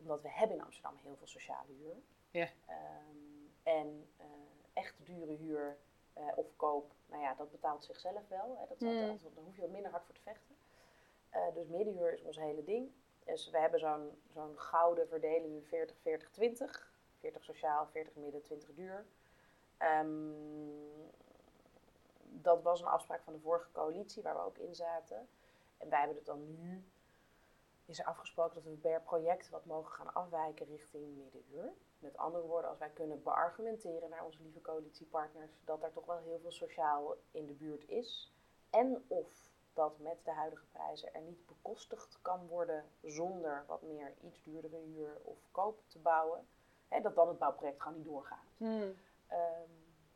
Omdat 0.00 0.22
we 0.22 0.28
hebben 0.30 0.56
in 0.56 0.62
Amsterdam 0.62 0.96
heel 1.02 1.16
veel 1.16 1.26
sociale 1.26 1.72
huur. 1.72 1.96
Ja. 2.30 2.48
Ehm, 2.66 3.16
en 3.62 4.08
eh, 4.16 4.26
echt 4.72 4.94
dure 4.98 5.32
huur 5.32 5.78
eh, 6.12 6.24
of 6.34 6.56
koop, 6.56 6.92
nou 7.06 7.22
ja, 7.22 7.34
dat 7.34 7.50
betaalt 7.50 7.84
zichzelf 7.84 8.28
wel. 8.28 8.56
Hè. 8.58 8.66
Dat 8.68 8.80
Mm. 8.80 8.88
altijd, 8.88 9.22
daar 9.34 9.44
hoef 9.44 9.54
je 9.54 9.60
wat 9.60 9.70
minder 9.70 9.90
hard 9.90 10.04
voor 10.04 10.14
te 10.14 10.20
vechten. 10.20 10.56
Eh, 11.30 11.54
dus 11.54 11.66
middenhuur 11.68 12.12
is 12.12 12.22
ons 12.22 12.36
hele 12.36 12.64
ding. 12.64 12.90
Dus 13.24 13.50
we 13.50 13.58
hebben 13.58 13.80
zo'n 13.80 14.22
zo'n 14.32 14.58
gouden 14.58 15.08
verdeling 15.08 15.52
nu 15.52 15.62
40, 15.62 15.96
40, 16.00 16.30
20. 16.30 16.92
40 17.18 17.44
sociaal, 17.44 17.86
40 17.86 18.14
midden, 18.16 18.42
20 18.42 18.74
duur. 18.74 19.06
Ehm, 19.76 20.32
dat 22.22 22.62
was 22.62 22.80
een 22.80 22.86
afspraak 22.86 23.22
van 23.22 23.32
de 23.32 23.38
vorige 23.40 23.70
coalitie 23.72 24.22
waar 24.22 24.34
we 24.34 24.40
ook 24.40 24.58
in 24.58 24.74
zaten. 24.74 25.28
En 25.78 25.88
wij 25.88 25.98
hebben 25.98 26.16
het 26.16 26.26
dan 26.26 26.46
nu, 26.50 26.84
is 27.90 27.98
er 27.98 28.04
afgesproken 28.04 28.54
dat 28.54 28.64
we 28.64 28.78
per 28.78 29.00
project 29.02 29.48
wat 29.48 29.64
mogen 29.64 29.92
gaan 29.92 30.14
afwijken 30.14 30.66
richting 30.66 31.16
middenuur. 31.16 31.72
Met 31.98 32.16
andere 32.16 32.46
woorden, 32.46 32.70
als 32.70 32.78
wij 32.78 32.90
kunnen 32.90 33.22
beargumenteren 33.22 34.10
naar 34.10 34.24
onze 34.24 34.42
lieve 34.42 34.60
coalitiepartners 34.60 35.50
dat 35.64 35.82
er 35.82 35.92
toch 35.92 36.06
wel 36.06 36.18
heel 36.18 36.38
veel 36.40 36.52
sociaal 36.52 37.16
in 37.30 37.46
de 37.46 37.52
buurt 37.52 37.88
is. 37.88 38.34
En 38.70 39.04
of 39.08 39.50
dat 39.72 39.98
met 39.98 40.24
de 40.24 40.30
huidige 40.30 40.64
prijzen 40.72 41.14
er 41.14 41.20
niet 41.20 41.46
bekostigd 41.46 42.18
kan 42.22 42.46
worden 42.46 42.84
zonder 43.02 43.64
wat 43.66 43.82
meer 43.82 44.14
iets 44.22 44.42
duurdere 44.42 44.76
huur 44.78 45.20
of 45.24 45.38
koop 45.50 45.82
te 45.88 45.98
bouwen. 45.98 46.48
Hè, 46.88 47.00
dat 47.00 47.14
dan 47.14 47.28
het 47.28 47.38
bouwproject 47.38 47.82
gewoon 47.82 47.96
niet 47.96 48.06
doorgaat. 48.06 48.54
Ehm, 48.58 49.68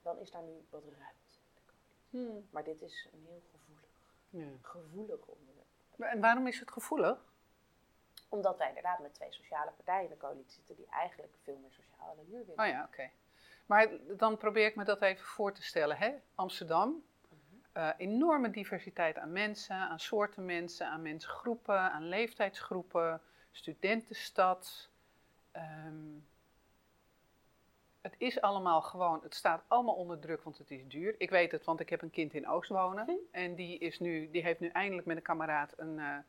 dan 0.03 0.19
is 0.19 0.31
daar 0.31 0.43
nu 0.43 0.67
wat 0.71 0.83
ruimte. 0.83 1.13
in 1.41 1.55
de 1.55 1.61
coalitie. 1.67 2.49
Maar 2.51 2.65
dit 2.65 2.83
is 2.83 3.09
een 3.13 3.25
heel 3.27 3.43
gevoelig, 3.53 3.89
Ja. 4.31 4.49
gevoelig 4.63 5.27
onderwerp. 5.27 5.67
En 5.99 6.21
waarom 6.21 6.47
is 6.47 6.61
het 6.61 6.71
gevoelig? 6.71 7.34
Omdat 8.35 8.59
wij 8.59 8.69
inderdaad 8.69 8.99
met 8.99 9.15
twee 9.15 9.33
sociale 9.33 9.71
partijen 9.71 10.05
in 10.05 10.11
de 10.11 10.17
coalitie 10.17 10.55
zitten 10.55 10.77
die 10.77 10.87
eigenlijk 10.91 11.33
veel 11.43 11.59
meer 11.61 11.71
sociale 11.71 12.21
huur 12.27 12.47
willen. 12.47 12.65
Oh 12.65 12.67
ja, 12.67 12.85
oké. 12.93 13.11
Maar 13.67 13.89
dan 14.17 14.37
probeer 14.37 14.67
ik 14.67 14.77
me 14.77 14.85
dat 14.85 15.03
even 15.03 15.25
voor 15.25 15.53
te 15.53 15.63
stellen. 15.63 15.97
Hè? 15.97 16.15
Amsterdam, 16.35 17.05
eh, 17.73 17.91
enorme 17.97 18.51
diversiteit 18.51 19.19
aan 19.19 19.33
mensen, 19.33 19.77
aan 19.77 20.01
soorten 20.01 20.45
mensen, 20.45 20.87
aan 20.87 21.03
mensengroepen, 21.03 21.79
aan 21.79 22.09
leeftijdsgroepen, 22.09 23.21
studentenstad. 23.51 24.91
Ehm, 25.53 26.19
het 28.01 28.15
is 28.19 28.41
allemaal 28.41 28.83
gewoon, 28.83 29.21
het 29.23 29.35
staat 29.35 29.63
allemaal 29.69 29.95
onder 29.95 30.19
druk, 30.19 30.43
want 30.43 30.59
het 30.59 30.71
is 30.71 30.87
duur. 30.87 31.15
Ik 31.19 31.31
weet 31.31 31.53
het, 31.53 31.65
want 31.65 31.81
ik 31.81 31.89
heb 31.89 32.03
een 32.03 32.11
kind 32.11 32.35
in 32.35 32.49
Oost 32.49 32.69
wonen. 32.69 33.19
En 33.31 33.55
die, 33.55 33.79
is 33.79 34.01
nu, 34.01 34.31
die 34.31 34.43
heeft 34.43 34.61
nu 34.61 34.69
eindelijk 34.69 35.07
met 35.07 35.17
een 35.17 35.23
kameraad 35.23 35.73
een, 35.77 35.99
eh, 35.99 36.07
een 36.07 36.25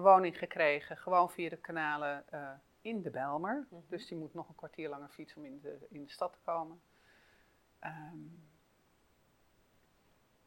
woning 0.00 0.38
gekregen, 0.38 0.96
gewoon 0.96 1.30
via 1.30 1.48
de 1.48 1.56
kanalen 1.56 2.24
eh, 2.30 2.50
in 2.80 3.02
de 3.02 3.10
Belmer. 3.10 3.66
Mhm. 3.70 3.80
Dus 3.88 4.06
die 4.06 4.16
moet 4.18 4.34
nog 4.34 4.48
een 4.48 4.54
kwartier 4.54 4.88
langer 4.88 5.08
fietsen 5.08 5.38
om 5.38 5.44
in 5.44 5.60
de, 5.60 5.86
in 5.90 6.04
de 6.04 6.10
stad 6.10 6.32
te 6.32 6.38
komen. 6.44 6.80
Ehm, 7.78 8.18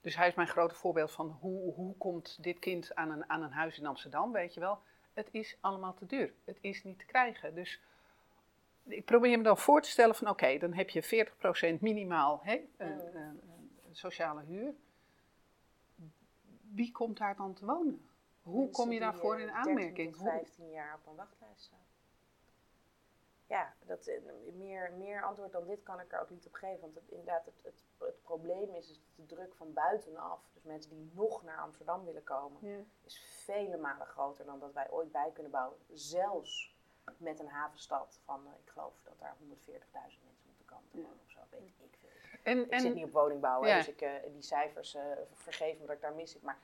dus 0.01 0.15
hij 0.15 0.27
is 0.27 0.33
mijn 0.35 0.47
grote 0.47 0.75
voorbeeld 0.75 1.11
van 1.11 1.27
hoe, 1.27 1.73
hoe 1.73 1.97
komt 1.97 2.43
dit 2.43 2.59
kind 2.59 2.95
aan 2.95 3.11
een, 3.11 3.29
aan 3.29 3.41
een 3.43 3.51
huis 3.51 3.77
in 3.79 3.85
Amsterdam, 3.85 4.31
weet 4.31 4.53
je 4.53 4.59
wel. 4.59 4.79
Het 5.13 5.27
is 5.31 5.58
allemaal 5.62 5.93
te 5.93 6.06
duur. 6.06 6.33
Het 6.43 6.58
is 6.62 6.83
niet 6.83 6.99
te 6.99 7.06
krijgen. 7.06 7.56
Dus 7.56 7.81
ik 8.83 9.06
probeer 9.06 9.37
me 9.37 9.43
dan 9.43 9.58
voor 9.58 9.81
te 9.81 9.89
stellen 9.89 10.15
van 10.15 10.29
oké, 10.29 10.58
dan 10.58 10.73
heb 10.73 10.89
je 10.89 11.04
40% 11.77 11.79
minimaal 11.81 12.39
hè, 12.43 12.62
een- 12.77 13.15
een 13.15 13.95
sociale 13.95 14.43
huur. 14.43 14.73
Wie 16.73 16.91
komt 16.91 17.17
daar 17.17 17.35
dan 17.35 17.54
te 17.54 17.65
wonen? 17.65 18.08
Hoe 18.44 18.69
kom 18.69 18.91
je 18.91 19.00
daarvoor 19.00 19.39
in 19.39 19.46
13 19.48 19.56
aanmerking? 19.65 20.15
Hoe- 20.15 20.29
15 20.29 20.69
jaar 20.69 20.96
op 20.96 21.08
een 21.08 21.15
wachtlijst 21.15 21.62
staan. 21.63 21.81
Ja, 23.48 23.73
dat, 23.85 24.08
eh, 24.08 24.21
meer, 24.54 24.91
meer 24.98 25.23
antwoord 25.23 25.52
dan 25.52 25.65
dit 25.67 25.83
kan 25.83 26.00
ik 26.00 26.12
er 26.13 26.19
ook 26.21 26.29
niet 26.29 26.46
op 26.46 26.54
geven. 26.54 26.79
Want 26.81 26.96
het, 26.96 27.10
inderdaad, 27.10 27.46
het, 27.46 27.62
het, 27.63 27.83
het 27.98 28.21
probleem 28.21 28.73
is, 28.75 29.00
de 29.15 29.25
druk 29.25 29.56
van 29.56 29.73
buitenaf, 29.73 30.39
dus 30.54 30.63
mensen 30.63 30.89
die 30.91 31.12
nog 31.13 31.44
naar 31.44 31.58
Amsterdam 31.58 32.06
willen 32.06 32.23
komen, 32.23 32.69
Ja. 32.69 32.79
is 33.04 33.19
vele 33.46 33.77
malen 33.77 34.08
groter 34.08 34.46
dan 34.46 34.60
dat 34.60 34.73
wij 34.73 34.91
ooit 34.91 35.12
bij 35.12 35.31
kunnen 35.33 35.52
bouwen. 35.52 35.77
Zelfs 35.91 36.75
met 37.17 37.39
een 37.39 37.48
havenstad 37.48 38.19
van, 38.23 38.48
eh, 38.48 38.54
ik 38.63 38.69
geloof 38.69 38.94
dat 39.04 39.19
daar 39.19 39.35
140.000 39.39 40.23
mensen 40.23 40.46
moeten 40.48 40.65
komen. 40.65 40.89
te 40.91 41.02
wonen 41.02 41.19
of 41.25 41.29
zo, 41.31 41.39
weet 41.50 41.62
ik 41.67 41.98
veel. 42.00 42.10
En, 42.44 42.58
Ik 42.60 42.79
zit 42.79 42.89
en 42.89 42.94
niet 42.94 43.04
op 43.06 43.12
woningbouw, 43.12 43.65
Ja. 43.65 43.77
dus 43.77 43.87
ik, 43.87 44.02
eh, 44.02 44.12
die 44.31 44.41
cijfers 44.41 44.96
eh 44.96 45.04
vergeef 45.33 45.79
me 45.79 45.85
dat 45.85 45.96
ik 45.96 46.02
daar 46.02 46.13
mis 46.13 46.31
zit. 46.31 46.41
Maar 46.41 46.60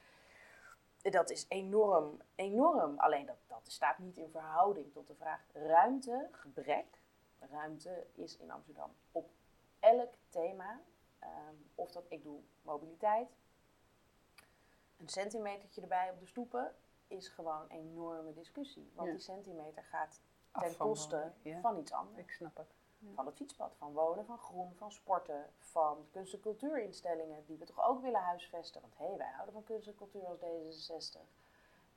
dat 1.01 1.29
is 1.29 1.45
enorm, 1.49 2.21
enorm. 2.35 2.97
Alleen 2.99 3.25
dat, 3.25 3.37
dat 3.47 3.61
staat 3.71 3.97
niet 3.99 4.17
in 4.17 4.29
verhouding 4.31 4.91
tot 4.93 5.07
de 5.07 5.15
vraag 5.15 5.41
ruimtegebrek. 5.53 6.85
Ruimte 7.39 8.07
is 8.13 8.37
in 8.37 8.51
Amsterdam 8.51 8.91
op 9.11 9.29
elk 9.79 10.13
thema. 10.29 10.79
ehm, 11.19 11.55
of 11.75 11.91
dat 11.91 12.05
ik 12.09 12.23
doe 12.23 12.39
mobiliteit. 12.61 13.29
Een 14.97 15.09
centimetertje 15.09 15.81
erbij 15.81 16.09
op 16.11 16.19
de 16.19 16.25
stoepen 16.25 16.75
is 17.07 17.27
gewoon 17.27 17.61
een 17.61 17.69
enorme 17.71 18.33
discussie. 18.33 18.91
Want 18.95 19.07
Ja. 19.07 19.13
die 19.13 19.23
centimeter 19.23 19.83
gaat 19.83 20.21
ten 20.51 20.77
koste 20.77 21.31
ja. 21.41 21.59
van 21.59 21.77
iets 21.77 21.91
anders 21.91 22.17
ik 22.17 22.31
snap 22.31 22.57
het. 22.57 22.73
Van 23.13 23.25
het 23.25 23.35
fietspad, 23.35 23.75
van 23.77 23.93
wonen, 23.93 24.25
van 24.25 24.37
groen, 24.37 24.75
van 24.75 24.91
sporten, 24.91 25.53
van 25.57 26.07
kunst- 26.11 26.33
en 26.33 26.39
cultuurinstellingen 26.39 27.45
die 27.45 27.57
we 27.57 27.65
toch 27.65 27.87
ook 27.87 28.01
willen 28.01 28.21
huisvesten. 28.21 28.81
Want 28.81 28.97
hé, 28.97 29.05
hey, 29.05 29.17
wij 29.17 29.31
houden 29.31 29.53
van 29.53 29.63
kunst 29.63 29.87
en 29.87 29.95
cultuur 29.95 30.25
als 30.25 30.37
D66. 30.37 31.19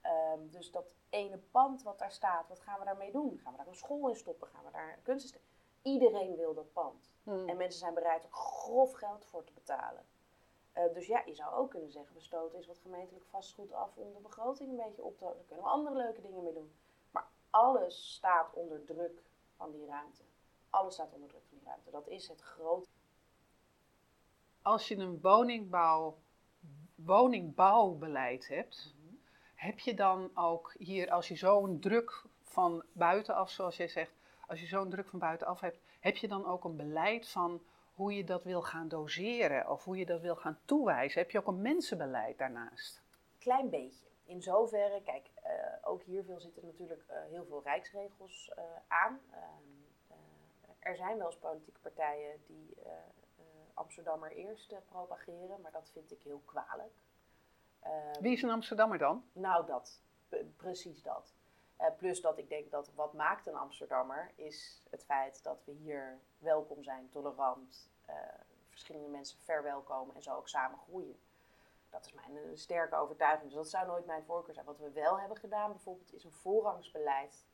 Ehm, 0.00 0.48
dus 0.50 0.70
dat 0.70 0.94
ene 1.10 1.38
pand 1.38 1.82
wat 1.82 1.98
daar 1.98 2.12
staat, 2.12 2.48
wat 2.48 2.60
gaan 2.60 2.78
we 2.78 2.84
daarmee 2.84 3.12
doen? 3.12 3.38
Gaan 3.38 3.52
we 3.52 3.58
daar 3.58 3.66
een 3.66 3.74
school 3.74 4.08
in 4.08 4.16
stoppen? 4.16 4.48
Gaan 4.48 4.64
we 4.64 4.70
daar 4.70 4.92
een 4.92 5.02
kunst 5.02 5.40
Iedereen 5.82 6.36
wil 6.36 6.54
dat 6.54 6.72
pand. 6.72 7.12
Hmm. 7.22 7.48
En 7.48 7.56
mensen 7.56 7.80
zijn 7.80 7.94
bereid 7.94 8.24
er 8.24 8.30
grof 8.30 8.92
geld 8.92 9.24
voor 9.24 9.44
te 9.44 9.52
betalen. 9.52 10.04
Eh, 10.72 10.92
dus 10.92 11.06
ja, 11.06 11.22
je 11.26 11.34
zou 11.34 11.54
ook 11.54 11.70
kunnen 11.70 11.90
zeggen, 11.90 12.14
we 12.14 12.20
stoten 12.20 12.56
eens 12.56 12.66
wat 12.66 12.78
gemeentelijk 12.78 13.24
vastgoed 13.24 13.72
af 13.72 13.96
om 13.96 14.12
de 14.12 14.20
begroting 14.20 14.70
een 14.70 14.86
beetje 14.86 15.02
op 15.02 15.18
te 15.18 15.24
houden. 15.24 15.42
Daar 15.42 15.56
kunnen 15.56 15.64
we 15.64 15.78
andere 15.78 15.96
leuke 15.96 16.20
dingen 16.20 16.42
mee 16.42 16.52
doen. 16.52 16.72
Maar 17.10 17.26
alles 17.50 18.14
staat 18.14 18.52
onder 18.54 18.84
druk 18.84 19.22
van 19.56 19.70
die 19.70 19.86
ruimte. 19.86 20.22
Alles 20.72 20.94
staat 20.94 21.12
onder 21.12 21.28
druk 21.28 21.42
van 21.48 21.58
die 21.58 21.66
ruimte. 21.66 21.90
Dat 21.90 22.08
is 22.08 22.28
het 22.28 22.40
grote. 22.40 22.88
Als 24.62 24.88
je 24.88 24.96
een 24.96 25.20
woningbouw, 25.20 26.18
woningbouwbeleid 26.94 28.48
hebt, 28.48 28.94
heb 29.54 29.78
je 29.78 29.94
dan 29.94 30.30
ook 30.34 30.74
hier, 30.78 31.10
als 31.10 31.28
je 31.28 31.36
zo'n 31.36 31.80
druk 31.80 32.24
van 32.42 32.84
buitenaf, 32.92 33.50
zoals 33.50 33.76
jij 33.76 33.88
zegt, 33.88 34.12
als 34.46 34.60
je 34.60 34.66
zo'n 34.66 34.90
druk 34.90 35.08
van 35.08 35.18
buitenaf 35.18 35.60
hebt, 35.60 35.78
heb 36.00 36.16
je 36.16 36.28
dan 36.28 36.46
ook 36.46 36.64
een 36.64 36.76
beleid 36.76 37.28
van 37.28 37.62
hoe 37.94 38.14
je 38.14 38.24
dat 38.24 38.44
wil 38.44 38.62
gaan 38.62 38.88
doseren 38.88 39.70
of 39.70 39.84
hoe 39.84 39.96
je 39.96 40.06
dat 40.06 40.20
wil 40.20 40.36
gaan 40.36 40.58
toewijzen? 40.64 41.20
Heb 41.20 41.30
je 41.30 41.38
ook 41.38 41.46
een 41.46 41.62
mensenbeleid 41.62 42.38
daarnaast? 42.38 43.02
Klein 43.38 43.70
beetje. 43.70 44.06
In 44.24 44.42
zoverre, 44.42 45.02
kijk, 45.02 45.30
eh, 45.34 45.52
ook 45.82 46.02
hier 46.02 46.24
veel 46.24 46.40
zitten 46.40 46.64
natuurlijk 46.64 47.04
eh, 47.06 47.16
heel 47.30 47.44
veel 47.44 47.62
rijksregels 47.62 48.52
eh, 48.54 48.64
aan. 48.88 49.20
Er 50.82 50.96
zijn 50.96 51.18
wel 51.18 51.26
eens 51.26 51.38
politieke 51.38 51.80
partijen 51.80 52.42
die 52.46 52.74
eh, 52.84 52.92
eh, 52.92 53.44
Amsterdammer 53.74 54.32
eerst 54.32 54.72
eh, 54.72 54.78
propageren, 54.88 55.60
maar 55.60 55.72
dat 55.72 55.90
vind 55.92 56.12
ik 56.12 56.22
heel 56.22 56.42
kwalijk. 56.44 56.94
Ehm, 57.80 58.20
Wie 58.20 58.32
is 58.32 58.42
een 58.42 58.50
Amsterdammer 58.50 58.98
dan? 58.98 59.24
Nou, 59.32 59.66
dat. 59.66 60.00
Precies 60.56 61.02
dat. 61.02 61.34
Plus 61.96 62.20
dat 62.20 62.38
ik 62.38 62.48
denk 62.48 62.70
dat 62.70 62.94
wat 62.94 63.12
maakt 63.12 63.46
een 63.46 63.56
Amsterdammer 63.56 64.32
is 64.34 64.86
het 64.90 65.04
feit 65.04 65.42
dat 65.42 65.64
we 65.64 65.72
hier 65.72 66.18
welkom 66.38 66.82
zijn, 66.82 67.08
tolerant, 67.08 67.90
verschillende 68.68 69.08
mensen 69.08 69.38
verwelkomen 69.38 70.14
en 70.14 70.22
zo 70.22 70.36
ook 70.36 70.48
samen 70.48 70.78
groeien. 70.78 71.20
Dat 71.90 72.06
is 72.06 72.12
mijn 72.12 72.58
sterke 72.58 72.96
overtuiging. 72.96 73.44
Dus 73.44 73.54
dat 73.54 73.68
zou 73.70 73.86
nooit 73.86 74.06
mijn 74.06 74.24
voorkeur 74.24 74.54
zijn. 74.54 74.66
Wat 74.66 74.78
we 74.78 74.90
wel 74.90 75.20
hebben 75.20 75.36
gedaan 75.36 75.70
bijvoorbeeld 75.70 76.12
is 76.12 76.24
een 76.24 76.32
voorrangsbeleid 76.32 77.46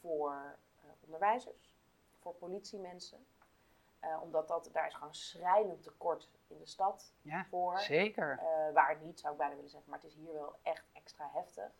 voor 0.00 0.58
onderwijzers, 1.00 1.67
voor 2.28 2.48
politiemensen. 2.48 3.26
Eh, 4.00 4.18
omdat 4.22 4.48
dat, 4.48 4.68
daar 4.72 4.86
is 4.86 4.94
gewoon 4.94 5.14
schrijnend 5.14 5.82
tekort 5.82 6.28
in 6.46 6.58
de 6.58 6.66
stad 6.66 7.12
Ja, 7.22 7.44
voor. 7.44 7.78
zeker. 7.78 8.38
Eh, 8.38 8.72
waar 8.72 8.98
niet, 9.00 9.20
zou 9.20 9.32
ik 9.32 9.38
bijna 9.38 9.54
willen 9.54 9.70
zeggen, 9.70 9.90
maar 9.90 9.98
het 9.98 10.08
is 10.08 10.14
hier 10.14 10.32
wel 10.32 10.54
echt 10.62 10.84
extra 10.92 11.30
heftig. 11.32 11.70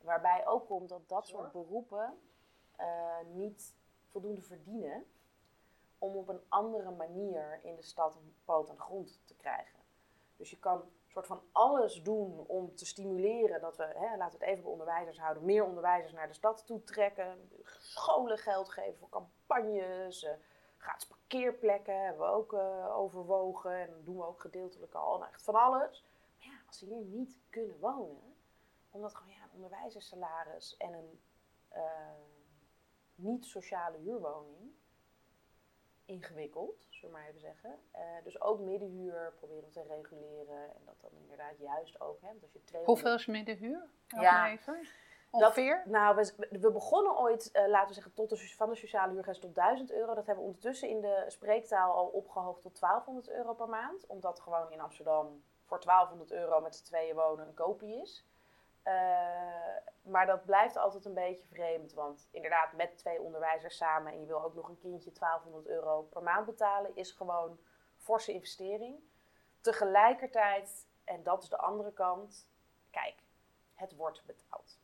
Waarbij 0.00 0.46
ook 0.46 0.66
komt 0.66 0.88
dat 0.88 1.08
dat 1.08 1.26
soort 1.26 1.52
beroepen 1.52 2.18
eh, 2.76 3.18
niet 3.32 3.74
voldoende 4.10 4.42
verdienen 4.42 5.04
om 5.98 6.16
op 6.16 6.28
een 6.28 6.42
andere 6.48 6.90
manier 6.90 7.60
in 7.62 7.76
de 7.76 7.82
stad 7.82 8.16
een 8.16 8.34
poot 8.44 8.70
aan 8.70 8.76
de 8.76 8.82
grond 8.82 9.20
te 9.24 9.34
krijgen. 9.34 9.78
Dus 10.36 10.50
je 10.50 10.58
kan 10.58 10.82
soort 11.10 11.26
van 11.26 11.42
alles 11.52 12.02
doen 12.02 12.44
om 12.46 12.74
te 12.74 12.86
stimuleren 12.86 13.60
dat 13.60 13.76
we, 13.76 13.82
hè, 13.82 14.16
laten 14.16 14.38
we 14.38 14.44
het 14.44 14.52
even 14.52 14.62
bij 14.62 14.72
onderwijzers 14.72 15.18
houden, 15.18 15.44
meer 15.44 15.64
onderwijzers 15.64 16.12
naar 16.12 16.26
de 16.26 16.34
stad 16.34 16.66
toe 16.66 16.84
trekken, 16.84 17.50
scholen 17.78 18.38
geld 18.38 18.68
geven 18.68 18.98
voor 18.98 19.08
campagnes, 19.08 20.22
eh, 20.22 20.32
gratis 20.76 21.06
parkeerplekken 21.06 22.04
hebben 22.04 22.26
we 22.26 22.32
ook 22.32 22.52
eh, 22.52 22.96
overwogen 22.96 23.72
en 23.72 24.04
doen 24.04 24.16
we 24.16 24.26
ook 24.26 24.40
gedeeltelijk 24.40 24.94
al, 24.94 25.18
nou, 25.18 25.30
echt 25.30 25.42
van 25.42 25.54
alles. 25.54 26.04
Maar 26.36 26.46
ja, 26.46 26.60
als 26.66 26.78
ze 26.78 26.84
hier 26.84 27.04
niet 27.04 27.38
kunnen 27.50 27.78
wonen, 27.78 28.36
omdat 28.90 29.14
gewoon 29.14 29.32
ja, 29.32 29.42
een 29.42 29.54
onderwijzersalaris 29.54 30.76
en 30.76 30.92
een 30.92 31.20
eh, 31.68 31.82
niet-sociale 33.14 33.98
huurwoning 33.98 34.72
ingewikkeld, 36.10 36.86
zullen 36.90 37.14
we 37.14 37.20
maar 37.20 37.28
even 37.28 37.40
zeggen. 37.40 37.78
Eh, 37.90 38.02
dus 38.24 38.40
ook 38.40 38.60
middenhuur 38.60 39.32
proberen 39.36 39.70
te 39.70 39.82
reguleren 39.82 40.74
en 40.74 40.82
dat 40.84 41.00
dan 41.00 41.10
inderdaad 41.22 41.58
juist 41.58 42.00
ook. 42.00 42.20
Hè, 42.20 42.26
want 42.26 42.42
als 42.42 42.52
je 42.52 42.64
200 42.64 42.86
Hoeveel 42.86 43.14
is 43.14 43.26
middenhuur? 43.26 43.88
Ja. 44.06 44.50
even. 44.50 44.86
Ongeveer? 45.30 45.82
nou, 45.86 46.16
we, 46.16 46.48
we 46.60 46.72
begonnen 46.72 47.18
ooit, 47.18 47.50
eh, 47.50 47.66
laten 47.68 47.88
we 47.88 47.94
zeggen, 47.94 48.14
tot 48.14 48.28
de, 48.30 48.54
van 48.56 48.68
de 48.68 48.74
sociale 48.76 49.12
huurgrens 49.12 49.38
tot 49.38 49.54
1000 49.54 49.92
euro. 49.92 50.14
Dat 50.14 50.26
hebben 50.26 50.44
we 50.44 50.50
ondertussen 50.50 50.88
in 50.88 51.00
de 51.00 51.24
spreektaal 51.28 51.94
al 51.94 52.06
opgehoogd 52.06 52.62
tot 52.62 52.80
1200 52.80 53.30
euro 53.30 53.54
per 53.54 53.68
maand. 53.68 54.06
Omdat 54.06 54.40
gewoon 54.40 54.72
in 54.72 54.80
Amsterdam 54.80 55.42
voor 55.64 55.80
1200 55.84 56.32
euro 56.32 56.60
met 56.60 56.76
z'n 56.76 56.84
tweeën 56.84 57.14
wonen 57.14 57.46
een 57.46 57.54
kopie 57.54 58.00
is. 58.00 58.29
Eh, 58.90 60.10
maar 60.10 60.26
dat 60.26 60.44
blijft 60.44 60.76
altijd 60.76 61.04
een 61.04 61.14
beetje 61.14 61.46
vreemd. 61.46 61.92
Want 61.92 62.28
inderdaad, 62.30 62.72
met 62.72 62.98
twee 62.98 63.20
onderwijzers 63.20 63.76
samen 63.76 64.12
en 64.12 64.20
je 64.20 64.26
wil 64.26 64.44
ook 64.44 64.54
nog 64.54 64.68
een 64.68 64.78
kindje 64.78 65.12
1200 65.12 65.66
euro 65.66 66.02
per 66.02 66.22
maand 66.22 66.46
betalen, 66.46 66.96
is 66.96 67.12
gewoon 67.12 67.58
forse 67.96 68.32
investering. 68.32 68.98
Tegelijkertijd, 69.60 70.88
en 71.04 71.22
dat 71.22 71.42
is 71.42 71.48
de 71.48 71.58
andere 71.58 71.92
kant, 71.92 72.48
kijk, 72.90 73.14
het 73.74 73.96
wordt 73.96 74.24
betaald. 74.26 74.78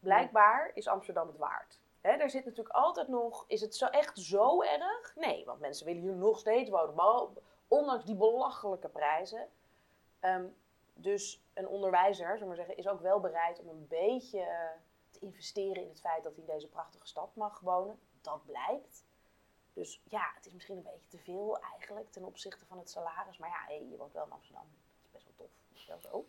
Blijkbaar 0.00 0.70
is 0.74 0.88
Amsterdam 0.88 1.26
het 1.26 1.36
waard. 1.36 1.80
Er 2.00 2.30
zit 2.30 2.44
natuurlijk 2.44 2.74
altijd 2.74 3.08
nog, 3.08 3.44
is 3.48 3.60
het 3.60 3.76
zo, 3.76 3.86
echt 3.86 4.18
zo 4.18 4.62
erg? 4.62 5.16
Nee, 5.16 5.44
want 5.44 5.60
mensen 5.60 5.86
willen 5.86 6.02
hier 6.02 6.16
nog 6.16 6.38
steeds 6.38 6.70
wonen, 6.70 7.36
ondanks 7.68 8.04
die 8.04 8.16
belachelijke 8.16 8.88
prijzen. 8.88 9.48
Ehm, 10.20 10.46
dus 11.00 11.42
een 11.54 11.68
onderwijzer, 11.68 12.46
maar 12.46 12.56
zeggen, 12.56 12.76
is 12.76 12.88
ook 12.88 13.00
wel 13.00 13.20
bereid 13.20 13.60
om 13.60 13.68
een 13.68 13.86
beetje 13.86 14.72
te 15.10 15.18
investeren 15.18 15.82
in 15.82 15.88
het 15.88 16.00
feit 16.00 16.22
dat 16.22 16.32
hij 16.32 16.44
in 16.44 16.52
deze 16.52 16.68
prachtige 16.68 17.06
stad 17.06 17.34
mag 17.34 17.60
wonen. 17.60 18.00
Dat 18.20 18.44
blijkt. 18.44 19.04
Dus 19.72 20.02
ja, 20.04 20.32
het 20.34 20.46
is 20.46 20.52
misschien 20.52 20.76
een 20.76 20.82
beetje 20.82 21.08
te 21.08 21.18
veel 21.18 21.58
eigenlijk 21.58 22.10
ten 22.10 22.24
opzichte 22.24 22.66
van 22.66 22.78
het 22.78 22.90
salaris. 22.90 23.38
Maar 23.38 23.48
ja, 23.48 23.64
hey, 23.66 23.86
je 23.90 23.96
woont 23.96 24.12
wel 24.12 24.24
in 24.24 24.32
Amsterdam. 24.32 24.66
Dat 25.02 25.04
is 25.04 25.10
best 25.10 25.24
wel 25.24 25.34
tof. 25.34 25.50
Dat 25.68 25.78
is 25.78 25.86
wel 25.86 26.00
zo. 26.00 26.26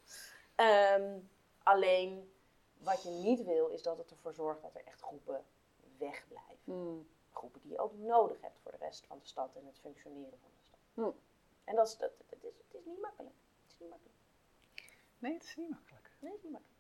Ehm, 0.55 1.19
alleen, 1.63 2.33
wat 2.77 3.03
je 3.03 3.09
niet 3.09 3.43
wil, 3.43 3.67
is 3.67 3.83
dat 3.83 3.97
het 3.97 4.11
ervoor 4.11 4.33
zorgt 4.33 4.61
dat 4.61 4.75
er 4.75 4.85
echt 4.85 5.01
groepen 5.01 5.45
wegblijven. 5.97 6.59
Hmm. 6.63 7.07
Groepen 7.31 7.61
die 7.61 7.71
je 7.71 7.79
ook 7.79 7.93
nodig 7.93 8.41
hebt 8.41 8.59
voor 8.59 8.71
de 8.71 8.77
rest 8.77 9.05
van 9.05 9.19
de 9.19 9.25
stad 9.25 9.55
en 9.55 9.65
het 9.65 9.79
functioneren 9.79 10.39
van 10.39 10.49
de 10.57 10.65
stad. 10.65 10.79
Hmm. 10.93 11.15
En 11.63 11.75
dat 11.75 11.87
is, 11.87 11.97
dat, 11.97 12.11
is, 12.29 12.43
het 12.43 12.73
is 12.73 12.85
niet 12.85 13.01
makkelijk. 13.01 13.35
Het 13.63 13.71
is 13.71 13.79
niet 13.79 13.89
makkelijk. 13.89 14.18
Nee, 15.19 15.33
het 15.33 15.43
is 15.43 15.55
niet 15.55 15.69
makkelijk. 15.69 16.09
Nee, 16.19 16.31
het 16.31 16.37
is 16.39 16.43
niet 16.43 16.51
makkelijk. 16.53 16.77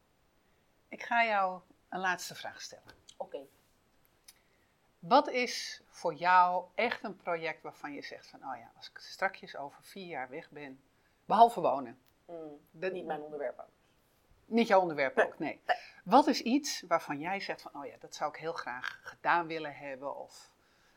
Ik 0.87 1.03
ga 1.03 1.25
jou 1.25 1.61
een 1.89 1.99
laatste 1.99 2.35
vraag 2.35 2.61
stellen. 2.61 2.93
Oké. 3.17 3.39
Wat 4.99 5.29
is 5.29 5.81
voor 5.87 6.13
jou 6.13 6.65
echt 6.75 7.03
een 7.03 7.15
project 7.17 7.61
waarvan 7.61 7.93
je 7.93 8.01
zegt 8.01 8.27
van, 8.27 8.39
oh 8.43 8.57
ja, 8.57 8.71
als 8.75 8.89
ik 8.89 8.97
strakjes 8.97 9.55
over 9.55 9.83
vier 9.83 10.05
jaar 10.05 10.29
weg 10.29 10.49
ben, 10.49 10.81
behalve 11.25 11.61
wonen, 11.61 11.99
Mm, 12.25 12.59
Dat- 12.71 12.91
niet 12.91 13.05
mijn 13.05 13.21
onderwerp 13.21 13.59
ook. 13.59 13.69
niet 14.45 14.67
jouw 14.67 14.79
onderwerp 14.81 15.15
Nee, 15.15 15.25
ook, 15.25 15.39
nee. 15.39 15.61
Wat 16.03 16.27
is 16.27 16.41
iets 16.41 16.81
waarvan 16.87 17.19
jij 17.19 17.39
zegt 17.39 17.61
van, 17.61 17.75
oh 17.75 17.85
ja, 17.85 17.95
dat 17.99 18.15
zou 18.15 18.29
ik 18.31 18.39
heel 18.39 18.53
graag 18.53 18.99
gedaan 19.03 19.47
willen 19.47 19.75
hebben 19.75 20.15
of 20.15 20.51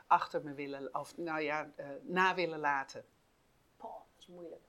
achter 0.07 0.43
me 0.45 0.55
willen, 0.55 0.95
of 0.95 1.17
nou 1.17 1.41
ja, 1.41 1.71
eh, 1.77 1.87
na 2.03 2.35
willen 2.35 2.59
laten? 2.59 3.05
Poh, 3.77 3.93
dat 3.95 4.19
is 4.19 4.27
moeilijk. 4.27 4.65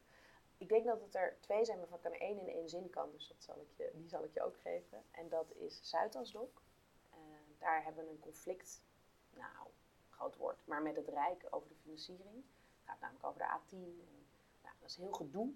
Ik 0.63 0.69
denk 0.69 0.85
dat 0.85 1.01
het 1.01 1.15
er 1.15 1.37
twee 1.39 1.65
zijn 1.65 1.77
waarvan 1.77 1.97
ik 1.97 2.05
er 2.05 2.21
één 2.21 2.39
in 2.39 2.47
één 2.47 2.69
zin 2.69 2.89
kan, 2.89 3.11
dus 3.11 3.27
dat 3.27 3.43
zal 3.43 3.61
ik 3.61 3.71
je, 3.77 3.91
die 3.93 4.09
zal 4.09 4.23
ik 4.23 4.33
je 4.33 4.43
ook 4.43 4.57
geven. 4.57 5.03
En 5.11 5.29
dat 5.29 5.51
is 5.51 5.89
Zuidasdok. 5.89 6.61
Eh, 7.09 7.17
daar 7.57 7.83
hebben 7.83 8.05
we 8.05 8.09
een 8.09 8.19
conflict, 8.19 8.81
nou, 9.29 9.67
groot 10.09 10.35
woord, 10.35 10.67
maar 10.67 10.81
met 10.81 10.95
het 10.95 11.07
Rijk 11.07 11.47
over 11.49 11.69
de 11.69 11.75
financiering. 11.75 12.35
Het 12.35 12.85
gaat 12.85 12.99
namelijk 12.99 13.25
over 13.25 13.39
de 13.39 13.45
A10. 13.45 13.71
En, 14.07 14.27
nou, 14.61 14.75
dat 14.79 14.89
is 14.89 14.95
heel 14.95 15.11
gedoe. 15.11 15.53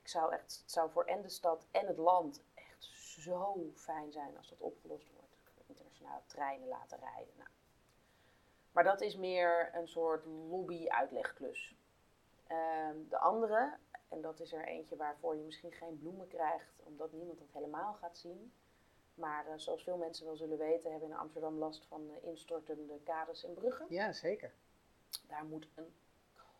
Ik 0.00 0.08
zou 0.08 0.32
echt, 0.32 0.58
het 0.58 0.70
zou 0.70 0.90
voor 0.90 1.04
en 1.04 1.22
de 1.22 1.28
stad 1.28 1.66
en 1.70 1.86
het 1.86 1.98
land 1.98 2.42
echt 2.54 2.84
zo 2.84 3.70
fijn 3.74 4.12
zijn 4.12 4.36
als 4.36 4.48
dat 4.48 4.60
opgelost 4.60 5.10
wordt. 5.12 5.28
Internationale 5.66 6.22
treinen 6.26 6.68
laten 6.68 6.98
rijden. 6.98 7.34
Nou, 7.36 7.50
Maar 8.72 8.84
dat 8.84 9.00
is 9.00 9.16
meer 9.16 9.74
een 9.74 9.88
soort 9.88 10.24
lobby-uitlegklus. 10.24 11.76
Ehm, 12.46 12.96
de 13.08 13.18
andere, 13.18 13.78
en 14.10 14.20
dat 14.20 14.40
is 14.40 14.52
er 14.52 14.64
eentje 14.64 14.96
waarvoor 14.96 15.36
je 15.36 15.42
misschien 15.42 15.72
geen 15.72 15.98
bloemen 15.98 16.28
krijgt, 16.28 16.82
omdat 16.84 17.12
niemand 17.12 17.38
dat 17.38 17.52
helemaal 17.52 17.94
gaat 17.94 18.18
zien. 18.18 18.52
Maar 19.14 19.46
eh, 19.46 19.52
zoals 19.56 19.82
veel 19.82 19.96
mensen 19.96 20.26
wel 20.26 20.36
zullen 20.36 20.58
weten, 20.58 20.90
hebben 20.90 21.08
we 21.08 21.14
in 21.14 21.20
Amsterdam 21.20 21.58
last 21.58 21.86
van 21.86 22.10
eh, 22.10 22.28
instortende 22.28 23.00
kades 23.04 23.44
en 23.44 23.54
bruggen. 23.54 23.86
Ja, 23.88 24.12
zeker. 24.12 24.52
Daar 25.26 25.44
moet 25.44 25.68
een 25.74 25.94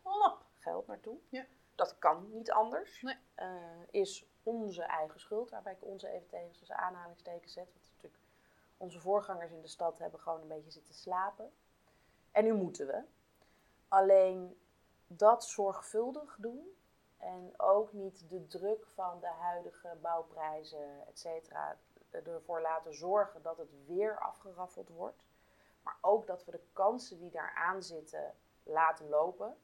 klap 0.01 0.45
geld 0.57 0.87
naartoe. 0.87 1.17
Ja. 1.29 1.45
Dat 1.75 1.97
kan 1.99 2.29
niet 2.31 2.51
anders. 2.51 3.01
Nee. 3.01 3.17
Eh, 3.35 3.81
is 3.89 4.25
onze 4.43 4.83
eigen 4.83 5.19
schuld, 5.19 5.49
waarbij 5.49 5.73
ik 5.73 5.85
onze 5.85 6.07
even 6.07 6.27
tegen 6.27 6.51
tussen 6.51 6.77
aanhalingstekens 6.77 7.53
zet. 7.53 7.73
Want 7.73 7.85
natuurlijk, 7.93 8.23
onze 8.77 8.99
voorgangers 8.99 9.51
in 9.51 9.61
de 9.61 9.67
stad 9.67 9.97
hebben 9.97 10.19
gewoon 10.19 10.41
een 10.41 10.47
beetje 10.47 10.71
zitten 10.71 10.93
slapen. 10.93 11.51
En 12.31 12.43
nu 12.43 12.53
moeten 12.53 12.87
we. 12.87 13.03
Alleen 13.87 14.57
dat 15.07 15.45
zorgvuldig 15.45 16.37
doen 16.39 16.75
en 17.21 17.53
ook 17.57 17.93
niet 17.93 18.29
de 18.29 18.47
druk 18.47 18.87
van 18.87 19.19
de 19.19 19.27
huidige 19.27 19.97
bouwprijzen, 20.01 21.07
et 21.07 21.19
cetera, 21.19 21.77
ervoor 22.09 22.61
laten 22.61 22.93
zorgen 22.93 23.41
dat 23.41 23.57
het 23.57 23.85
weer 23.85 24.19
afgeraffeld 24.19 24.89
wordt. 24.89 25.23
Maar 25.83 25.97
ook 26.01 26.27
dat 26.27 26.45
we 26.45 26.51
de 26.51 26.63
kansen 26.73 27.19
die 27.19 27.31
daar 27.31 27.53
aan 27.55 27.83
zitten 27.83 28.35
laten 28.63 29.09
lopen. 29.09 29.57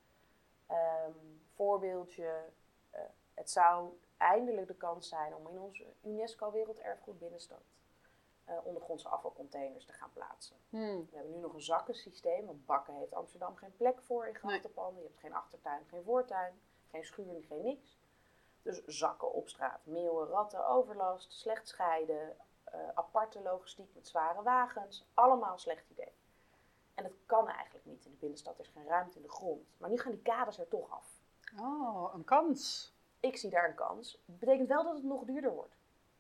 Ehm, 0.68 1.12
voorbeeldje, 1.56 2.44
eh, 2.90 3.02
het 3.34 3.50
zou 3.50 4.00
eindelijk 4.18 4.68
de 4.68 4.76
kans 4.76 5.10
zijn 5.10 5.36
om 5.36 5.48
in 5.48 5.60
onze 5.60 5.86
UNESCO 6.04 6.52
Werelderfgoed 6.52 7.20
binnenstad 7.20 7.62
eh, 8.46 8.56
ondergrondse 8.64 9.08
afvalcontainers 9.08 9.86
te 9.86 9.94
gaan 9.94 10.12
plaatsen. 10.14 10.56
Hmm. 10.70 11.08
We 11.10 11.16
hebben 11.16 11.34
nu 11.34 11.40
nog 11.40 11.54
een 11.54 11.62
zakkensysteem, 11.62 12.46
want 12.46 12.66
bakken 12.66 12.94
heeft 12.94 13.14
Amsterdam 13.14 13.56
geen 13.56 13.76
plek 13.76 14.02
voor 14.02 14.28
in 14.28 14.36
grachtenpanden. 14.36 15.02
Je 15.02 15.08
hebt 15.08 15.20
geen 15.20 15.34
achtertuin, 15.34 15.86
geen 15.90 16.04
voortuin, 16.04 16.62
geen 16.90 17.06
schuur, 17.06 17.44
geen 17.44 17.62
niks. 17.62 18.00
Dus 18.62 18.86
zakken 18.86 19.34
op 19.34 19.50
straat, 19.50 19.86
meeuwen, 19.86 20.28
ratten, 20.28 20.68
overlast, 20.68 21.34
slecht 21.34 21.68
scheiden, 21.68 22.38
eh, 22.64 22.80
aparte 22.94 23.42
logistiek 23.42 23.94
met 23.94 24.08
zware 24.08 24.42
wagens. 24.42 25.06
Allemaal 25.14 25.54
een 25.54 25.60
slecht 25.60 25.90
idee. 25.90 26.14
En 26.94 27.04
dat 27.04 27.14
kan 27.26 27.48
eigenlijk 27.48 27.86
niet. 27.86 28.06
In 28.06 28.12
de 28.12 28.18
binnenstad 28.18 28.60
er 28.60 28.66
is 28.66 28.72
geen 28.72 28.88
ruimte 28.88 29.18
in 29.18 29.24
de 29.24 29.30
grond. 29.30 29.68
Maar 29.78 29.90
nu 29.90 29.98
gaan 29.98 30.12
die 30.12 30.22
kaders 30.22 30.60
er 30.60 30.68
toch 30.68 30.92
af. 30.92 31.22
Oh, 31.60 32.14
een 32.14 32.24
kans. 32.24 32.94
Ik 33.20 33.38
zie 33.38 33.50
daar 33.50 33.70
een 33.70 33.76
kans. 33.76 34.24
Betekent 34.26 34.68
wel 34.68 34.84
dat 34.84 34.96
het 34.96 35.04
nog 35.04 35.24
duurder 35.24 35.52
wordt. 35.52 35.76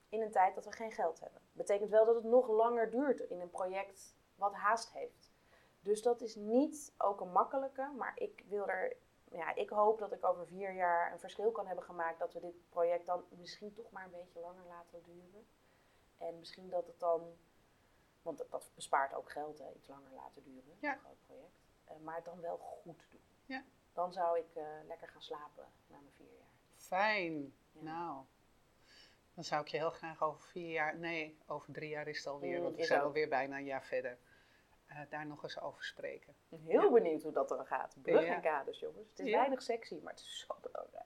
In 0.09 0.21
een 0.21 0.31
tijd 0.31 0.55
dat 0.55 0.65
we 0.65 0.71
geen 0.71 0.91
geld 0.91 1.19
hebben. 1.19 1.41
Betekent 1.51 1.89
wel 1.89 2.05
dat 2.05 2.15
het 2.15 2.23
nog 2.23 2.47
langer 2.47 2.91
duurt 2.91 3.19
in 3.19 3.41
een 3.41 3.49
project 3.49 4.15
wat 4.35 4.53
haast 4.53 4.91
heeft. 4.91 5.31
Dus 5.79 6.01
dat 6.01 6.21
is 6.21 6.35
niet 6.35 6.93
ook 6.97 7.21
een 7.21 7.31
makkelijke, 7.31 7.91
maar 7.97 8.13
ik 8.15 8.43
wil 8.47 8.67
er. 8.67 8.95
Ja, 9.31 9.55
ik 9.55 9.69
hoop 9.69 9.99
dat 9.99 10.11
ik 10.11 10.25
over 10.25 10.47
vier 10.47 10.71
jaar 10.73 11.11
een 11.11 11.19
verschil 11.19 11.51
kan 11.51 11.67
hebben 11.67 11.83
gemaakt. 11.85 12.19
Dat 12.19 12.33
we 12.33 12.39
dit 12.39 12.69
project 12.69 13.05
dan 13.05 13.25
misschien 13.29 13.73
toch 13.73 13.91
maar 13.91 14.03
een 14.03 14.11
beetje 14.11 14.39
langer 14.39 14.65
laten 14.67 15.03
duren. 15.03 15.47
En 16.17 16.39
misschien 16.39 16.69
dat 16.69 16.87
het 16.87 16.99
dan. 16.99 17.37
Want 18.21 18.37
dat, 18.49 18.71
bespaart 18.75 19.13
ook 19.13 19.31
geld, 19.31 19.57
hè, 19.59 19.71
iets 19.75 19.87
langer 19.87 20.11
laten 20.15 20.43
duren. 20.43 20.77
Ja. 20.79 20.93
Een 20.93 20.99
groot 20.99 21.25
project. 21.25 21.59
Eh, 21.85 21.97
maar 22.03 22.15
het 22.15 22.25
dan 22.25 22.41
wel 22.41 22.57
goed 22.57 23.05
doen. 23.11 23.21
Ja. 23.45 23.63
Dan 23.93 24.13
zou 24.13 24.37
ik 24.39 24.55
eh, 24.55 24.63
lekker 24.87 25.07
gaan 25.07 25.21
slapen 25.21 25.65
na 25.87 25.97
mijn 25.97 26.13
vier 26.13 26.33
jaar. 26.37 26.47
Fijn. 26.75 27.53
Ja. 27.71 27.81
Nou, 27.81 28.23
dan 29.33 29.43
zou 29.43 29.61
ik 29.61 29.67
je 29.67 29.77
heel 29.77 29.89
graag 29.91 30.23
over 30.23 30.41
vier 30.41 30.71
jaar, 30.71 30.97
nee, 30.97 31.37
over 31.47 31.73
drie 31.73 31.89
jaar 31.89 32.07
is 32.07 32.17
het 32.17 32.27
alweer, 32.27 32.57
Mm, 32.57 32.63
want 32.63 32.75
we 32.75 32.83
zijn 32.83 32.99
ook. 32.99 33.05
alweer 33.05 33.29
bijna 33.29 33.57
een 33.57 33.63
jaar 33.65 33.83
verder, 33.85 34.17
eh, 34.87 34.97
daar 35.09 35.25
nog 35.25 35.43
eens 35.43 35.59
over 35.61 35.83
spreken. 35.83 36.29
Ik 36.29 36.49
ben 36.49 36.59
heel 36.61 36.81
Ja. 36.81 36.89
benieuwd 36.91 37.23
hoe 37.23 37.31
dat 37.31 37.49
dan 37.49 37.65
gaat. 37.65 37.95
Brug 38.01 38.23
en 38.25 38.41
kaders, 38.41 38.79
jongens. 38.79 39.09
Het 39.09 39.19
is 39.19 39.31
weinig 39.31 39.61
sexy, 39.61 39.99
maar 40.03 40.13
het 40.13 40.21
is 40.21 40.45
zo 40.47 40.55
belangrijk. 40.61 41.05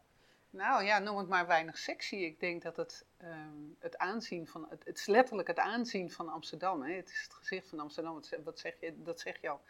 Nou 0.50 0.84
ja, 0.84 1.00
noem 1.00 1.18
het 1.18 1.28
maar 1.28 1.48
weinig 1.48 1.78
sexy. 1.78 2.16
Ik 2.16 2.40
denk 2.40 2.62
dat 2.62 2.76
het, 2.76 3.06
ehm, 3.18 3.58
het 3.80 3.98
aanzien 3.98 4.48
van, 4.48 4.66
het, 4.70 4.86
het 4.86 4.98
is 4.98 5.06
letterlijk 5.06 5.48
het 5.48 5.60
aanzien 5.60 6.12
van 6.12 6.30
Amsterdam. 6.30 6.82
Hè? 6.84 6.94
Het 6.94 7.10
is 7.10 7.22
het 7.24 7.34
gezicht 7.34 7.70
van 7.70 7.80
Amsterdam, 7.80 8.14
wat, 8.14 8.26
ze- 8.26 8.44
wat 8.44 8.60
zeg 8.60 8.76
je, 8.80 9.04
dat 9.04 9.20
zeg 9.20 9.42
je 9.42 9.50
al. 9.50 9.62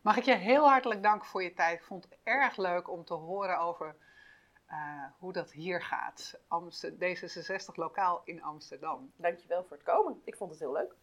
Mag 0.00 0.16
ik 0.16 0.24
je 0.24 0.34
heel 0.34 0.68
hartelijk 0.68 1.02
danken 1.02 1.28
voor 1.28 1.42
je 1.42 1.52
tijd. 1.54 1.78
Ik 1.78 1.84
vond 1.84 2.04
het 2.04 2.16
erg 2.22 2.56
leuk 2.56 2.90
om 2.90 3.04
te 3.04 3.14
horen 3.14 3.58
over 3.58 3.96
eh, 4.66 5.04
hoe 5.18 5.32
dat 5.32 5.50
hier 5.52 5.82
gaat. 5.82 6.38
Amster- 6.48 6.92
D66 6.92 7.74
lokaal 7.74 8.22
in 8.24 8.42
Amsterdam. 8.42 9.12
Dankjewel 9.16 9.64
voor 9.64 9.76
het 9.76 9.86
komen. 9.86 10.20
Ik 10.24 10.36
vond 10.36 10.50
het 10.50 10.60
heel 10.60 10.72
leuk. 10.72 10.94